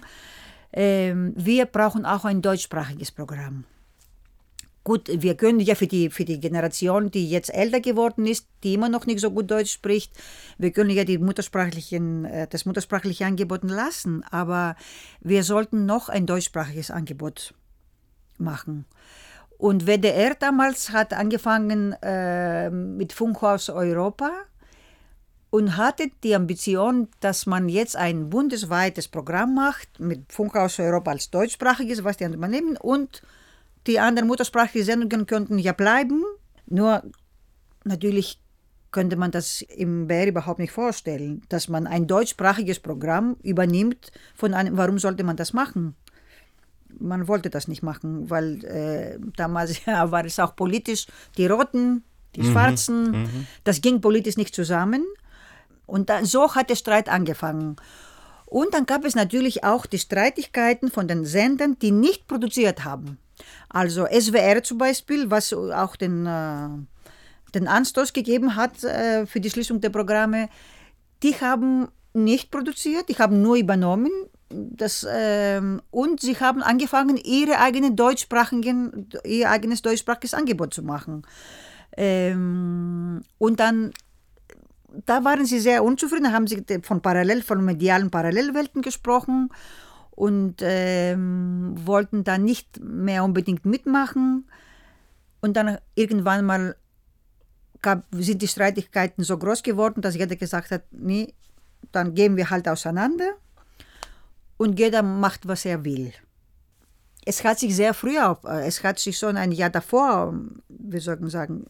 Ähm, 0.73 1.33
wir 1.35 1.65
brauchen 1.65 2.05
auch 2.05 2.25
ein 2.25 2.41
deutschsprachiges 2.41 3.11
Programm. 3.11 3.65
Gut, 4.83 5.11
wir 5.13 5.37
können 5.37 5.59
ja 5.59 5.75
für 5.75 5.85
die, 5.85 6.09
für 6.09 6.25
die 6.25 6.39
Generation, 6.39 7.11
die 7.11 7.29
jetzt 7.29 7.53
älter 7.53 7.81
geworden 7.81 8.25
ist, 8.25 8.47
die 8.63 8.73
immer 8.73 8.89
noch 8.89 9.05
nicht 9.05 9.19
so 9.19 9.29
gut 9.29 9.51
Deutsch 9.51 9.71
spricht, 9.71 10.11
wir 10.57 10.71
können 10.71 10.89
ja 10.89 11.03
die 11.03 11.19
muttersprachlichen, 11.19 12.25
äh, 12.25 12.47
das 12.47 12.65
muttersprachliche 12.65 13.25
Angebot 13.25 13.63
lassen, 13.63 14.23
aber 14.31 14.75
wir 15.19 15.43
sollten 15.43 15.85
noch 15.85 16.09
ein 16.09 16.25
deutschsprachiges 16.25 16.89
Angebot 16.89 17.53
machen. 18.39 18.85
Und 19.59 19.85
WDR 19.85 20.33
damals 20.33 20.89
hat 20.89 21.13
angefangen 21.13 21.93
äh, 22.01 22.71
mit 22.71 23.13
Funkhaus 23.13 23.69
Europa 23.69 24.31
und 25.51 25.77
hatte 25.77 26.09
die 26.23 26.33
Ambition, 26.33 27.09
dass 27.19 27.45
man 27.45 27.69
jetzt 27.69 27.95
ein 27.95 28.29
bundesweites 28.29 29.07
Programm 29.07 29.53
macht 29.53 29.99
mit 29.99 30.31
Funkhaus 30.31 30.79
Europa 30.79 31.11
als 31.11 31.29
deutschsprachiges, 31.29 32.03
was 32.03 32.17
die 32.17 32.25
anderen 32.25 32.49
nehmen 32.49 32.77
und 32.77 33.21
die 33.85 33.99
anderen 33.99 34.27
muttersprachlichen 34.27 34.85
Sendungen 34.85 35.27
könnten 35.27 35.59
ja 35.59 35.73
bleiben, 35.73 36.23
nur 36.67 37.03
natürlich 37.83 38.39
könnte 38.91 39.15
man 39.15 39.31
das 39.31 39.61
im 39.61 40.07
BR 40.07 40.27
überhaupt 40.27 40.59
nicht 40.59 40.71
vorstellen, 40.71 41.41
dass 41.49 41.67
man 41.67 41.87
ein 41.87 42.07
deutschsprachiges 42.07 42.79
Programm 42.79 43.37
übernimmt 43.41 44.11
von 44.35 44.53
einem, 44.53 44.77
warum 44.77 44.99
sollte 44.99 45.23
man 45.23 45.37
das 45.37 45.53
machen? 45.53 45.95
Man 46.99 47.27
wollte 47.27 47.49
das 47.49 47.67
nicht 47.67 47.83
machen, 47.83 48.29
weil 48.29 48.63
äh, 48.65 49.17
damals 49.35 49.85
ja, 49.85 50.11
war 50.11 50.25
es 50.25 50.39
auch 50.39 50.55
politisch, 50.55 51.07
die 51.37 51.47
Roten, 51.47 52.03
die 52.35 52.43
mhm, 52.43 52.51
Schwarzen, 52.51 53.11
mhm. 53.11 53.47
das 53.63 53.81
ging 53.81 53.99
politisch 53.99 54.37
nicht 54.37 54.55
zusammen. 54.55 55.05
Und 55.91 56.09
dann, 56.09 56.23
so 56.23 56.55
hat 56.55 56.69
der 56.69 56.77
Streit 56.77 57.09
angefangen. 57.09 57.75
Und 58.45 58.73
dann 58.73 58.85
gab 58.85 59.03
es 59.03 59.13
natürlich 59.13 59.65
auch 59.65 59.85
die 59.85 59.99
Streitigkeiten 59.99 60.89
von 60.89 61.09
den 61.09 61.25
Sendern, 61.25 61.77
die 61.79 61.91
nicht 61.91 62.27
produziert 62.27 62.85
haben. 62.85 63.17
Also 63.67 64.05
SWR 64.05 64.63
zum 64.63 64.77
Beispiel, 64.77 65.29
was 65.29 65.51
auch 65.51 65.97
den, 65.97 66.25
äh, 66.25 66.69
den 67.53 67.67
Anstoß 67.67 68.13
gegeben 68.13 68.55
hat 68.55 68.81
äh, 68.85 69.25
für 69.25 69.41
die 69.41 69.49
Schließung 69.49 69.81
der 69.81 69.89
Programme, 69.89 70.47
die 71.23 71.35
haben 71.41 71.89
nicht 72.13 72.51
produziert, 72.51 73.09
die 73.09 73.17
haben 73.17 73.41
nur 73.41 73.57
übernommen. 73.57 74.11
Das, 74.49 75.03
äh, 75.03 75.61
und 75.91 76.21
sie 76.21 76.39
haben 76.39 76.63
angefangen, 76.63 77.17
ihre 77.17 77.59
eigenen 77.59 77.97
deutschsprachigen, 77.97 79.09
ihr 79.25 79.49
eigenes 79.49 79.81
deutschsprachiges 79.81 80.35
Angebot 80.35 80.73
zu 80.73 80.83
machen. 80.83 81.23
Ähm, 81.97 83.23
und 83.37 83.59
dann 83.59 83.91
da 85.05 85.23
waren 85.23 85.45
sie 85.45 85.59
sehr 85.59 85.83
unzufrieden, 85.83 86.25
da 86.25 86.31
haben 86.31 86.47
sie 86.47 86.63
von 86.83 87.01
parallel, 87.01 87.41
von 87.41 87.63
medialen 87.63 88.09
Parallelwelten 88.09 88.81
gesprochen 88.81 89.49
und 90.11 90.61
ähm, 90.61 91.73
wollten 91.85 92.23
dann 92.23 92.43
nicht 92.43 92.79
mehr 92.79 93.23
unbedingt 93.23 93.65
mitmachen. 93.65 94.47
Und 95.41 95.57
dann 95.57 95.79
irgendwann 95.95 96.45
mal 96.45 96.75
gab, 97.81 98.05
sind 98.11 98.41
die 98.41 98.47
Streitigkeiten 98.47 99.23
so 99.23 99.37
groß 99.37 99.63
geworden, 99.63 100.01
dass 100.01 100.15
jeder 100.15 100.35
gesagt 100.35 100.71
hat, 100.71 100.83
nee, 100.91 101.33
dann 101.91 102.13
gehen 102.13 102.37
wir 102.37 102.49
halt 102.49 102.67
auseinander 102.67 103.33
und 104.57 104.77
jeder 104.77 105.01
macht, 105.01 105.47
was 105.47 105.65
er 105.65 105.83
will. 105.83 106.13
es 107.25 107.43
hat 107.43 107.59
sich 107.59 107.75
sehr 107.75 107.93
früh 107.93 108.19
auf, 108.19 108.43
äh, 108.43 108.65
es 108.65 108.83
hat 108.83 108.99
sich 108.99 109.17
schon 109.17 109.37
ein 109.37 109.51
Jahr 109.51 109.69
davor, 109.69 110.33
wir 110.69 111.01
sollten 111.01 111.29
sagen, 111.29 111.65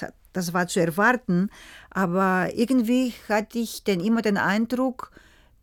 das, 0.00 0.12
das 0.32 0.52
war 0.52 0.66
zu 0.66 0.80
erwarten, 0.80 1.50
aber 1.90 2.50
irgendwie 2.54 3.12
hatte 3.28 3.58
ich 3.58 3.84
dann 3.84 4.00
immer 4.00 4.22
den 4.22 4.36
Eindruck, 4.36 5.10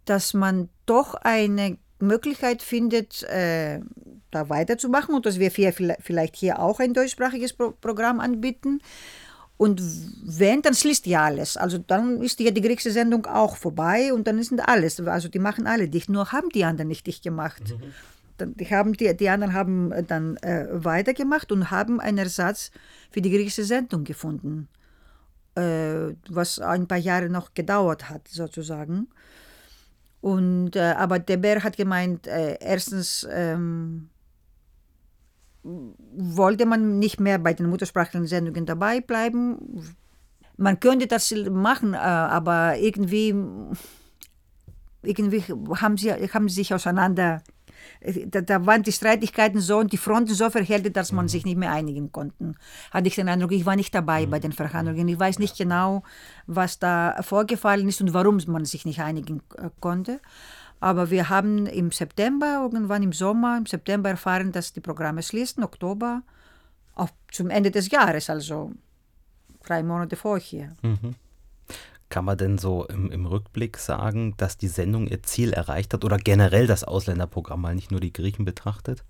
dass 0.06 0.34
man 0.34 0.70
doch 0.86 1.14
eine 1.16 1.78
Möglichkeit 2.00 2.62
findet, 2.62 3.24
äh, 3.24 3.80
da 4.32 4.50
weiterzumachen 4.50 5.16
und 5.16 5.26
dass 5.26 5.40
wir 5.40 5.52
vielleicht 5.52 6.36
hier 6.36 6.60
auch 6.60 6.80
ein 6.80 6.94
deutschsprachiges 6.94 7.54
Pro 7.54 7.72
Programm 7.72 8.20
anbieten. 8.20 8.82
Und 9.58 9.82
wenn, 10.24 10.62
dann 10.62 10.74
schließt 10.74 11.06
ja 11.08 11.26
alles. 11.26 11.58
Also 11.58 11.80
dann 11.80 12.22
ist 12.22 12.40
ja 12.40 12.52
die 12.52 12.62
griechische 12.62 12.92
Sendung 12.92 13.26
auch 13.26 13.58
vorbei 13.58 14.14
und 14.14 14.26
dann 14.26 14.42
sind 14.42 14.66
alles. 14.66 15.02
Also 15.02 15.28
die 15.28 15.40
machen 15.40 15.68
alle 15.68 15.90
dicht. 15.90 16.10
Nur 16.10 16.32
haben 16.32 16.50
die 16.50 16.64
anderen 16.64 16.88
nicht 16.88 17.06
dicht 17.08 17.24
gemacht. 17.24 17.64
Mhm. 17.68 17.94
Die, 18.42 18.66
haben, 18.70 18.94
die, 18.94 19.16
die 19.16 19.30
anderen 19.30 19.54
haben 19.54 19.94
dann 20.08 20.38
äh, 20.38 20.68
weitergemacht 20.72 21.52
und 21.52 21.72
haben 21.72 22.00
einen 22.00 22.18
Ersatz 22.18 22.72
für 23.12 23.22
die 23.22 23.32
griechische 23.32 23.64
Sendung 23.64 24.04
gefunden. 24.04 24.68
Äh, 25.56 26.16
was 26.30 26.60
ein 26.60 26.88
paar 26.88 26.98
Jahre 26.98 27.30
noch 27.30 27.54
gedauert 27.54 28.10
hat, 28.10 28.28
sozusagen. 28.28 29.08
Und, 30.22 30.76
äh, 30.76 30.94
aber 30.98 31.20
der 31.20 31.38
Bär 31.38 31.64
hat 31.64 31.76
gemeint, 31.76 32.28
äh, 32.28 32.58
erstens 32.60 33.28
ähm, 33.32 34.10
wollte 35.64 36.66
man 36.66 37.00
nicht 37.00 37.20
mehr 37.20 37.40
bei 37.40 37.54
den 37.54 37.70
muttersprachlichen 37.70 38.28
Sendungen 38.28 38.66
dabei 38.66 39.02
bleiben. 39.02 39.58
Man 40.58 40.80
könnte 40.80 41.08
das 41.08 41.34
machen, 41.50 41.94
äh, 41.94 41.98
aber 41.98 42.78
irgendwie, 42.78 43.34
irgendwie 45.02 45.42
haben 45.82 45.98
sie, 45.98 46.12
haben 46.12 46.50
sie 46.50 46.56
sich 46.56 46.74
auseinander 46.74 47.42
da, 48.28 48.42
da, 48.42 48.66
waren 48.66 48.84
die 48.84 48.92
Streitigkeiten 48.92 49.60
so 49.60 49.78
und 49.78 49.92
die 49.92 49.98
Fronten 49.98 50.34
so 50.34 50.50
verhärtet, 50.50 50.96
dass 50.96 51.12
man 51.12 51.26
mhm. 51.26 51.30
sich 51.30 51.46
nicht 51.46 51.58
mehr 51.58 51.72
einigen 51.72 52.12
konnte. 52.12 52.54
Hatte 52.92 53.08
ich 53.08 53.16
den 53.16 53.30
Eindruck, 53.30 53.52
ich 53.52 53.66
war 53.66 53.76
nicht 53.76 53.94
dabei 53.94 54.26
mhm. 54.26 54.32
bei 54.32 54.40
den 54.40 54.52
Verhandlungen. 54.52 55.08
Ich 55.08 55.20
weiß 55.20 55.40
nicht 55.40 55.58
genau, 55.58 56.04
was 56.48 56.80
da 56.80 57.22
vorgefallen 57.22 57.88
ist 57.88 58.02
und 58.02 58.14
warum 58.14 58.40
man 58.48 58.66
sich 58.66 58.86
nicht 58.86 59.02
einigen 59.02 59.42
äh, 59.58 59.70
konnte. 59.80 60.20
Aber 60.80 61.10
wir 61.10 61.30
haben 61.30 61.66
im 61.66 61.92
September, 61.92 62.62
irgendwann 62.64 63.04
im 63.04 63.14
Sommer, 63.14 63.58
im 63.58 63.66
September 63.66 64.10
erfahren, 64.10 64.52
dass 64.52 64.72
die 64.72 64.80
Programme 64.80 65.22
schließen, 65.22 65.64
Oktober, 65.64 66.24
auch 66.96 67.10
zum 67.32 67.50
Ende 67.50 67.72
des 67.72 67.92
Jahres, 67.92 68.30
also 68.30 68.72
drei 69.66 69.84
Monate 69.84 70.16
vorher. 70.16 70.74
Mhm. 70.82 71.16
Kann 72.10 72.26
man 72.26 72.38
denn 72.38 72.58
so 72.58 72.86
im, 72.86 73.12
im, 73.12 73.28
Rückblick 73.28 73.78
sagen, 73.78 74.34
dass 74.38 74.58
die 74.58 74.68
Sendung 74.68 75.08
ihr 75.08 75.22
Ziel 75.22 75.54
erreicht 75.54 75.94
hat 75.94 76.04
oder 76.04 76.18
generell 76.18 76.66
das 76.66 76.84
Ausländerprogramm 76.84 77.62
mal 77.62 77.76
nicht 77.76 77.92
nur 77.92 78.00
die 78.00 78.14
Griechen 78.14 78.46
betrachtet? 78.46 79.04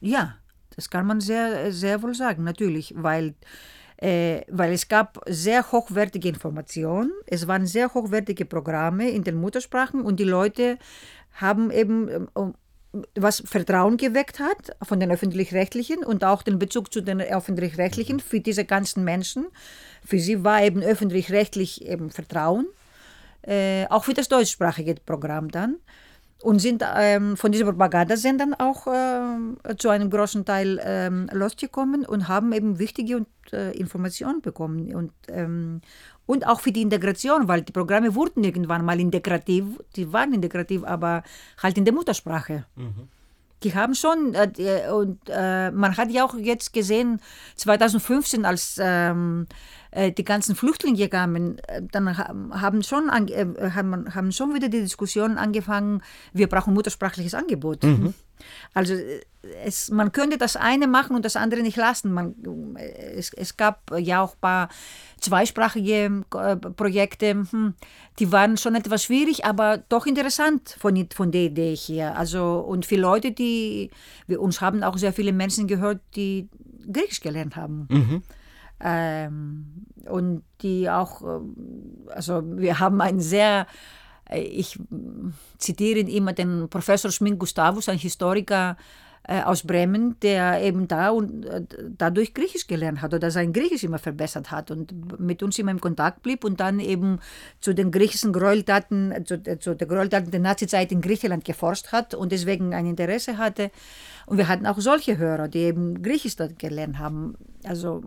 Ja, 0.00 0.36
das 0.76 0.88
kann 0.88 1.06
man 1.06 1.20
sehr, 1.20 1.72
sehr 1.72 2.02
wohl 2.02 2.14
sagen, 2.14 2.44
natürlich, 2.44 2.94
weil, 2.96 3.34
äh, 3.96 4.42
weil 4.48 4.72
es 4.72 4.86
gab 4.86 5.20
sehr 5.26 5.72
hochwertige 5.72 6.28
Informationen, 6.28 7.10
es 7.26 7.48
waren 7.48 7.66
sehr 7.66 7.92
hochwertige 7.92 8.44
Programme 8.44 9.10
in 9.10 9.24
den 9.24 9.36
Muttersprachen 9.36 10.02
und 10.02 10.20
die 10.20 10.24
Leute 10.24 10.78
haben 11.32 11.72
eben 11.72 12.28
ähm, 12.36 12.54
was 13.14 13.42
Vertrauen 13.46 13.96
geweckt 13.96 14.38
hat 14.38 14.76
von 14.82 15.00
den 15.00 15.10
öffentlich-rechtlichen 15.10 16.04
und 16.04 16.24
auch 16.24 16.42
den 16.42 16.58
Bezug 16.58 16.92
zu 16.92 17.00
den 17.00 17.20
öffentlich-rechtlichen 17.20 18.20
für 18.20 18.40
diese 18.40 18.64
ganzen 18.64 19.04
Menschen. 19.04 19.46
Für 20.04 20.18
sie 20.18 20.44
war 20.44 20.62
eben 20.62 20.82
öffentlich-rechtlich 20.82 21.86
eben 21.86 22.10
Vertrauen, 22.10 22.66
äh, 23.42 23.86
auch 23.88 24.04
für 24.04 24.14
das 24.14 24.28
deutschsprachige 24.28 24.94
Programm 25.06 25.50
dann. 25.50 25.76
Und 26.42 26.58
sind 26.58 26.84
ähm, 26.96 27.38
von 27.38 27.52
diesen 27.52 27.66
Propagandasendern 27.66 28.52
auch 28.52 28.86
äh, 28.86 29.76
zu 29.78 29.88
einem 29.88 30.10
großen 30.10 30.44
Teil 30.44 30.78
ähm, 30.84 31.30
losgekommen 31.32 32.04
und 32.04 32.28
haben 32.28 32.52
eben 32.52 32.78
wichtige 32.78 33.16
und, 33.16 33.28
äh, 33.52 33.70
Informationen 33.70 34.42
bekommen. 34.42 34.94
Und, 34.94 35.12
ähm, 35.28 35.80
und 36.26 36.46
auch 36.46 36.60
für 36.60 36.72
die 36.72 36.82
Integration, 36.82 37.48
weil 37.48 37.62
die 37.62 37.72
Programme 37.72 38.14
wurden 38.14 38.44
irgendwann 38.44 38.84
mal 38.84 39.00
integrativ, 39.00 39.64
die 39.96 40.12
waren 40.12 40.32
integrativ, 40.32 40.84
aber 40.84 41.22
halt 41.62 41.76
in 41.78 41.84
der 41.84 41.94
Muttersprache. 41.94 42.64
Mhm. 42.76 43.08
Die 43.62 43.74
haben 43.74 43.94
schon, 43.94 44.34
äh, 44.34 44.90
und 44.90 45.20
äh, 45.28 45.70
man 45.70 45.96
hat 45.96 46.10
ja 46.10 46.24
auch 46.24 46.34
jetzt 46.34 46.72
gesehen, 46.74 47.20
2015, 47.56 48.44
als 48.44 48.76
ähm, 48.78 49.46
äh, 49.90 50.12
die 50.12 50.24
ganzen 50.24 50.54
Flüchtlinge 50.54 51.08
kamen, 51.08 51.58
äh, 51.60 51.80
dann 51.90 52.18
haben 52.18 52.82
schon, 52.82 53.08
äh, 53.28 53.70
haben, 53.70 54.14
haben 54.14 54.32
schon 54.32 54.54
wieder 54.54 54.68
die 54.68 54.80
Diskussion 54.80 55.38
angefangen, 55.38 56.02
wir 56.34 56.48
brauchen 56.48 56.74
muttersprachliches 56.74 57.32
Angebot. 57.32 57.84
Mhm. 57.84 58.12
Also 58.72 58.94
es, 59.64 59.90
man 59.90 60.12
könnte 60.12 60.38
das 60.38 60.56
eine 60.56 60.86
machen 60.86 61.14
und 61.14 61.24
das 61.24 61.36
andere 61.36 61.62
nicht 61.62 61.76
lassen. 61.76 62.12
Man, 62.12 62.34
es, 62.76 63.32
es 63.32 63.56
gab 63.56 63.90
ja 63.98 64.22
auch 64.22 64.34
ein 64.34 64.40
paar 64.40 64.68
zweisprachige 65.20 66.22
Projekte, 66.76 67.44
hm, 67.50 67.74
die 68.18 68.32
waren 68.32 68.56
schon 68.56 68.74
etwas 68.74 69.04
schwierig, 69.04 69.44
aber 69.44 69.78
doch 69.88 70.06
interessant 70.06 70.76
von, 70.78 71.08
von 71.14 71.30
der 71.30 71.42
Idee 71.42 71.74
her. 71.74 72.16
Also, 72.16 72.58
und 72.60 72.86
für 72.86 72.96
Leute, 72.96 73.32
die, 73.32 73.90
wir, 74.26 74.40
uns 74.40 74.60
haben 74.60 74.82
auch 74.82 74.96
sehr 74.98 75.12
viele 75.12 75.32
Menschen 75.32 75.66
gehört, 75.66 76.00
die 76.16 76.48
Griechisch 76.90 77.20
gelernt 77.20 77.56
haben. 77.56 77.86
Mhm. 77.90 78.22
Ähm, 78.80 79.86
und 80.06 80.42
die 80.60 80.90
auch, 80.90 81.22
äh, 81.22 81.40
also 82.10 82.42
wir 82.44 82.80
haben 82.80 83.00
einen 83.00 83.20
sehr, 83.20 83.62
äh, 83.62 83.66
ich 84.36 84.78
zitiere 85.58 86.00
immer 86.00 86.32
den 86.32 86.68
Professor 86.68 87.10
Schmink 87.10 87.38
Gustavus, 87.38 87.88
ein 87.88 87.98
Historiker 87.98 88.76
äh, 89.26 89.40
aus 89.42 89.62
Bremen, 89.62 90.20
der 90.20 90.62
eben 90.62 90.86
da 90.86 91.10
und 91.10 91.46
dadurch 91.96 92.34
Griechisch 92.34 92.66
gelernt 92.66 93.00
hat 93.00 93.14
oder 93.14 93.30
sein 93.30 93.52
Griechisch 93.54 93.84
immer 93.84 93.98
verbessert 93.98 94.50
hat 94.50 94.70
und 94.70 95.18
mit 95.18 95.42
uns 95.42 95.58
immer 95.58 95.70
im 95.70 95.80
Kontakt 95.80 96.22
blieb 96.22 96.44
und 96.44 96.60
dann 96.60 96.78
eben 96.78 97.20
zu 97.60 97.74
den 97.74 97.90
griechischen 97.90 98.32
Gräueltaten, 98.32 99.24
zu, 99.24 99.42
zu 99.58 99.74
der 99.74 99.86
Gräueltaten 99.86 100.30
der 100.30 100.40
Nazizeit 100.40 100.92
in 100.92 101.00
Griechenland 101.00 101.44
geforscht 101.44 101.90
hat 101.90 102.14
und 102.14 102.32
deswegen 102.32 102.74
ein 102.74 102.86
Interesse 102.86 103.38
hatte. 103.38 103.70
Und 104.26 104.36
wir 104.36 104.48
hatten 104.48 104.66
auch 104.66 104.78
solche 104.78 105.16
Hörer, 105.16 105.48
die 105.48 105.60
eben 105.60 106.02
Griechisch 106.02 106.36
dort 106.36 106.58
gelernt 106.58 106.98
haben. 106.98 107.36
Also 107.64 108.02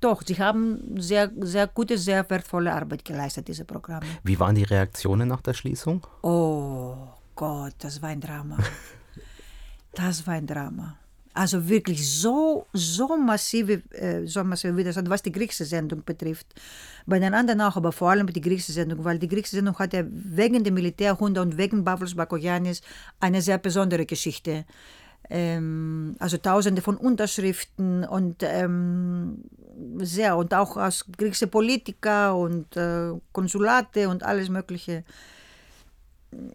doch, 0.00 0.22
sie 0.26 0.38
haben 0.38 1.00
sehr, 1.00 1.30
sehr 1.40 1.66
gute, 1.66 1.96
sehr 1.96 2.28
wertvolle 2.28 2.72
Arbeit 2.72 3.04
geleistet, 3.04 3.48
diese 3.48 3.64
Programme. 3.64 4.06
Wie 4.22 4.38
waren 4.38 4.54
die 4.54 4.64
Reaktionen 4.64 5.28
nach 5.28 5.40
der 5.40 5.54
Schließung? 5.54 6.06
Oh 6.22 6.96
Gott, 7.34 7.74
das 7.78 8.00
war 8.02 8.10
ein 8.10 8.20
Drama. 8.20 8.58
das 9.94 10.26
war 10.26 10.34
ein 10.34 10.46
Drama. 10.46 10.96
Also 11.32 11.68
wirklich 11.68 12.10
so, 12.10 12.66
so 12.72 13.14
massive, 13.16 13.82
äh, 13.90 14.26
so 14.26 14.42
massive 14.42 14.74
Widerstand, 14.74 15.10
was 15.10 15.22
die 15.22 15.32
griechische 15.32 15.66
Sendung 15.66 16.02
betrifft. 16.02 16.46
Bei 17.04 17.18
den 17.18 17.34
anderen 17.34 17.60
auch, 17.60 17.76
aber 17.76 17.92
vor 17.92 18.10
allem 18.10 18.26
die 18.26 18.40
griechische 18.40 18.72
Sendung, 18.72 19.04
weil 19.04 19.18
die 19.18 19.28
griechische 19.28 19.56
Sendung 19.56 19.78
hat 19.78 19.92
ja 19.92 20.02
wegen 20.08 20.64
der 20.64 20.72
Militärhunde 20.72 21.42
und 21.42 21.58
wegen 21.58 21.84
Pavlos 21.84 22.14
Bakoyanis 22.14 22.80
eine 23.20 23.42
sehr 23.42 23.58
besondere 23.58 24.06
Geschichte 24.06 24.64
also 25.28 26.36
tausende 26.36 26.82
von 26.82 26.96
Unterschriften 26.96 28.04
und 28.04 28.42
ähm, 28.42 29.44
sehr 29.98 30.36
und 30.36 30.54
auch 30.54 30.76
aus 30.76 31.04
griechische 31.16 31.48
Politiker 31.48 32.36
und 32.36 32.76
äh, 32.76 33.12
Konsulate 33.32 34.08
und 34.08 34.22
alles 34.22 34.48
mögliche. 34.48 35.04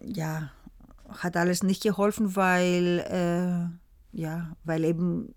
Ja, 0.04 0.50
hat 1.08 1.36
alles 1.36 1.62
nicht 1.62 1.82
geholfen, 1.82 2.34
weil 2.36 3.00
äh, 3.00 4.18
ja, 4.18 4.56
weil 4.64 4.84
eben 4.84 5.34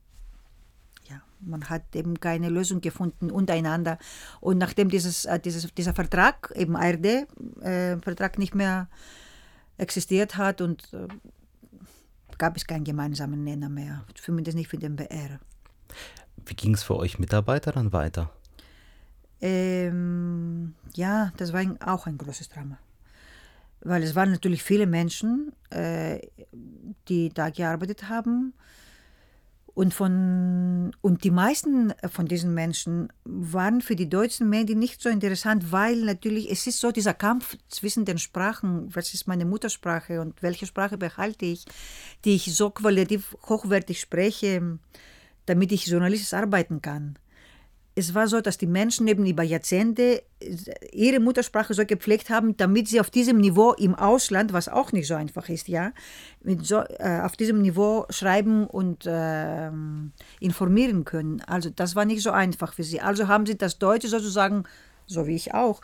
man 1.46 1.70
hat 1.70 1.96
eben 1.96 2.20
keine 2.20 2.50
Lösung 2.50 2.82
gefunden 2.82 3.32
untereinander. 3.32 3.98
Und 4.42 4.58
nachdem 4.58 4.90
dieses, 4.90 5.26
äh, 5.26 5.40
dieses, 5.40 5.74
dieser 5.74 5.94
Vertrag, 5.94 6.52
eben 6.56 6.76
ARD-Vertrag 6.76 8.36
äh, 8.36 8.40
nicht 8.40 8.56
mehr 8.56 8.90
existiert 9.78 10.38
hat 10.38 10.62
und 10.62 10.94
äh, 10.94 11.08
gab 12.38 12.58
es 12.58 12.66
keinen 12.66 12.84
gemeinsamen 12.84 13.44
Nenner 13.44 13.70
mehr, 13.70 14.04
zumindest 14.16 14.58
nicht 14.58 14.70
für 14.70 14.78
den 14.78 14.96
BR. 14.96 15.40
Wie 16.46 16.56
ging 16.56 16.74
es 16.74 16.84
für 16.84 16.98
euch 16.98 17.20
Mitarbeiter 17.20 17.72
dann 17.72 17.94
weiter? 17.94 18.32
Ähm, 19.42 20.76
ja, 20.96 21.32
das 21.38 21.54
war 21.54 21.64
auch 21.86 22.08
ein 22.08 22.18
großes 22.18 22.50
Drama. 22.50 22.78
Weil 23.82 24.04
es 24.04 24.16
waren 24.16 24.32
natürlich 24.32 24.64
viele 24.64 24.88
Menschen, 24.88 25.52
äh, 25.70 26.20
die 27.08 27.30
da 27.30 27.50
gearbeitet 27.50 28.10
haben. 28.10 28.54
Und, 29.76 29.94
von, 29.94 30.96
und 31.02 31.26
die 31.26 31.32
meisten 31.32 31.94
von 32.10 32.28
diesen 32.28 32.54
Menschen 32.54 33.12
waren 33.26 33.82
für 33.82 33.98
die 33.98 34.08
deutschen 34.08 34.50
Medien 34.50 34.80
nicht 34.80 35.02
so 35.02 35.10
interessant, 35.10 35.74
weil 35.74 35.98
natürlich 35.98 36.50
es 36.50 36.66
ist 36.66 36.80
so 36.80 36.94
dieser 36.94 37.14
Kampf 37.14 37.58
zwischen 37.68 38.06
den 38.06 38.18
Sprachen, 38.18 38.88
was 38.96 39.14
ist 39.14 39.28
meine 39.28 39.44
Muttersprache 39.44 40.22
und 40.22 40.42
welche 40.42 40.66
Sprache 40.66 40.98
behalte 40.98 41.46
ich, 41.46 41.66
die 42.24 42.36
ich 42.36 42.56
so 42.56 42.70
qualitativ 42.70 43.36
hochwertig 43.50 44.00
spreche, 44.00 44.80
damit 45.46 45.74
ich 45.74 45.88
journalistisch 45.88 46.34
arbeiten 46.34 46.82
kann. 46.82 47.20
Es 47.98 48.14
war 48.14 48.28
so, 48.28 48.42
dass 48.42 48.58
die 48.58 48.68
Menschen 48.68 49.08
eben 49.08 49.26
über 49.26 49.42
Jahrzehnte 49.42 50.22
ihre 50.92 51.22
Muttersprache 51.22 51.74
so 51.74 51.86
gepflegt 51.86 52.30
haben, 52.30 52.58
damit 52.58 52.90
sie 52.90 53.00
auf 53.00 53.10
diesem 53.10 53.38
Niveau 53.38 53.72
im 53.72 53.96
Ausland, 53.96 54.52
was 54.52 54.68
auch 54.68 54.92
nicht 54.92 55.08
so 55.08 55.16
einfach 55.16 55.48
ist, 55.48 55.70
ja, 55.70 55.94
so, 56.62 56.84
äh, 57.00 57.22
auf 57.22 57.38
diesem 57.38 57.62
Niveau 57.62 58.06
schreiben 58.10 58.68
und 58.68 59.06
äh, 59.06 59.72
informieren 60.42 61.06
können. 61.06 61.42
Also 61.48 61.70
das 61.70 61.96
war 61.96 62.04
nicht 62.04 62.22
so 62.22 62.32
einfach 62.32 62.74
für 62.74 62.84
sie. 62.84 63.00
Also 63.00 63.30
haben 63.30 63.46
sie 63.46 63.58
das 63.58 63.80
Deutsche 63.80 64.10
sozusagen, 64.10 64.66
so 65.08 65.26
wie 65.26 65.36
ich 65.36 65.54
auch, 65.54 65.80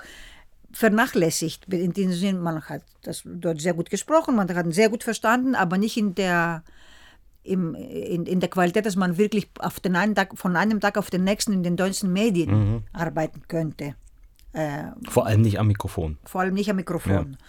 vernachlässigt. 0.74 1.74
In 1.74 1.94
dem 1.94 2.12
Sinne, 2.12 2.40
man 2.40 2.62
hat 2.62 2.84
das 3.04 3.24
dort 3.26 3.62
sehr 3.62 3.74
gut 3.74 3.90
gesprochen, 3.90 4.36
man 4.36 4.54
hat 4.54 4.74
sehr 4.74 4.90
gut 4.90 5.04
verstanden, 5.06 5.56
aber 5.56 5.78
nicht 5.78 5.96
in 5.96 6.14
der 6.14 6.64
im, 7.44 7.76
in, 7.76 8.26
in 8.26 8.40
der 8.40 8.50
Qualität, 8.50 8.86
dass 8.86 8.96
man 8.96 9.18
wirklich 9.18 9.50
auf 9.60 9.80
den 9.80 9.96
einen 9.96 10.16
Tag, 10.16 10.38
von 10.38 10.56
einem 10.56 10.80
Tag 10.80 10.98
auf 10.98 11.10
den 11.10 11.24
nächsten 11.24 11.54
in 11.54 11.64
den 11.64 11.78
deutschen 11.78 12.14
Medien 12.14 12.52
mhm. 12.52 12.84
arbeiten 12.94 13.44
könnte. 13.48 13.96
Äh, 14.54 14.84
vor 15.08 15.26
allem 15.26 15.42
nicht 15.42 15.60
am 15.60 15.68
Mikrofon. 15.68 16.18
Vor 16.24 16.42
allem 16.42 16.54
nicht 16.54 16.70
am 16.70 16.76
Mikrofon. 16.76 17.38
Ja. 17.40 17.48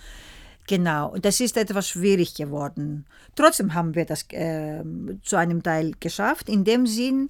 Genau, 0.68 1.10
und 1.10 1.24
das 1.24 1.40
ist 1.40 1.56
etwas 1.56 1.88
schwierig 1.88 2.34
geworden. 2.34 3.06
Trotzdem 3.34 3.74
haben 3.74 3.94
wir 3.94 4.04
das 4.04 4.26
äh, 4.30 4.82
zu 5.22 5.36
einem 5.36 5.62
Teil 5.62 5.92
geschafft, 5.98 6.48
in 6.48 6.64
dem 6.64 6.86
Sinn, 6.86 7.28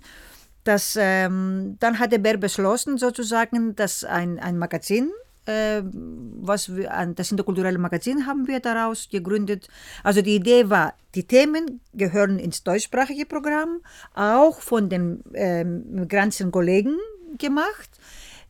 dass 0.64 0.96
ähm, 1.00 1.76
dann 1.80 1.98
hat 1.98 2.12
der 2.12 2.18
Bär 2.18 2.36
beschlossen, 2.36 2.98
sozusagen, 2.98 3.74
dass 3.74 4.04
ein, 4.04 4.38
ein 4.38 4.58
Magazin 4.58 5.10
was 5.46 6.74
wir 6.74 6.92
an 6.94 7.14
das 7.14 7.30
interkulturelle 7.30 7.78
Magazin 7.78 8.26
haben 8.26 8.46
wir 8.46 8.60
daraus 8.60 9.08
gegründet. 9.08 9.68
Also 10.02 10.22
die 10.22 10.36
Idee 10.36 10.70
war, 10.70 10.94
die 11.14 11.24
Themen 11.24 11.80
gehören 11.94 12.38
ins 12.38 12.62
deutschsprachige 12.62 13.26
Programm, 13.26 13.80
auch 14.14 14.60
von 14.60 14.88
den 14.88 15.22
äh, 15.34 15.64
migrantischen 15.64 16.50
Kollegen 16.50 16.96
gemacht. 17.38 17.90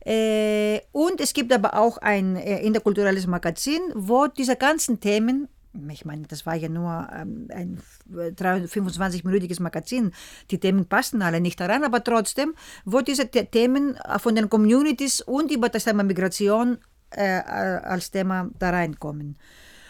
Äh, 0.05 0.81
und 0.91 1.21
es 1.21 1.33
gibt 1.33 1.53
aber 1.53 1.75
auch 1.75 1.97
ein 1.97 2.35
äh, 2.35 2.61
interkulturelles 2.61 3.25
Magazin, 3.25 3.79
wo 3.93 4.27
diese 4.27 4.55
ganzen 4.55 4.99
Themen 4.99 5.47
ich 5.89 6.05
meine, 6.05 6.23
das 6.27 6.45
war 6.45 6.55
ja 6.55 6.69
nur 6.69 7.07
ähm, 7.13 7.47
ein 7.51 7.79
25-minütiges 8.11 9.61
Magazin. 9.61 10.11
Die 10.51 10.59
Themen 10.59 10.85
passten 10.85 11.21
alle 11.21 11.41
nicht 11.41 11.59
daran, 11.59 11.83
aber 11.83 12.03
trotzdem, 12.03 12.53
wo 12.85 13.01
diese 13.01 13.27
Themen 13.29 13.97
von 14.19 14.35
den 14.35 14.49
Communities 14.49 15.21
und 15.21 15.51
über 15.51 15.69
das 15.69 15.85
Thema 15.85 16.03
Migration 16.03 16.77
äh, 17.09 17.39
als 17.39 18.11
Thema 18.11 18.49
da 18.59 18.69
reinkommen. 18.69 19.37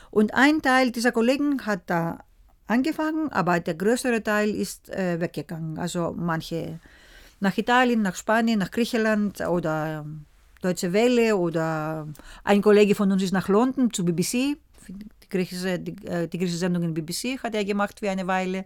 Und 0.10 0.34
ein 0.34 0.62
Teil 0.62 0.92
dieser 0.92 1.12
Kollegen 1.12 1.66
hat 1.66 1.82
da 1.88 2.20
angefangen, 2.68 3.30
aber 3.32 3.60
der 3.60 3.76
größere 3.76 4.24
Teil 4.24 4.50
ist 4.50 4.90
äh, 4.90 5.20
weggegangen. 5.20 5.78
Also 5.78 6.14
manche 6.18 6.80
nach 7.40 7.58
Italien, 7.58 8.02
nach 8.02 8.16
Spanien, 8.16 8.60
nach 8.60 8.72
Griechenland 8.72 9.42
oder 9.42 10.06
Deutsche 10.62 10.94
Welle 10.94 11.36
oder 11.36 12.08
ein 12.46 12.62
Kollege 12.62 12.96
von 12.96 13.12
uns 13.12 13.22
ist 13.22 13.34
nach 13.34 13.50
London 13.50 13.92
zu 13.92 14.06
BBC 14.06 14.58
griechische, 15.30 15.80
die, 15.80 16.06
äh, 16.08 16.28
die 16.28 16.38
griechische 16.38 16.58
Sendung 16.58 16.84
in 16.84 16.94
BBC 16.94 17.40
hat 17.42 17.56
er 17.56 17.66
gemacht 17.66 18.00
für 18.00 18.10
eine 18.10 18.28
Weile. 18.28 18.66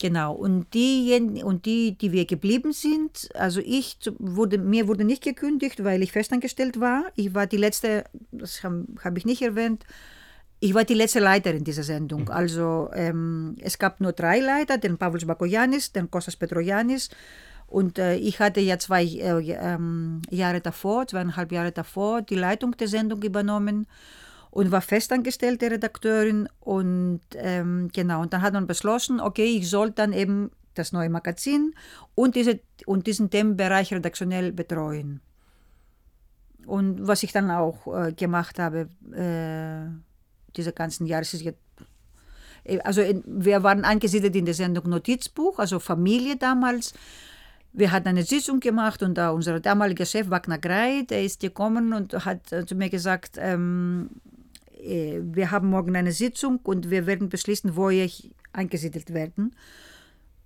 Genau, 0.00 0.32
und 0.32 0.72
die, 0.74 1.42
und 1.44 1.66
die, 1.66 1.98
die 1.98 2.12
wir 2.12 2.24
geblieben 2.24 2.72
sind, 2.72 3.28
also 3.34 3.60
ich, 3.60 3.98
wurde, 4.20 4.56
mir 4.56 4.86
wurde 4.86 5.04
nicht 5.04 5.24
gekündigt, 5.24 5.82
weil 5.82 6.02
ich 6.02 6.12
festangestellt 6.12 6.78
war. 6.78 7.06
Ich 7.16 7.34
war 7.34 7.48
die 7.48 7.56
letzte, 7.56 8.04
das 8.30 8.62
habe 8.62 8.86
hab 9.02 9.16
ich 9.18 9.26
nicht 9.26 9.42
erwähnt, 9.42 9.84
ich 10.60 10.74
war 10.74 10.84
die 10.84 10.94
letzte 10.94 11.18
Leiterin 11.18 11.64
dieser 11.64 11.82
Sendung. 11.82 12.22
Mhm. 12.22 12.30
Also 12.30 12.90
ähm, 12.94 13.56
es 13.60 13.78
gab 13.78 14.00
nur 14.00 14.12
drei 14.12 14.38
Leiter, 14.38 14.78
den 14.78 14.98
Pavlos 14.98 15.24
Bakoyanis, 15.24 15.92
den 15.92 16.08
Kostas 16.10 16.36
Petroyanis 16.36 17.10
und 17.66 17.98
äh, 17.98 18.16
ich 18.16 18.40
hatte 18.40 18.60
ja 18.60 18.78
zwei 18.78 19.04
äh, 19.04 19.52
ähm, 19.52 20.22
Jahre 20.30 20.60
davor, 20.60 21.06
zweieinhalb 21.06 21.52
Jahre 21.52 21.70
davor, 21.70 22.22
die 22.22 22.34
Leitung 22.34 22.76
der 22.76 22.88
Sendung 22.88 23.22
übernommen 23.22 23.86
und 24.50 24.70
war 24.70 24.80
festangestellte 24.80 25.70
Redakteurin 25.70 26.48
und 26.60 27.20
ähm, 27.34 27.90
genau, 27.92 28.22
und 28.22 28.32
dann 28.32 28.42
hat 28.42 28.54
man 28.54 28.66
beschlossen, 28.66 29.20
okay, 29.20 29.44
ich 29.44 29.68
soll 29.68 29.90
dann 29.90 30.12
eben 30.12 30.50
das 30.74 30.92
neue 30.92 31.10
Magazin 31.10 31.74
und, 32.14 32.36
diese, 32.36 32.60
und 32.86 33.06
diesen 33.06 33.30
Themenbereich 33.30 33.92
redaktionell 33.92 34.52
betreuen. 34.52 35.20
Und 36.66 37.06
was 37.06 37.22
ich 37.22 37.32
dann 37.32 37.50
auch 37.50 37.86
äh, 37.86 38.12
gemacht 38.12 38.58
habe, 38.58 38.88
äh, 39.12 39.88
diese 40.56 40.72
ganzen 40.72 41.06
Jahre, 41.06 41.24
äh, 42.64 42.78
also 42.80 43.00
in, 43.00 43.22
wir 43.26 43.62
waren 43.62 43.84
angesiedelt 43.84 44.36
in 44.36 44.44
der 44.44 44.54
Sendung 44.54 44.88
Notizbuch, 44.88 45.58
also 45.58 45.78
Familie 45.78 46.36
damals. 46.36 46.94
Wir 47.72 47.90
hatten 47.90 48.08
eine 48.08 48.22
Sitzung 48.22 48.60
gemacht 48.60 49.02
und 49.02 49.16
da 49.16 49.30
unser 49.30 49.60
damaliger 49.60 50.04
Chef 50.04 50.30
Wagner 50.30 50.58
Grey, 50.58 51.06
der 51.06 51.22
ist 51.24 51.40
gekommen 51.40 51.92
und 51.92 52.24
hat 52.24 52.52
äh, 52.52 52.66
zu 52.66 52.74
mir 52.74 52.90
gesagt, 52.90 53.36
ähm, 53.38 54.10
äh, 54.26 54.27
wir 54.80 55.50
haben 55.50 55.70
morgen 55.70 55.96
eine 55.96 56.12
Sitzung 56.12 56.60
und 56.62 56.90
wir 56.90 57.06
werden 57.06 57.28
beschließen, 57.28 57.76
wo 57.76 57.90
ich 57.90 58.30
eingesiedelt 58.52 59.12
werden. 59.12 59.54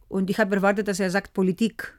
Und 0.09 0.31
ich 0.31 0.39
habe 0.39 0.57
erwartet, 0.57 0.89
dass 0.89 1.01
er 1.01 1.11
sagt 1.11 1.33
Politik 1.33 1.95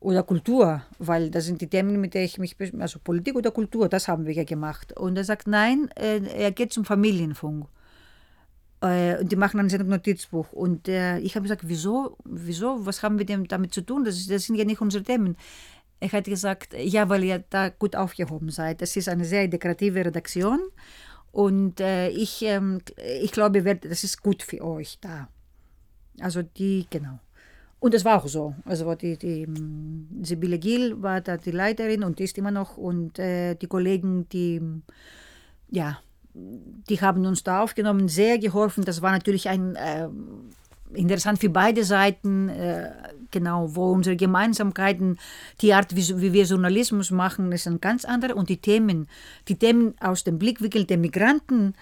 oder 0.00 0.22
Kultur, 0.22 0.82
weil 0.98 1.30
das 1.30 1.44
sind 1.44 1.60
die 1.60 1.68
Themen, 1.68 2.00
mit 2.00 2.14
denen 2.14 2.24
ich 2.24 2.38
mich, 2.38 2.56
also 2.78 2.98
Politik 2.98 3.36
oder 3.36 3.50
Kultur, 3.50 3.88
das 3.88 4.08
haben 4.08 4.26
wir 4.26 4.32
ja 4.32 4.44
gemacht. 4.44 4.98
Und 4.98 5.16
er 5.16 5.24
sagt, 5.24 5.46
nein, 5.46 5.90
äh, 5.96 6.20
er 6.36 6.50
geht 6.52 6.72
zum 6.72 6.84
Familienfunk. 6.84 7.66
Äh, 8.80 9.18
und 9.18 9.30
die 9.30 9.36
machen 9.36 9.60
ein 9.60 9.88
Notizbuch. 9.88 10.52
Und 10.52 10.88
ich 10.88 11.34
habe 11.34 11.42
gesagt, 11.42 11.68
wieso, 11.68 12.16
wieso, 12.24 12.86
was 12.86 13.02
haben 13.02 13.18
wir 13.18 13.26
denn 13.26 13.44
damit 13.44 13.74
zu 13.74 13.82
tun? 13.82 14.04
Das, 14.04 14.26
das 14.26 14.44
sind 14.44 14.56
ja 14.56 14.64
nicht 14.64 14.80
unsere 14.80 15.04
Themen. 15.04 15.36
Er 16.00 16.10
hat 16.10 16.24
gesagt, 16.24 16.74
ja, 16.78 17.10
weil 17.10 17.24
ihr 17.24 17.44
da 17.50 17.68
gut 17.68 17.94
aufgehoben 17.94 18.48
seid. 18.48 18.80
Das 18.80 18.96
ist 18.96 19.10
eine 19.10 19.26
sehr 19.26 19.48
dekorative 19.48 20.06
Redaktion 20.06 20.60
und 21.32 21.80
äh, 21.80 22.08
ich, 22.08 22.42
ähm, 22.42 22.80
ich 23.22 23.32
glaube, 23.32 23.62
das 23.62 24.04
ist 24.04 24.22
gut 24.22 24.42
für 24.42 24.62
euch 24.62 24.98
da. 25.00 25.28
Also 26.20 26.42
die, 26.42 26.86
genau. 26.90 27.20
Und 27.78 27.94
es 27.94 28.04
war 28.04 28.18
auch 28.22 28.28
so. 28.28 28.54
Also 28.64 28.94
die, 28.94 29.16
die 29.16 29.42
ähm, 29.42 30.06
Sibylle 30.22 30.58
Gill 30.58 31.02
war 31.02 31.20
da 31.20 31.36
die 31.36 31.50
Leiterin 31.50 32.04
und 32.04 32.20
ist 32.20 32.36
immer 32.36 32.50
noch. 32.50 32.76
Und 32.76 33.18
äh, 33.18 33.54
die 33.54 33.68
Kollegen, 33.68 34.28
die, 34.28 34.60
ja, 35.70 35.98
die 36.34 37.00
haben 37.00 37.24
uns 37.26 37.42
da 37.42 37.62
aufgenommen, 37.62 38.08
sehr 38.08 38.38
geholfen. 38.38 38.84
Das 38.84 39.00
war 39.00 39.12
natürlich 39.12 39.48
ein 39.48 39.76
äh, 39.76 40.08
interessant 40.94 41.38
für 41.38 41.50
beide 41.50 41.84
Seiten, 41.84 42.48
äh, 42.48 42.90
genau, 43.30 43.74
wo 43.74 43.92
unsere 43.92 44.16
Gemeinsamkeiten, 44.16 45.18
die 45.60 45.74
Art, 45.74 45.94
wie, 45.94 46.20
wie, 46.20 46.32
wir 46.32 46.44
Journalismus 46.44 47.10
machen, 47.10 47.52
ist 47.52 47.66
ein 47.66 47.80
ganz 47.80 48.04
anderer. 48.04 48.36
Und 48.36 48.48
die 48.48 48.60
Themen, 48.60 49.08
die 49.48 49.56
Themen 49.56 49.94
aus 50.00 50.24
dem 50.24 50.38
Blickwinkel 50.38 50.84
der 50.84 50.98
Migranten, 50.98 51.74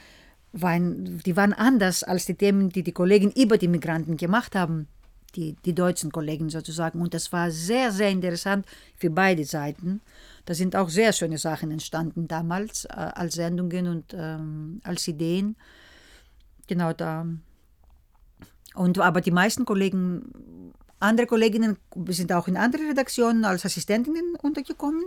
waren, 0.52 1.20
die 1.24 1.36
waren 1.36 1.52
anders 1.52 2.02
als 2.02 2.26
die 2.26 2.34
Themen, 2.34 2.70
die 2.70 2.82
die 2.82 2.92
Kollegen 2.92 3.30
über 3.32 3.59
die 3.59 3.68
Migranten 3.68 4.16
gemacht 4.16 4.54
haben, 4.54 4.88
die, 5.36 5.56
die 5.64 5.74
deutschen 5.74 6.11
Kollegen 6.11 6.48
sozusagen. 6.48 7.00
Und 7.00 7.14
das 7.14 7.32
war 7.32 7.50
sehr, 7.50 7.92
sehr 7.92 8.11
interessant 8.11 8.66
für 8.96 9.11
beide 9.11 9.44
Seiten. 9.44 10.00
Da 10.46 10.54
sind 10.54 10.74
auch 10.74 10.88
sehr 10.88 11.12
schöne 11.12 11.38
Sachen 11.38 11.70
entstanden 11.70 12.28
damals 12.28 12.86
äh, 12.86 12.92
als 12.92 13.34
Sendungen 13.34 13.86
und 13.88 14.14
ähm, 14.16 14.80
als 14.84 15.06
Ideen. 15.06 15.56
Genau 16.66 16.92
da 16.92 17.26
und, 18.74 18.98
aber 18.98 19.20
die 19.20 19.30
meisten 19.30 19.64
Kollegen, 19.64 20.72
andere 21.00 21.26
Kolleginnen 21.26 21.76
sind 22.08 22.32
auch 22.32 22.48
in 22.48 22.56
anderen 22.56 22.88
Redaktionen 22.88 23.44
als 23.44 23.64
Assistentinnen 23.64 24.36
untergekommen. 24.42 25.04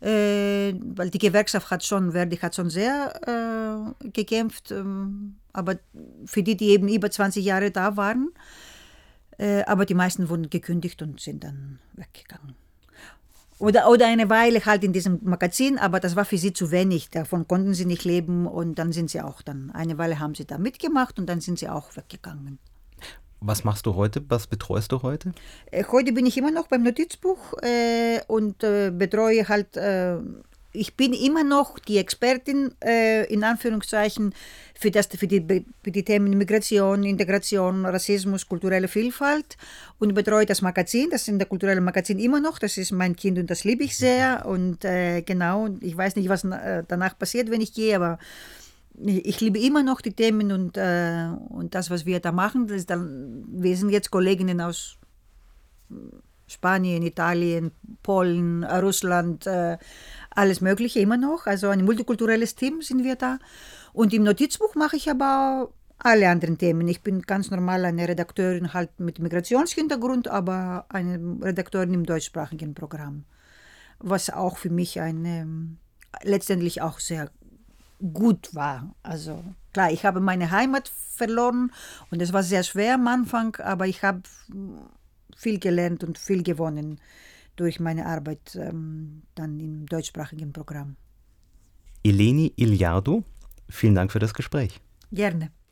Äh, 0.00 0.74
weil 0.94 1.08
die 1.08 1.18
Gewerkschaft 1.18 1.70
hat 1.70 1.82
schon, 1.82 2.12
Verdi 2.12 2.36
hat 2.36 2.54
schon 2.54 2.68
sehr 2.68 3.94
äh, 4.02 4.08
gekämpft, 4.10 4.70
ähm, 4.70 5.36
aber 5.52 5.76
für 6.26 6.42
die, 6.42 6.56
die 6.58 6.70
eben 6.70 6.88
über 6.88 7.10
20 7.10 7.42
Jahre 7.42 7.70
da 7.70 7.96
waren. 7.96 8.30
Äh, 9.38 9.62
aber 9.64 9.86
die 9.86 9.94
meisten 9.94 10.28
wurden 10.28 10.50
gekündigt 10.50 11.00
und 11.00 11.20
sind 11.20 11.44
dann 11.44 11.78
weggegangen. 11.94 12.54
Oder, 13.64 13.88
oder 13.88 14.06
eine 14.06 14.28
Weile 14.28 14.62
halt 14.66 14.84
in 14.84 14.92
diesem 14.92 15.20
Magazin, 15.22 15.78
aber 15.78 15.98
das 15.98 16.16
war 16.16 16.26
für 16.26 16.36
sie 16.36 16.52
zu 16.52 16.70
wenig. 16.70 17.08
Davon 17.08 17.48
konnten 17.48 17.72
sie 17.72 17.86
nicht 17.86 18.04
leben 18.04 18.46
und 18.46 18.78
dann 18.78 18.92
sind 18.92 19.08
sie 19.08 19.22
auch 19.22 19.40
dann, 19.40 19.70
eine 19.70 19.96
Weile 19.96 20.18
haben 20.18 20.34
sie 20.34 20.44
da 20.44 20.58
mitgemacht 20.58 21.18
und 21.18 21.26
dann 21.26 21.40
sind 21.40 21.58
sie 21.58 21.70
auch 21.70 21.96
weggegangen. 21.96 22.58
Was 23.40 23.64
machst 23.64 23.86
du 23.86 23.94
heute? 23.94 24.22
Was 24.28 24.48
betreust 24.48 24.92
du 24.92 25.00
heute? 25.02 25.32
Äh, 25.70 25.84
heute 25.90 26.12
bin 26.12 26.26
ich 26.26 26.36
immer 26.36 26.50
noch 26.50 26.66
beim 26.66 26.82
Notizbuch 26.82 27.54
äh, 27.62 28.20
und 28.26 28.62
äh, 28.62 28.90
betreue 28.90 29.48
halt, 29.48 29.78
äh, 29.78 30.18
ich 30.74 30.96
bin 30.96 31.12
immer 31.12 31.44
noch 31.44 31.78
die 31.78 31.98
Expertin 31.98 32.72
äh, 32.84 33.24
in 33.32 33.44
Anführungszeichen 33.44 34.34
für, 34.74 34.90
das, 34.90 35.06
für, 35.06 35.26
die, 35.26 35.64
für 35.82 35.90
die 35.90 36.04
Themen 36.04 36.36
Migration, 36.36 37.04
Integration, 37.04 37.86
Rassismus, 37.86 38.46
kulturelle 38.46 38.88
Vielfalt 38.88 39.56
und 39.98 40.14
betreue 40.14 40.46
das 40.46 40.62
Magazin, 40.62 41.10
das 41.10 41.22
ist 41.22 41.28
in 41.28 41.38
der 41.38 41.48
kulturellen 41.48 41.84
Magazin 41.84 42.18
immer 42.18 42.40
noch, 42.40 42.58
das 42.58 42.76
ist 42.76 42.90
mein 42.90 43.14
Kind 43.14 43.38
und 43.38 43.48
das 43.50 43.64
liebe 43.64 43.84
ich 43.84 43.96
sehr. 43.96 44.44
Und 44.46 44.84
äh, 44.84 45.22
genau, 45.22 45.68
ich 45.80 45.96
weiß 45.96 46.16
nicht, 46.16 46.28
was 46.28 46.42
danach 46.42 47.16
passiert, 47.16 47.50
wenn 47.50 47.60
ich 47.60 47.72
gehe, 47.72 47.94
aber 47.96 48.18
ich 49.00 49.40
liebe 49.40 49.58
immer 49.58 49.82
noch 49.82 50.00
die 50.00 50.12
Themen 50.12 50.52
und, 50.52 50.76
äh, 50.76 51.28
und 51.48 51.74
das, 51.74 51.90
was 51.90 52.06
wir 52.06 52.20
da 52.20 52.32
machen. 52.32 52.66
Das 52.66 52.86
dann, 52.86 53.44
wir 53.48 53.76
sind 53.76 53.90
jetzt 53.90 54.10
Kolleginnen 54.10 54.60
aus 54.60 54.98
Spanien, 56.46 57.02
Italien, 57.02 57.72
Polen, 58.02 58.64
Russland, 58.64 59.46
äh, 59.46 59.78
alles 60.34 60.60
Mögliche 60.60 61.00
immer 61.00 61.16
noch. 61.16 61.46
Also 61.46 61.68
ein 61.68 61.84
multikulturelles 61.84 62.54
Team 62.54 62.82
sind 62.82 63.04
wir 63.04 63.16
da. 63.16 63.38
Und 63.92 64.12
im 64.12 64.24
Notizbuch 64.24 64.74
mache 64.74 64.96
ich 64.96 65.10
aber 65.10 65.70
alle 65.98 66.28
anderen 66.28 66.58
Themen. 66.58 66.88
Ich 66.88 67.02
bin 67.02 67.22
ganz 67.22 67.50
normal 67.50 67.84
eine 67.84 68.08
Redakteurin 68.08 68.74
halt 68.74 68.98
mit 68.98 69.18
Migrationshintergrund, 69.18 70.28
aber 70.28 70.86
eine 70.88 71.18
Redakteurin 71.42 71.94
im 71.94 72.06
deutschsprachigen 72.06 72.74
Programm. 72.74 73.24
Was 73.98 74.30
auch 74.30 74.56
für 74.56 74.70
mich 74.70 75.00
eine, 75.00 75.76
letztendlich 76.22 76.82
auch 76.82 76.98
sehr 76.98 77.30
gut 78.12 78.54
war. 78.54 78.94
Also 79.02 79.42
klar, 79.72 79.92
ich 79.92 80.04
habe 80.04 80.20
meine 80.20 80.50
Heimat 80.50 80.88
verloren 80.88 81.72
und 82.10 82.20
es 82.20 82.32
war 82.32 82.42
sehr 82.42 82.64
schwer 82.64 82.94
am 82.94 83.06
Anfang, 83.06 83.56
aber 83.56 83.86
ich 83.86 84.02
habe 84.02 84.22
viel 85.36 85.58
gelernt 85.58 86.04
und 86.04 86.18
viel 86.18 86.42
gewonnen 86.42 87.00
durch 87.56 87.80
meine 87.80 88.06
Arbeit 88.06 88.56
ähm, 88.56 89.22
dann 89.34 89.60
im 89.60 89.86
deutschsprachigen 89.86 90.52
Programm. 90.52 90.96
Eleni 92.02 92.52
Iliardo, 92.56 93.24
vielen 93.68 93.94
Dank 93.94 94.12
für 94.12 94.18
das 94.18 94.34
Gespräch. 94.34 94.80
Gerne. 95.10 95.50